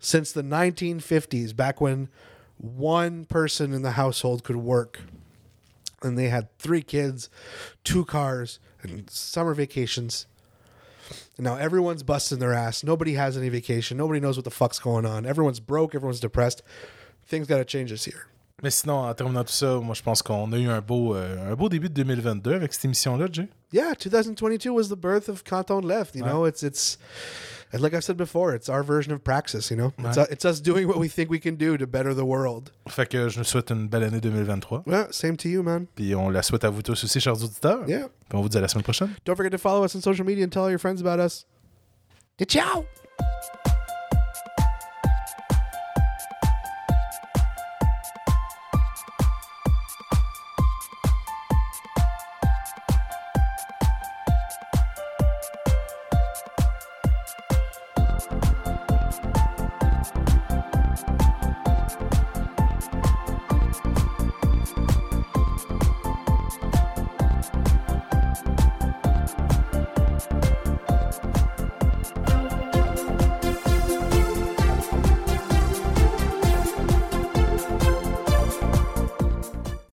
since 0.00 0.32
the 0.32 0.42
1950s, 0.42 1.54
back 1.54 1.80
when 1.80 2.08
one 2.56 3.26
person 3.26 3.72
in 3.72 3.82
the 3.82 3.92
household 3.92 4.42
could 4.42 4.56
work 4.56 5.02
and 6.02 6.18
they 6.18 6.30
had 6.30 6.48
three 6.58 6.82
kids, 6.82 7.28
two 7.84 8.06
cars, 8.06 8.58
and 8.82 9.08
summer 9.10 9.52
vacations. 9.52 10.26
Now 11.38 11.56
everyone's 11.56 12.02
busting 12.02 12.38
their 12.38 12.54
ass. 12.54 12.82
Nobody 12.82 13.14
has 13.14 13.36
any 13.36 13.50
vacation. 13.50 13.98
Nobody 13.98 14.20
knows 14.20 14.36
what 14.36 14.44
the 14.44 14.50
fuck's 14.50 14.78
going 14.78 15.04
on. 15.04 15.26
Everyone's 15.26 15.60
broke. 15.60 15.94
Everyone's 15.94 16.20
depressed. 16.20 16.62
Things 17.26 17.46
got 17.46 17.58
to 17.58 17.64
change 17.64 17.90
this 17.90 18.06
year. 18.06 18.26
Mais 18.62 18.70
sinon, 18.70 18.98
en 19.06 19.14
terminant 19.14 19.44
tout 19.44 19.52
ça, 19.52 19.76
moi, 19.78 19.94
je 19.94 20.02
pense 20.02 20.22
qu'on 20.22 20.52
a 20.52 20.58
eu 20.58 20.68
un 20.68 20.80
beau, 20.80 21.14
euh, 21.14 21.52
un 21.52 21.54
beau 21.54 21.68
début 21.68 21.88
de 21.88 21.94
2022 21.94 22.52
avec 22.54 22.72
cette 22.72 22.84
émission-là, 22.84 23.26
Jay. 23.32 23.48
Yeah, 23.72 23.94
2022 23.94 24.70
was 24.70 24.88
the 24.88 24.96
birth 24.96 25.28
of 25.28 25.42
Canton 25.44 25.80
Left. 25.82 26.14
You 26.14 26.24
know, 26.24 26.44
it's 26.46 26.62
it's 26.62 26.98
and 27.72 27.80
like 27.80 27.94
I've 27.94 28.02
said 28.02 28.16
before, 28.16 28.52
it's 28.52 28.68
our 28.68 28.82
version 28.84 29.12
of 29.14 29.20
Praxis. 29.22 29.70
You 29.70 29.76
know, 29.76 29.92
it's, 29.98 30.16
Ouais. 30.18 30.26
it's 30.30 30.44
us 30.44 30.60
doing 30.60 30.88
what 30.88 30.98
we 30.98 31.08
think 31.08 31.30
we 31.30 31.38
can 31.40 31.52
do 31.54 31.76
to 31.78 31.86
better 31.86 32.12
the 32.12 32.24
world. 32.24 32.70
Fait 32.88 33.06
que 33.08 33.28
je 33.28 33.38
nous 33.38 33.44
souhaite 33.44 33.70
une 33.70 33.86
belle 33.88 34.02
année 34.02 34.20
2023. 34.20 34.82
Yeah, 34.88 35.06
same 35.12 35.36
to 35.36 35.48
you, 35.48 35.62
man. 35.62 35.86
Puis 35.94 36.14
on 36.16 36.28
la 36.30 36.42
souhaite 36.42 36.64
à 36.64 36.70
vous 36.70 36.82
tous 36.82 37.04
aussi, 37.04 37.20
chers 37.20 37.40
auditeurs. 37.42 37.88
Yeah. 37.88 38.08
Puis 38.28 38.36
on 38.36 38.42
vous 38.42 38.48
dit 38.48 38.58
à 38.58 38.60
la 38.60 38.66
semaine 38.68 38.82
prochaine. 38.82 39.10
Don't 39.24 39.36
forget 39.36 39.50
to 39.50 39.58
follow 39.58 39.84
us 39.84 39.94
on 39.94 40.00
social 40.00 40.26
media 40.26 40.44
and 40.44 40.48
tell 40.50 40.62
all 40.64 40.70
your 40.70 40.80
friends 40.80 41.00
about 41.00 41.20
us. 41.24 41.46
Ciao. 42.48 42.84